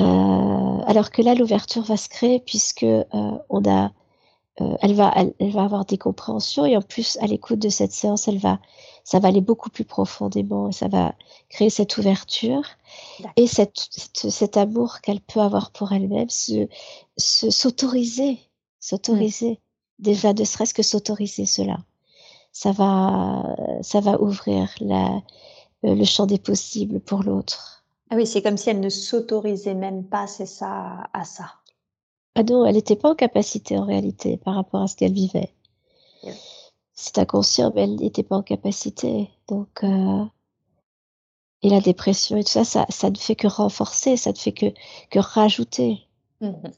[0.00, 3.02] euh, Alors que là, l'ouverture va se créer puisque euh,
[3.48, 3.92] on a,
[4.80, 8.28] elle va, elle, va avoir des compréhensions et en plus, à l'écoute de cette séance,
[8.28, 8.60] elle va,
[9.02, 11.14] ça va aller beaucoup plus profondément et ça va
[11.48, 12.62] créer cette ouverture
[13.36, 16.68] et cette, cet amour qu'elle peut avoir pour elle-même, se,
[17.16, 18.38] s'autoriser,
[18.80, 19.50] s'autoriser.
[19.50, 19.56] Mmh.
[20.00, 21.78] Déjà, ne serait-ce que s'autoriser cela.
[22.52, 25.20] Ça va, ça va ouvrir la,
[25.82, 27.83] le champ des possibles pour l'autre.
[28.14, 31.54] Ah oui, c'est comme si elle ne s'autorisait même pas, c'est ça, à ça.
[32.36, 35.52] Ah non, elle n'était pas en capacité en réalité par rapport à ce qu'elle vivait.
[36.92, 39.30] C'est inconscient, mais elle n'était pas en capacité.
[39.48, 40.24] Donc, euh,
[41.62, 44.52] et la dépression et tout ça, ça, ça ne fait que renforcer, ça ne fait
[44.52, 44.66] que,
[45.10, 46.06] que rajouter.
[46.40, 46.70] Mhm.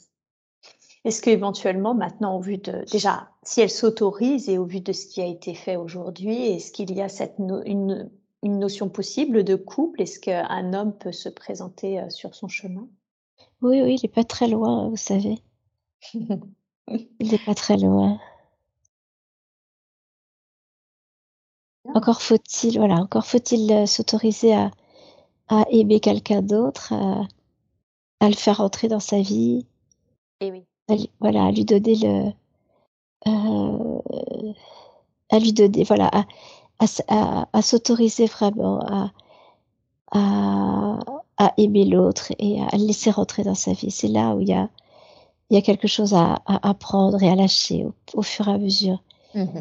[1.04, 2.82] Est-ce qu'éventuellement, maintenant, au vu de.
[2.90, 6.72] Déjà, si elle s'autorise et au vu de ce qui a été fait aujourd'hui, est-ce
[6.72, 8.10] qu'il y a cette une
[8.46, 10.02] une notion possible de couple?
[10.02, 12.88] Est-ce qu'un homme peut se présenter euh, sur son chemin?
[13.60, 15.42] Oui, oui, il n'est pas très loin, vous savez.
[16.14, 18.18] il n'est pas très loin.
[21.94, 24.70] Encore faut-il, voilà, encore faut-il euh, s'autoriser à,
[25.48, 29.66] à aimer quelqu'un d'autre, à, le faire entrer dans sa vie.
[30.40, 31.10] Et oui.
[31.20, 32.32] voilà, à lui donner le,
[33.26, 34.02] euh,
[35.30, 36.10] à lui donner, voilà,
[36.78, 39.12] à, à, s'autoriser vraiment à,
[41.38, 43.90] à, aimer l'autre et à le laisser rentrer dans sa vie.
[43.90, 44.68] C'est là où il y a,
[45.50, 49.02] il y a quelque chose à, apprendre et à lâcher au, fur et à mesure.
[49.34, 49.60] Mmh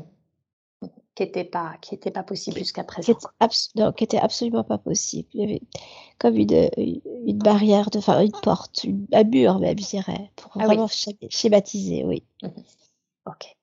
[1.16, 3.14] qui n'était pas, qui était pas possible jusqu'à présent.
[3.76, 5.30] non, qui était absolument pas possible.
[5.34, 5.62] Il y avait
[6.20, 10.66] comme une, une barrière, de, enfin une porte, un mur même, je dirais, pour ah
[10.66, 10.88] vraiment
[11.30, 12.22] schématiser, oui.
[12.44, 12.50] Mmh
[13.28, 13.56] ok.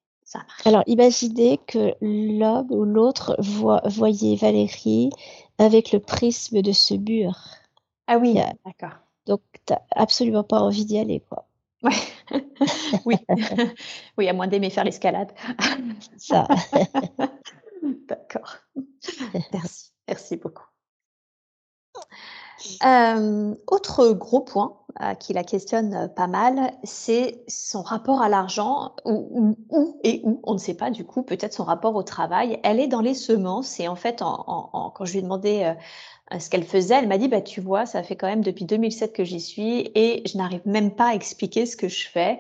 [0.65, 5.11] Alors, imaginez que l'homme ou l'autre voyait Valérie
[5.59, 7.35] avec le prisme de ce mur.
[8.07, 8.35] Ah oui,
[8.65, 8.99] d'accord.
[9.27, 11.47] Donc, tu n'as absolument pas envie d'y aller, quoi.
[11.83, 11.93] Ouais.
[13.05, 13.17] oui.
[14.19, 15.33] oui, à moins d'aimer faire l'escalade.
[16.17, 16.47] Ça.
[18.09, 18.57] d'accord.
[19.53, 19.93] Merci.
[20.09, 20.65] Merci beaucoup.
[22.85, 28.29] Euh, autre gros point euh, qui la questionne euh, pas mal, c'est son rapport à
[28.29, 29.57] l'argent, ou,
[30.03, 32.61] et où, on ne sait pas du coup, peut-être son rapport au travail.
[32.63, 35.75] Elle est dans les semences et en fait, quand je lui ai demandé
[36.39, 39.13] ce qu'elle faisait, elle m'a dit, bah, tu vois, ça fait quand même depuis 2007
[39.13, 42.39] que j'y suis et je n'arrive même pas à expliquer ce que je fais.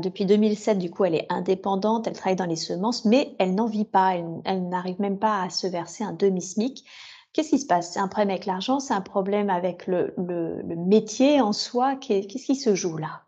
[0.00, 3.66] depuis 2007, du coup, elle est indépendante, elle travaille dans les semences, mais elle n'en
[3.66, 4.14] vit pas,
[4.44, 6.84] elle n'arrive même pas à se verser un demi-SMIC.
[7.32, 7.92] Qu'est-ce qui se passe?
[7.92, 10.14] C'est un problème avec l'argent C'est un problème avec le,
[10.64, 11.96] métier en soi?
[11.96, 13.22] Qu'est-ce qui se joue là?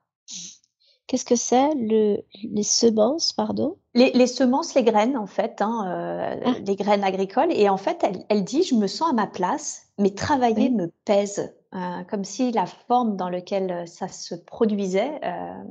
[1.06, 3.76] Qu'est-ce que c'est le, les semences, pardon?
[3.94, 6.58] Les, semences, les graines, en fait, hein, euh, ah.
[6.66, 7.52] les graines agricoles.
[7.52, 11.54] Et en fait, elle, dit, je me sens à ma place, mais travailler me pèse,
[11.74, 15.62] euh, comme si la forme dans laquelle ça se produisait, euh,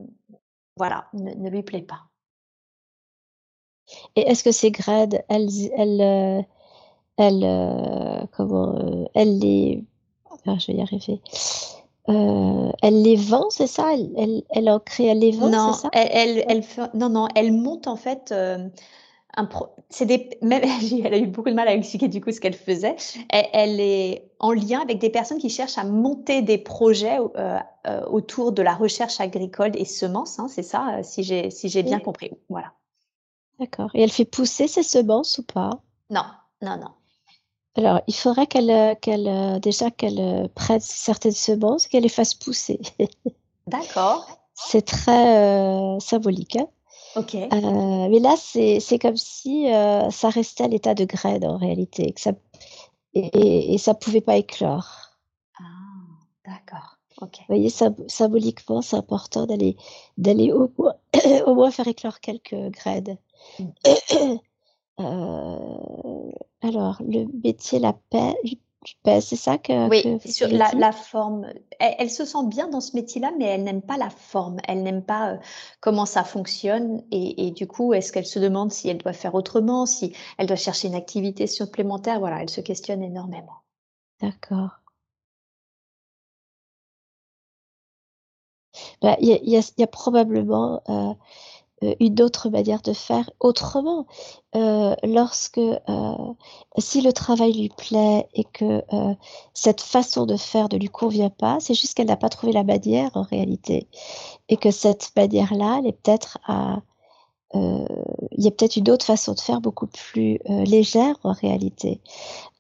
[0.77, 2.03] voilà, ne, lui plaît pas.
[4.15, 6.45] Et est-ce que ces graines, elles, elles,
[7.17, 9.83] elles, euh, comment, euh, elle les,
[10.47, 11.21] ah, je vais y arriver.
[12.09, 13.93] Euh, elle les vend, c'est ça?
[13.93, 15.89] Elle, elle, elle, en crée, elle les vend, non, c'est ça?
[15.93, 18.33] elle, elle, elle non, non, elle monte en fait.
[19.35, 19.69] Un pro...
[19.89, 20.61] c'est des même
[21.05, 22.95] elle a eu beaucoup de mal à expliquer du coup ce qu'elle faisait.
[23.29, 27.17] Elle, elle, est en lien avec des personnes qui cherchent à monter des projets
[28.07, 30.39] autour de la recherche agricole et semences.
[30.39, 32.31] Hein, c'est ça, si j'ai si j'ai bien compris.
[32.49, 32.73] Voilà.
[33.59, 33.91] D'accord.
[33.93, 35.69] Et elle fait pousser ses semences ou pas?
[36.09, 36.25] Non,
[36.61, 36.89] non, non.
[37.75, 42.09] Alors, il faudrait qu'elle, euh, qu'elle, euh, déjà qu'elle euh, prenne certaines semences, qu'elle les
[42.09, 42.79] fasse pousser.
[43.67, 44.27] D'accord.
[44.53, 46.57] C'est très symbolique.
[46.57, 46.67] Hein
[47.15, 47.33] ok.
[47.33, 49.65] mais là, c'est, c'est comme si
[50.11, 52.33] ça restait à l'état de graine en réalité, que ça,
[53.15, 55.09] et, et, ça pouvait pas éclore.
[55.59, 55.63] Ah,
[56.45, 56.97] d'accord.
[57.21, 57.37] Ok.
[57.39, 57.69] Vous voyez,
[58.07, 59.75] symboliquement, c'est important d'aller,
[60.17, 60.95] d'aller au moins,
[61.47, 63.17] au moins faire éclore quelques graines.
[63.57, 63.65] Mmh.
[64.99, 68.35] Euh, alors, le métier, la paix,
[69.05, 69.89] c'est ça que.
[69.89, 71.47] Oui, sur la, la, forme.
[71.79, 74.57] Elle, se sent bien dans ce métier-là, mais elle n'aime pas la forme.
[74.67, 75.37] Elle n'aime pas euh,
[75.79, 77.03] comment ça fonctionne.
[77.11, 80.47] Et, et du coup, est-ce qu'elle se demande si elle doit faire autrement, si elle
[80.47, 82.19] doit chercher une activité supplémentaire?
[82.19, 83.63] Voilà, elle se questionne énormément.
[84.21, 84.83] D'accord.
[89.01, 91.13] Bah, il y, a, y, a, probablement euh,
[91.99, 94.05] une autre manière de faire autrement.
[94.55, 96.33] Euh, lorsque, euh,
[96.77, 98.81] si le travail lui plaît et que
[99.53, 102.63] cette façon de faire ne lui convient pas, c'est juste qu'elle n'a pas trouvé la
[102.63, 103.87] manière en réalité.
[104.49, 106.81] Et que cette manière-là, elle est peut-être à,
[107.55, 112.01] il y a peut-être une autre façon de faire beaucoup plus légère en réalité.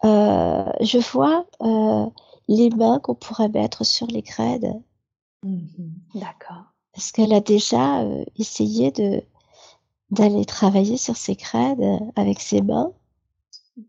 [0.03, 1.45] je vois
[2.47, 4.81] les mains qu'on pourrait mettre sur les graines.
[5.43, 5.65] Mmh
[6.15, 6.72] D'accord.
[6.95, 9.23] Est-ce qu'elle a déjà euh, essayé de
[10.11, 12.91] d'aller travailler sur ses graines avec ses mains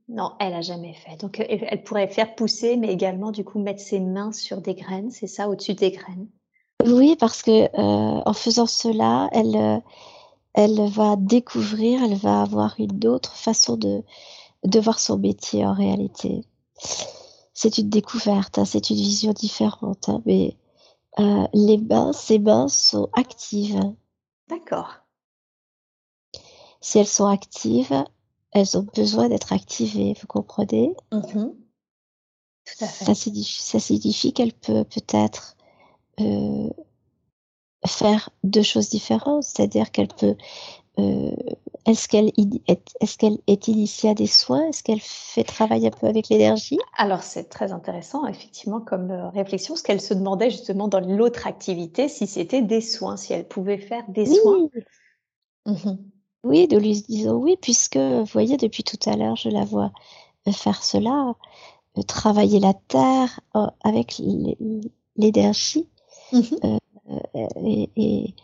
[0.09, 1.21] Non, elle a jamais fait.
[1.21, 5.11] Donc, elle pourrait faire pousser, mais également, du coup, mettre ses mains sur des graines,
[5.11, 6.29] c'est ça, au-dessus des graines
[6.83, 9.79] Oui, parce que euh, en faisant cela, elle, euh,
[10.55, 14.03] elle va découvrir, elle va avoir une autre façon de,
[14.65, 16.43] de voir son métier en réalité.
[17.53, 20.57] C'est une découverte, hein, c'est une vision différente, hein, mais
[21.19, 23.81] euh, les bains, ces bains sont actives.
[24.49, 24.97] D'accord.
[26.81, 28.05] Si elles sont actives,
[28.53, 30.95] elles ont besoin d'être activées, vous comprenez?
[31.13, 33.05] Mmh Tout à fait.
[33.05, 35.57] Ça signifie, ça signifie qu'elle peut peut-être
[36.21, 36.71] euh,
[37.87, 40.37] faire deux choses différentes, c'est-à-dire qu'elle peut
[40.97, 44.69] est-ce qu'elle est, qu'elle est initiée à des soins?
[44.69, 46.79] Est-ce qu'elle fait travailler un peu avec l'énergie?
[46.97, 51.47] Alors c'est très intéressant effectivement comme euh, réflexion, ce qu'elle se demandait justement dans l'autre
[51.47, 54.37] activité, si c'était des soins, si elle pouvait faire des oui.
[54.37, 54.69] soins.
[55.67, 55.97] Mmh
[56.45, 59.93] oui, de lui disant oui, puisque vous voyez depuis tout à l'heure, je la vois
[60.47, 61.35] euh, faire cela,
[62.07, 63.41] travailler la terre
[63.83, 64.21] avec
[65.17, 65.89] l'énergie.
[66.33, 66.41] Mmh
[67.35, 68.35] et, et,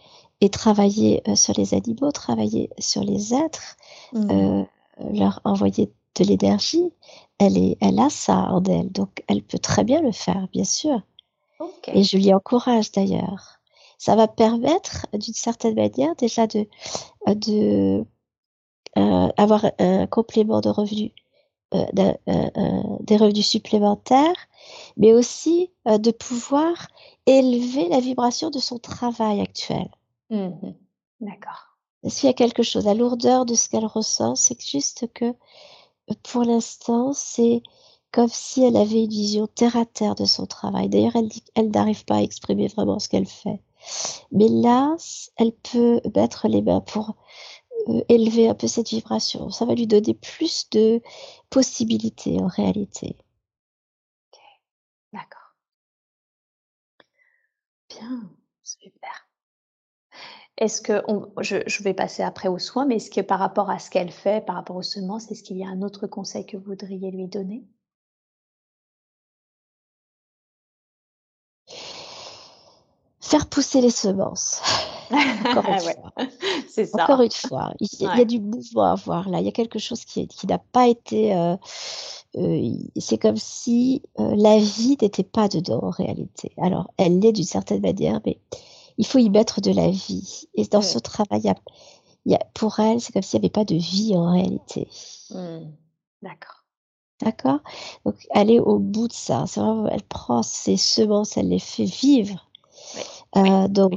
[0.41, 3.77] et travailler euh, sur les animaux, travailler sur les êtres,
[4.13, 4.31] mmh.
[4.31, 4.65] euh,
[5.13, 6.93] leur envoyer de l'énergie,
[7.39, 10.65] elle, est, elle a ça en elle, donc elle peut très bien le faire, bien
[10.65, 11.01] sûr.
[11.59, 11.99] Okay.
[11.99, 13.61] Et je l'y encourage d'ailleurs.
[13.99, 16.67] Ça va permettre, d'une certaine manière, déjà de,
[17.29, 18.05] euh, de
[18.97, 21.13] euh, avoir un complément de revenus,
[21.75, 21.85] euh,
[23.01, 24.49] des revenus supplémentaires,
[24.97, 26.89] mais aussi de pouvoir
[27.27, 29.89] élever la vibration de son travail actuel.
[30.31, 30.73] Mmh
[31.21, 31.77] D'accord.
[32.09, 35.35] S'il y a quelque chose, la lourdeur de ce qu'elle ressent, c'est juste que euh,
[36.25, 37.63] pour l'instant, c'est
[38.13, 40.89] comme si elle avait une vision terre à terre de son travail.
[40.89, 43.63] D'ailleurs, elle dit qu'elle n'arrive pas à exprimer vraiment ce qu'elle fait.
[44.33, 44.97] Mais là,
[45.37, 47.17] elle peut mettre les mains pour
[47.89, 49.51] euh, élever un peu cette vibration.
[49.51, 51.03] Ça va lui donner plus de
[51.51, 53.17] possibilités en réalité.
[54.33, 54.41] Ok,
[55.13, 55.55] d'accord.
[57.91, 58.31] Bien,
[58.63, 59.20] super.
[60.61, 63.69] Est-ce que on, je, je, vais passer après aux soins, mais est-ce que par rapport
[63.71, 66.47] à ce qu'elle fait, par rapport aux semences, est-ce qu'il y a un autre conseil
[66.47, 67.65] que vous voudriez lui donner?
[73.21, 74.61] Faire pousser les semences.
[75.45, 76.13] Encore une ouais, fois.
[76.69, 77.05] C'est ça.
[77.05, 77.73] Encore une fois.
[77.81, 78.15] Il, y a, Ouais.
[78.17, 79.41] il y a du mouvement à voir là.
[79.41, 81.35] Il y a quelque chose qui, qui n'a pas été.
[81.37, 81.57] euh,
[82.37, 86.53] euh, c'est comme si euh, la vie n'était pas dedans en réalité.
[86.59, 88.39] Alors, elle l'est d'une certaine manière, mais
[89.01, 90.45] il faut y mettre de la vie.
[90.55, 90.93] Et dans Mmh.
[90.95, 91.57] ce travail, il y a-
[92.27, 94.89] il y a- pour elle, c'est comme s'il n'y avait pas de vie en réalité.
[95.31, 95.71] Mmh.
[96.23, 96.65] D'accord.
[97.23, 97.61] D'accord?
[98.05, 99.45] Donc, aller au bout de ça.
[99.47, 102.47] C'est vraiment, elle prend ses semences, elle les fait vivre.
[102.95, 103.03] Oui.
[103.39, 103.93] Euh, donc,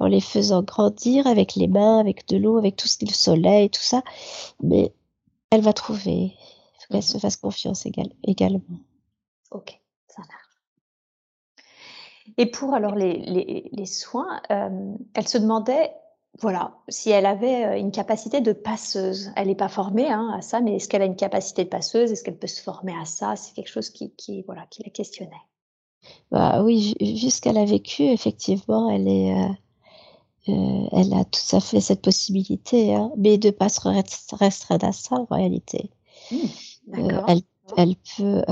[0.00, 3.12] en les faisant grandir avec les mains, avec de l'eau, avec tout ce qui le
[3.12, 4.02] soleil, tout ça.
[4.62, 4.92] Mais
[5.50, 6.34] elle va trouver.
[6.34, 7.86] Il faut qu'elle se fasse confiance
[8.24, 8.60] également.
[9.52, 9.80] Ok.
[12.36, 13.18] Et pour alors les,
[13.72, 15.92] les, soins, euh, elle se demandait,
[16.40, 19.30] voilà, si elle avait euh, une capacité de passeuse.
[19.36, 22.12] Elle n'est pas formée hein, à ça, mais est-ce qu'elle a une capacité de passeuse?
[22.12, 23.36] Est-ce qu'elle peut se former à ça?
[23.36, 25.42] C'est quelque chose qui, qui, voilà, qui la questionnait.
[26.30, 29.48] Bah oui, vu ce qu'elle a vécu, effectivement, elle est, euh,
[30.48, 33.80] euh, elle a tout à fait cette possibilité, hein, mais de pas se
[34.34, 35.90] restreindre à ça en réalité.
[36.30, 36.36] Mmh,
[37.28, 37.40] elle,
[37.76, 38.42] elle, peut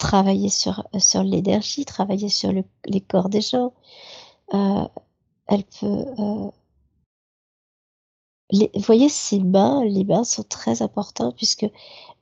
[0.00, 3.72] travailler sur sur l'énergie, travailler sur le, les corps des gens.
[4.52, 6.04] elle peut
[8.52, 11.66] les, vous voyez, ces bains, les bains sont très importants puisque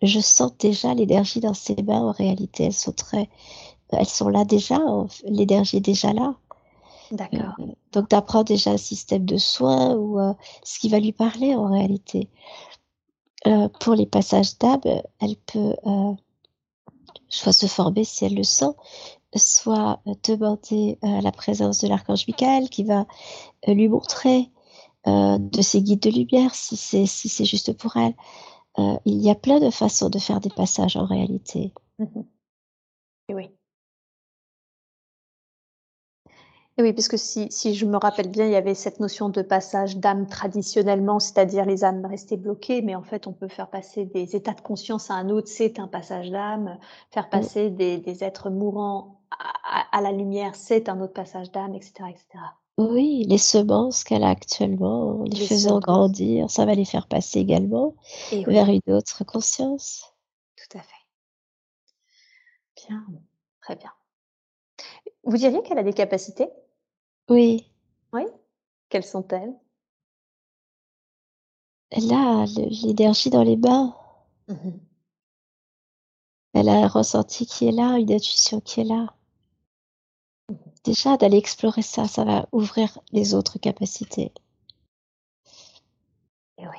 [0.03, 2.65] je sens déjà l'énergie dans ces bains en réalité.
[2.65, 3.29] Elles sont très,
[3.91, 4.79] elles sont là déjà,
[5.25, 6.35] l'énergie est déjà là.
[7.11, 7.55] D'accord.
[7.61, 11.55] Euh, donc d'apprendre déjà un système de soins ou euh, ce qui va lui parler
[11.55, 12.29] en réalité.
[13.47, 14.81] Euh, pour les passages d'âme,
[15.21, 15.75] elle peut
[17.29, 18.73] soit se former si elle le sent,
[19.37, 23.07] soit demander la présence de l'archange Michael qui va
[23.67, 24.51] lui montrer
[25.07, 28.15] de ses guides de lumière si c'est si c'est juste pour elle.
[29.05, 31.73] il y a plein de façons de faire des passages en réalité.
[31.99, 32.23] Mmh
[33.31, 33.51] oui.
[36.79, 39.43] Oui, parce que si, si, je me rappelle bien, il y avait cette notion de
[39.43, 44.05] passage d'âme traditionnellement, c'est-à-dire les âmes restées bloquées, mais en fait, on peut faire passer
[44.05, 46.79] des états de conscience à un autre, c'est un passage d'âme.
[47.11, 49.21] Faire passer des, des, êtres mourants
[49.91, 52.27] à, la lumière, c'est un autre passage d'âme, etc., etc.
[52.79, 57.97] Oui, les semences qu'elle a actuellement, les, faisant grandir, ça va les faire passer également
[58.47, 60.15] vers une autre conscience.
[60.57, 60.95] Tout à fait.
[62.77, 63.05] Bien,
[63.63, 63.91] très bien.
[65.25, 66.49] Vous diriez qu'elle a des capacités?
[67.29, 67.71] Oui.
[68.13, 68.23] Oui?
[68.89, 69.55] Quelles sont-elles?
[71.91, 73.97] Elle a l'énergie dans les bains.
[74.49, 74.79] Mmh
[76.55, 79.15] Elle a un ressenti qui est là, une intuition qui est là.
[80.51, 84.33] Mmh Déjà, d'aller explorer ça, ça va ouvrir les autres capacités.
[86.59, 86.79] Et oui.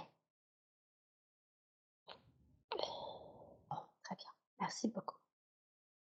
[4.04, 4.30] très bien.
[4.60, 5.18] Merci beaucoup.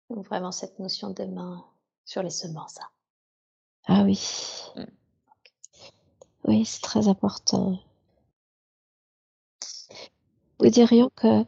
[0.09, 1.65] Donc vraiment cette notion de main
[2.05, 2.89] sur les semences, hein.
[3.85, 4.19] Ah oui.
[4.75, 4.83] Mmh.
[6.45, 7.79] Oui, c'est très important.
[10.59, 11.45] Nous dirions que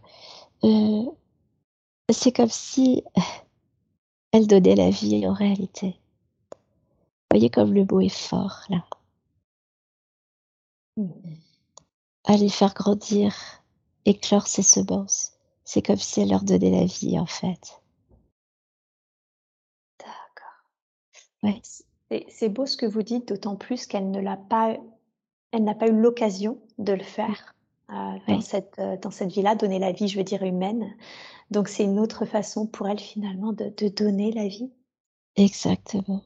[0.63, 1.11] euh,
[2.11, 3.03] c'est comme si
[4.31, 5.99] elle donnait la vie en réalité.
[6.51, 8.85] Vous voyez comme le mot est fort là.
[10.97, 11.09] Mmh.
[12.25, 13.35] Aller faire grandir,
[14.05, 15.33] éclore ses semences.
[15.63, 17.81] C'est comme si elle leur donnait la vie en fait.
[19.99, 20.69] D'accord.
[21.43, 21.61] Ouais.
[22.29, 24.77] C'est beau ce que vous dites, d'autant plus qu'elle ne l'a pas,
[25.51, 27.55] elle n'a pas eu l'occasion de le faire
[27.89, 30.95] euh, dans cette euh, dans cette vie-là, donner la vie, je veux dire humaine.
[31.51, 34.71] Donc c'est une autre façon pour elle finalement de, de donner la vie.
[35.35, 36.21] Exactement.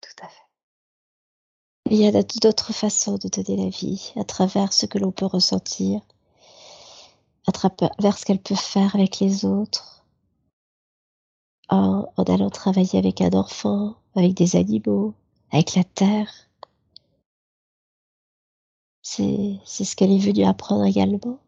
[0.00, 0.46] Tout à fait.
[1.90, 5.26] Il y a d'autres façons de donner la vie, à travers ce que l'on peut
[5.26, 6.00] ressentir,
[7.46, 9.95] à travers ce qu'elle peut faire avec les autres
[11.68, 15.14] en, allant travailler avec un enfant, avec des animaux,
[15.50, 16.32] avec la terre.
[19.02, 21.38] C'est ce qu'elle est venue apprendre également.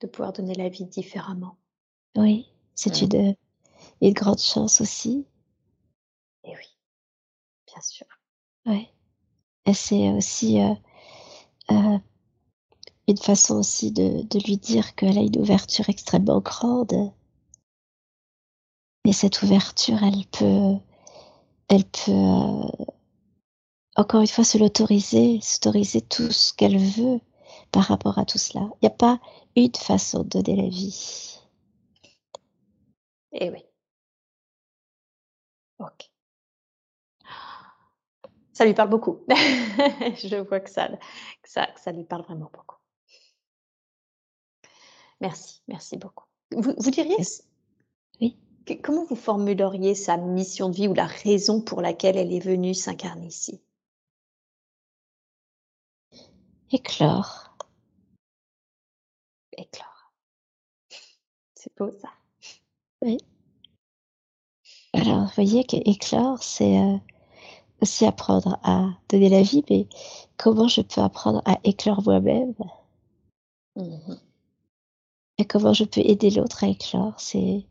[0.00, 1.56] De pouvoir donner la vie différemment.
[2.16, 3.36] Oui, c'est une,
[4.00, 5.26] une grande chance aussi.
[6.44, 6.76] Et oui,
[7.66, 8.06] bien sûr.
[8.66, 8.88] Oui.
[9.66, 10.74] Et c'est aussi euh,
[11.70, 11.98] euh,
[13.06, 17.12] une façon aussi de, de lui dire qu'elle a une ouverture extrêmement grande
[19.04, 20.76] et cette ouverture, elle peut,
[21.68, 22.94] elle peut, euh,
[23.96, 27.20] encore une fois, se l'autoriser, s'autoriser tout ce qu'elle veut
[27.72, 28.62] par rapport à tout cela.
[28.76, 29.20] Il n'y a pas
[29.56, 31.40] une façon de donner la vie.
[33.32, 33.64] Eh oui.
[35.78, 36.10] Ok.
[38.52, 39.20] Ça lui parle beaucoup.
[39.28, 42.76] Je vois que ça, que ça, que ça lui parle vraiment beaucoup.
[45.20, 46.24] Merci, merci beaucoup.
[46.52, 47.16] Vous, vous diriez,
[48.20, 48.38] oui.
[48.82, 52.74] Comment vous formuleriez sa mission de vie ou la raison pour laquelle elle est venue
[52.74, 53.60] s'incarner ici?
[56.70, 57.56] Éclore.
[59.56, 60.12] Éclore.
[61.54, 62.10] C'est beau ça.
[63.02, 63.18] Oui.
[64.92, 66.96] Alors, vous voyez qu'éclore, c'est euh,
[67.80, 69.88] aussi apprendre à donner la vie, mais
[70.36, 72.54] comment je peux apprendre à éclore moi-même?
[73.76, 74.14] Mmh
[75.40, 77.64] et comment je peux aider l'autre à éclore, c'est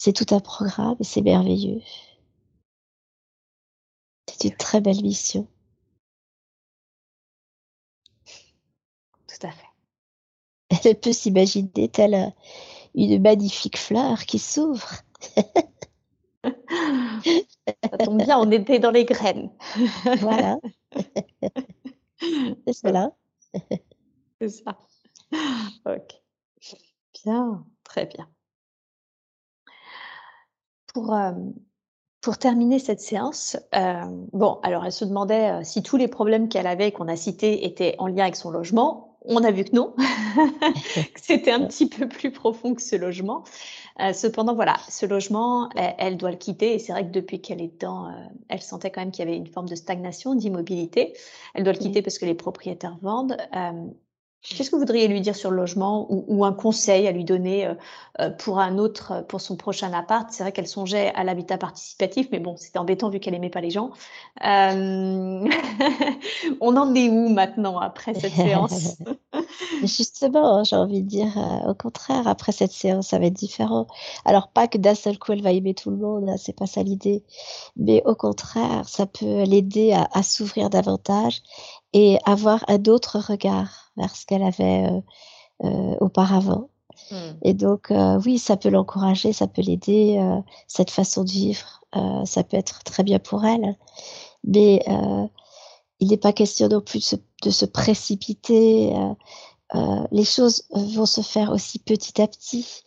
[0.00, 1.82] c'est tout un programme et c'est merveilleux.
[4.26, 5.46] c'est une très belle mission.
[9.28, 9.66] Tout à fait.
[10.88, 12.32] Elle peut s'imaginer telle
[12.94, 14.88] une magnifique fleur qui s'ouvre.
[16.42, 19.50] Ça tombe bien, on était dans les graines.
[20.20, 20.58] Voilà.
[22.66, 23.14] C'est cela.
[24.40, 24.78] C'est ça.
[25.84, 26.22] Ok.
[27.22, 28.26] Bien, très bien.
[30.92, 31.32] Pour, euh,
[32.20, 36.66] pour terminer cette séance, euh, bon, alors elle se demandait si tous les problèmes qu'elle
[36.66, 39.94] avait, qu'on a cités, étaient en lien avec son logement on a vu que non,
[39.96, 43.44] que c'était un petit peu plus profond que ce logement.
[44.00, 46.74] Euh, cependant, voilà, ce logement, elle, doit le quitter.
[46.74, 48.12] Et c'est vrai que depuis qu'elle est dedans, euh,
[48.48, 51.14] elle sentait quand même qu'il y avait une forme de stagnation, d'immobilité.
[51.54, 53.36] Elle doit le quitter parce que les propriétaires vendent.
[53.54, 53.86] Euh,
[54.42, 57.66] Qu'est-ce que vous voudriez lui dire sur le logement ou, un conseil à lui donner
[57.66, 57.74] euh,
[58.20, 60.30] euh, pour un autre, pour son prochain appart?
[60.30, 63.60] C'est vrai qu'elle songeait à l'habitat participatif, mais bon, c'était embêtant vu qu'elle aimait pas
[63.60, 63.90] les gens.
[64.42, 65.46] Euh,
[66.62, 68.96] on en est où maintenant après cette séance?
[69.82, 73.86] Justement, j'ai envie de dire, au contraire, après cette séance, ça va être différent.
[74.24, 76.66] Alors pas que d'un seul coup elle va aimer tout le monde, hein, c'est pas
[76.66, 77.22] ça l'idée,
[77.76, 81.42] mais au contraire, ça peut l'aider à s'ouvrir davantage
[81.92, 85.00] et avoir un autre regard vers ce qu'elle avait euh,
[85.64, 86.68] euh, auparavant.
[87.10, 87.16] Mmh.
[87.42, 90.20] Et donc, euh, oui, ça peut l'encourager, ça peut l'aider,
[90.66, 91.82] cette façon de vivre,
[92.24, 93.76] ça peut être très bien pour elle.
[94.44, 94.84] Mais
[95.98, 98.94] il n'est pas question non plus de se, de se précipiter.
[100.10, 102.82] les choses vont se faire aussi petit à petit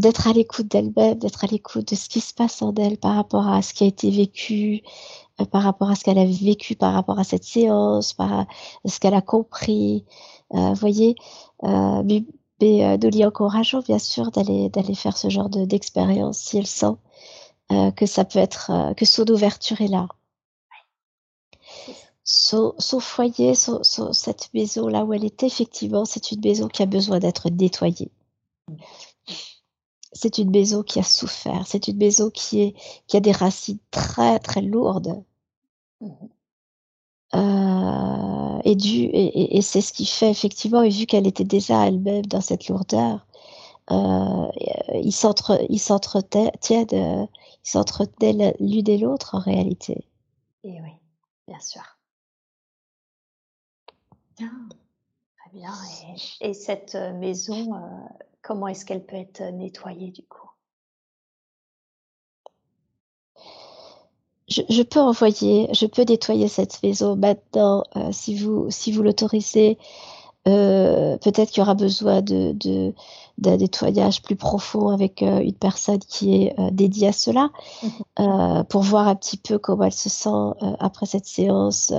[0.00, 3.14] d'être à l'écoute d'elle-même, d'être à l'écoute de ce qui se passe en elle par
[3.14, 4.82] rapport à ce qui a été vécu,
[5.46, 8.46] par rapport à ce qu'elle a vécu, par rapport à cette séance, par
[8.84, 10.04] ce qu'elle a compris.
[10.54, 11.14] Euh, voyez,
[11.64, 12.24] euh, mais,
[12.60, 16.66] mais euh, de lui encourageant bien sûr d'aller d'aller faire ce genre d'expérience si elle
[16.66, 16.96] sent
[17.72, 20.08] euh, que ça peut être que son ouverture est là.
[22.24, 26.68] Son, son foyer, son, son, cette maison là où elle était, effectivement, c'est une maison
[26.68, 28.10] qui a besoin d'être nettoyée
[30.12, 32.74] c'est une maison qui a souffert, c'est une maison qui, est,
[33.06, 35.22] qui a des racines très très lourdes.
[36.00, 36.28] Mmh
[37.34, 42.26] euh, et, du, et, c'est ce qui fait effectivement, et vu qu'elle était déjà elle-même
[42.26, 43.24] dans cette lourdeur,
[43.92, 44.48] euh,
[44.94, 45.78] ils s'entretiennent, ils
[47.62, 50.04] s'entretenaient l'une et l'autre en réalité.
[50.64, 50.90] Et oui,
[51.46, 51.82] bien sûr.
[54.36, 54.52] Bien,
[55.38, 55.74] très bien.
[56.40, 57.78] Et, et cette maison, euh,
[58.42, 60.49] comment est-ce qu'elle peut être nettoyée du coup?
[64.50, 69.78] Je, peux envoyer, je peux nettoyer cette maison maintenant euh, si vous si vous l'autorisez.
[70.48, 72.94] Euh, peut-être qu'il y aura besoin de, de
[73.40, 77.50] d'un nettoyage plus profond avec euh, une personne qui est euh, dédiée à cela,
[77.82, 77.86] mmh
[78.18, 80.28] euh, pour voir un petit peu comment elle se sent
[80.78, 81.92] après cette séance,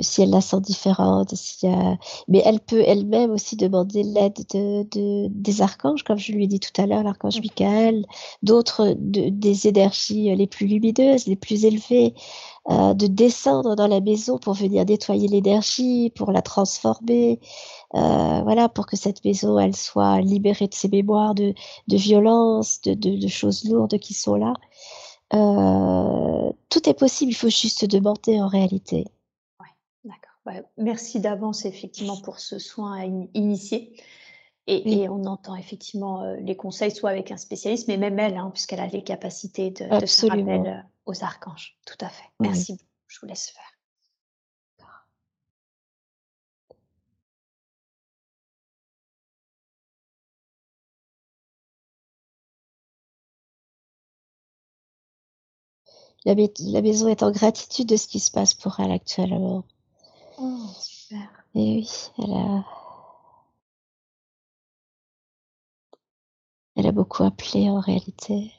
[0.00, 1.68] si elle la sent différente, si,
[2.26, 6.46] mais elle peut elle-même aussi demander l'aide de, de, des archanges, comme je lui ai
[6.48, 7.42] dit tout à l'heure, l'archange mmh.
[7.42, 8.06] Michael,
[8.42, 12.14] d'autres des énergies les plus lumineuses, les plus élevées,
[12.68, 17.38] euh, de descendre dans la maison pour venir nettoyer l'énergie, pour la transformer,
[17.94, 21.54] euh, voilà, pour que cette maison elle soit libérée de ses mémoires de,
[21.88, 24.54] de violence, de, de, de, choses lourdes qui sont là.
[25.34, 29.04] Euh, tout est possible, il faut juste demander en réalité.
[29.60, 29.66] Ouais,
[30.04, 30.62] d'accord.
[30.76, 33.04] merci d'avance effectivement pour ce soin à
[33.34, 34.00] initier.
[34.68, 38.36] Et, et, on entend effectivement euh, les conseils, soit avec un spécialiste, mais même elle,
[38.36, 41.78] hein, puisqu'elle a les capacités de, de se rappeler euh, aux archanges.
[41.86, 42.24] Tout à fait.
[42.40, 42.84] Merci beaucoup.
[43.06, 43.75] Je vous laisse faire.
[56.26, 59.64] La, la, maison est en gratitude de ce qui se passe pour elle actuellement.
[60.38, 61.28] Oh, super.
[61.54, 61.88] Et oui,
[62.18, 62.64] elle a
[66.76, 68.52] Elle a beaucoup appelé en réalité.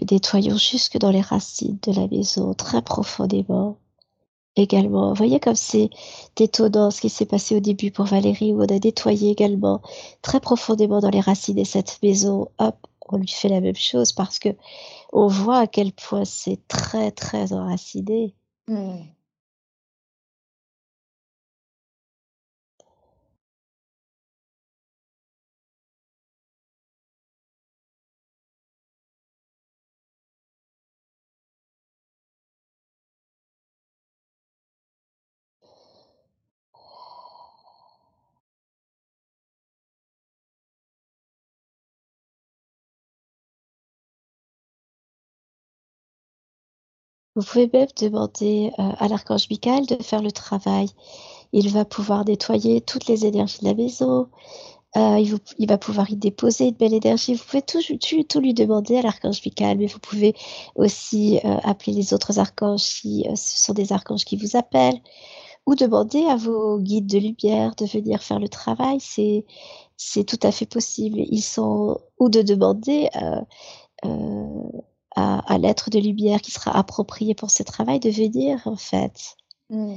[0.00, 3.78] Nous nettoyons jusque dans les racines de la maison, très profondément.
[4.56, 5.88] Également, vous voyez comme c'est
[6.38, 9.80] étonnant ce qui s'est passé au début pour Valérie, où on a nettoyé également
[10.20, 12.48] très profondément dans les racines de cette maison.
[12.58, 12.76] Hop,
[13.08, 14.50] on lui fait la même chose parce que
[15.12, 18.34] on voit à quel point c'est très, très enraciné.
[18.68, 18.96] Mmh.
[47.34, 50.88] Vous pouvez même demander euh, à l'archange Michael de faire le travail.
[51.52, 54.28] Il va pouvoir nettoyer toutes les énergies de la maison.
[54.96, 55.18] Euh,
[55.58, 57.32] il, va pouvoir y déposer une belle énergie.
[57.32, 60.34] Vous pouvez tout, lui demander à l'archange Michael, mais vous pouvez
[60.74, 65.00] aussi euh, appeler les autres archanges si ce sont des archanges qui vous appellent,
[65.64, 68.98] ou demander à vos guides de lumière de venir faire le travail.
[69.00, 69.46] C'est
[69.96, 71.20] c'est tout à fait possible.
[71.30, 73.08] Ils sont ou de demander
[75.16, 79.36] à, l'être de lumière qui sera approprié pour ce travail de venir en fait.
[79.70, 79.96] Mm.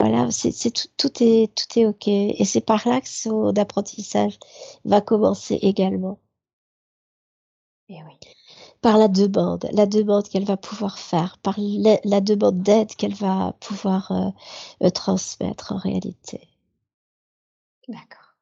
[0.00, 4.38] Voilà, c'est tout, tout, est tout est ok et c'est par là que son apprentissage
[4.84, 6.18] va commencer également.
[7.88, 8.18] Et oui.
[8.80, 13.54] Par la demande, la demande qu'elle va pouvoir faire, par la, demande d'aide qu'elle va
[13.60, 14.12] pouvoir
[14.82, 16.48] euh, transmettre en réalité.
[17.88, 18.36] D'accord.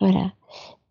[0.00, 0.32] Voilà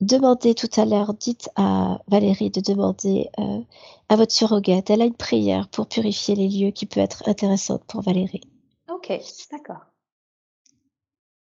[0.02, 3.61] demandez tout à l'heure, dites à Valérie de demander euh,
[4.10, 4.90] à votre surrogate.
[4.90, 8.41] Elle a une prière pour purifier les lieux qui peut être intéressante pour Valérie.
[8.90, 9.11] Ok,
[9.52, 9.86] d'accord.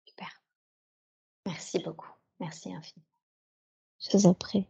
[0.06, 0.28] Super.
[1.46, 2.10] Merci beaucoup.
[2.40, 3.06] Merci infiniment.
[3.98, 4.66] Je vous en prie.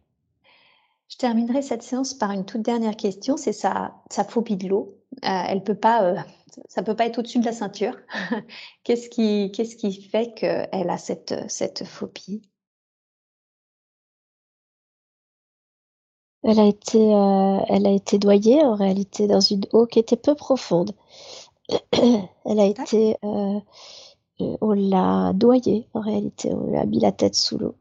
[1.09, 3.37] Je terminerai cette séance par une toute dernière question.
[3.37, 4.97] C'est sa, sa phobie de l'eau.
[5.23, 6.17] Euh, elle peut pas, euh,
[6.67, 7.97] ça peut pas être au-dessus de la ceinture.
[8.83, 12.41] qu'est-ce qui, qu'est-ce qui fait qu'elle a cette, cette phobie?
[16.49, 20.15] Elle a été, euh, elle a été noyée en réalité dans une eau qui était
[20.15, 20.93] peu profonde.
[21.91, 23.59] elle a été, euh,
[24.39, 27.75] euh, on l'a noyée en réalité, on lui a mis la tête sous l'eau.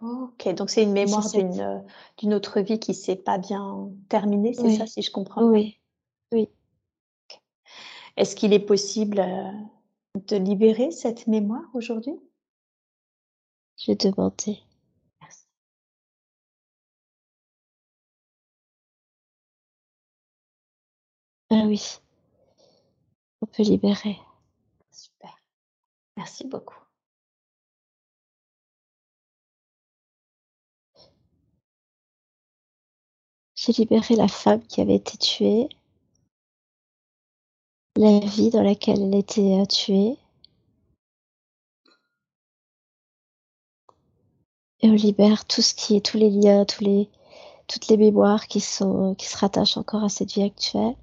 [0.00, 1.82] Ok, donc c'est une mémoire d'une,
[2.18, 5.80] d'une autre vie qui s'est pas bien terminée, c'est ça si je comprends Oui,
[6.30, 6.48] oui.
[8.16, 9.26] Est-ce qu'il est possible
[10.14, 12.14] de libérer cette mémoire aujourd'hui?
[13.76, 14.60] Je vais demander.
[21.50, 21.98] Ah oui,
[23.40, 24.18] on peut libérer.
[24.90, 25.36] Super.
[26.16, 26.76] Merci beaucoup.
[33.54, 35.68] J'ai libéré la femme qui avait été tuée,
[37.96, 40.16] la vie dans laquelle elle été euh, tuée.
[44.80, 47.08] Et on libère tout ce qui est, tous les liens, tous les,
[47.66, 50.96] toutes les mémoires qui sont, qui se rattachent encore à cette vie actuelle.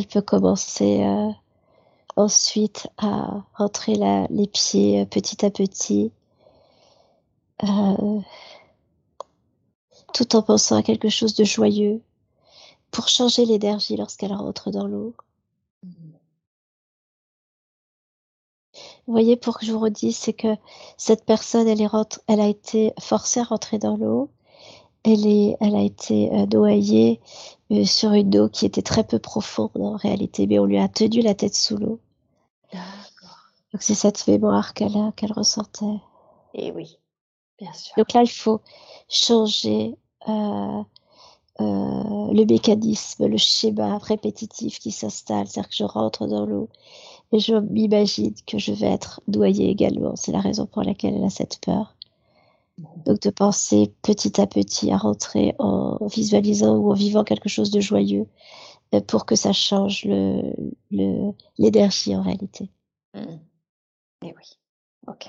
[0.00, 1.30] Elle peut commencer euh,
[2.16, 3.96] ensuite à rentrer
[4.30, 6.10] les pieds euh, petit à petit,
[7.64, 8.20] euh,
[10.14, 12.00] tout en pensant à quelque chose de joyeux
[12.90, 15.14] pour changer l'énergie lorsqu'elle rentre dans l'eau.
[15.82, 15.92] Vous
[19.06, 20.56] voyez, pour que je vous redise, c'est que
[20.96, 24.30] cette personne, est elle a été forcée à rentrer dans l'eau.
[25.04, 27.20] Elle, est, elle a été noyée
[27.72, 30.88] euh, sur une eau qui était très peu profonde en réalité, mais on lui a
[30.88, 32.00] tenu la tête sous l'eau.
[32.72, 36.00] Donc c'est cette mémoire qu'elle qu'elle ressentait.
[36.54, 36.98] Et oui,
[37.58, 37.94] bien sûr.
[37.96, 38.60] Donc là, il faut
[39.08, 39.96] changer
[40.28, 40.82] euh,
[41.60, 45.46] euh, le mécanisme, le schéma répétitif qui s'installe.
[45.46, 46.68] C'est-à-dire que je rentre dans l'eau
[47.32, 50.16] et je m'imagine que je vais être noyée également.
[50.16, 51.94] C'est la raison pour laquelle elle a cette peur.
[53.06, 57.70] Donc de penser petit à petit à rentrer en visualisant ou en vivant quelque chose
[57.70, 58.26] de joyeux
[58.94, 62.70] euh, pour que ça change le, l'énergie en réalité.
[63.14, 63.40] Et mmh.
[64.24, 64.58] eh oui,
[65.08, 65.28] ok.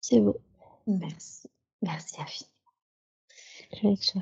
[0.00, 0.36] C'est beau.
[0.86, 1.48] Merci.
[1.82, 2.50] Merci infiniment.
[3.72, 4.20] Je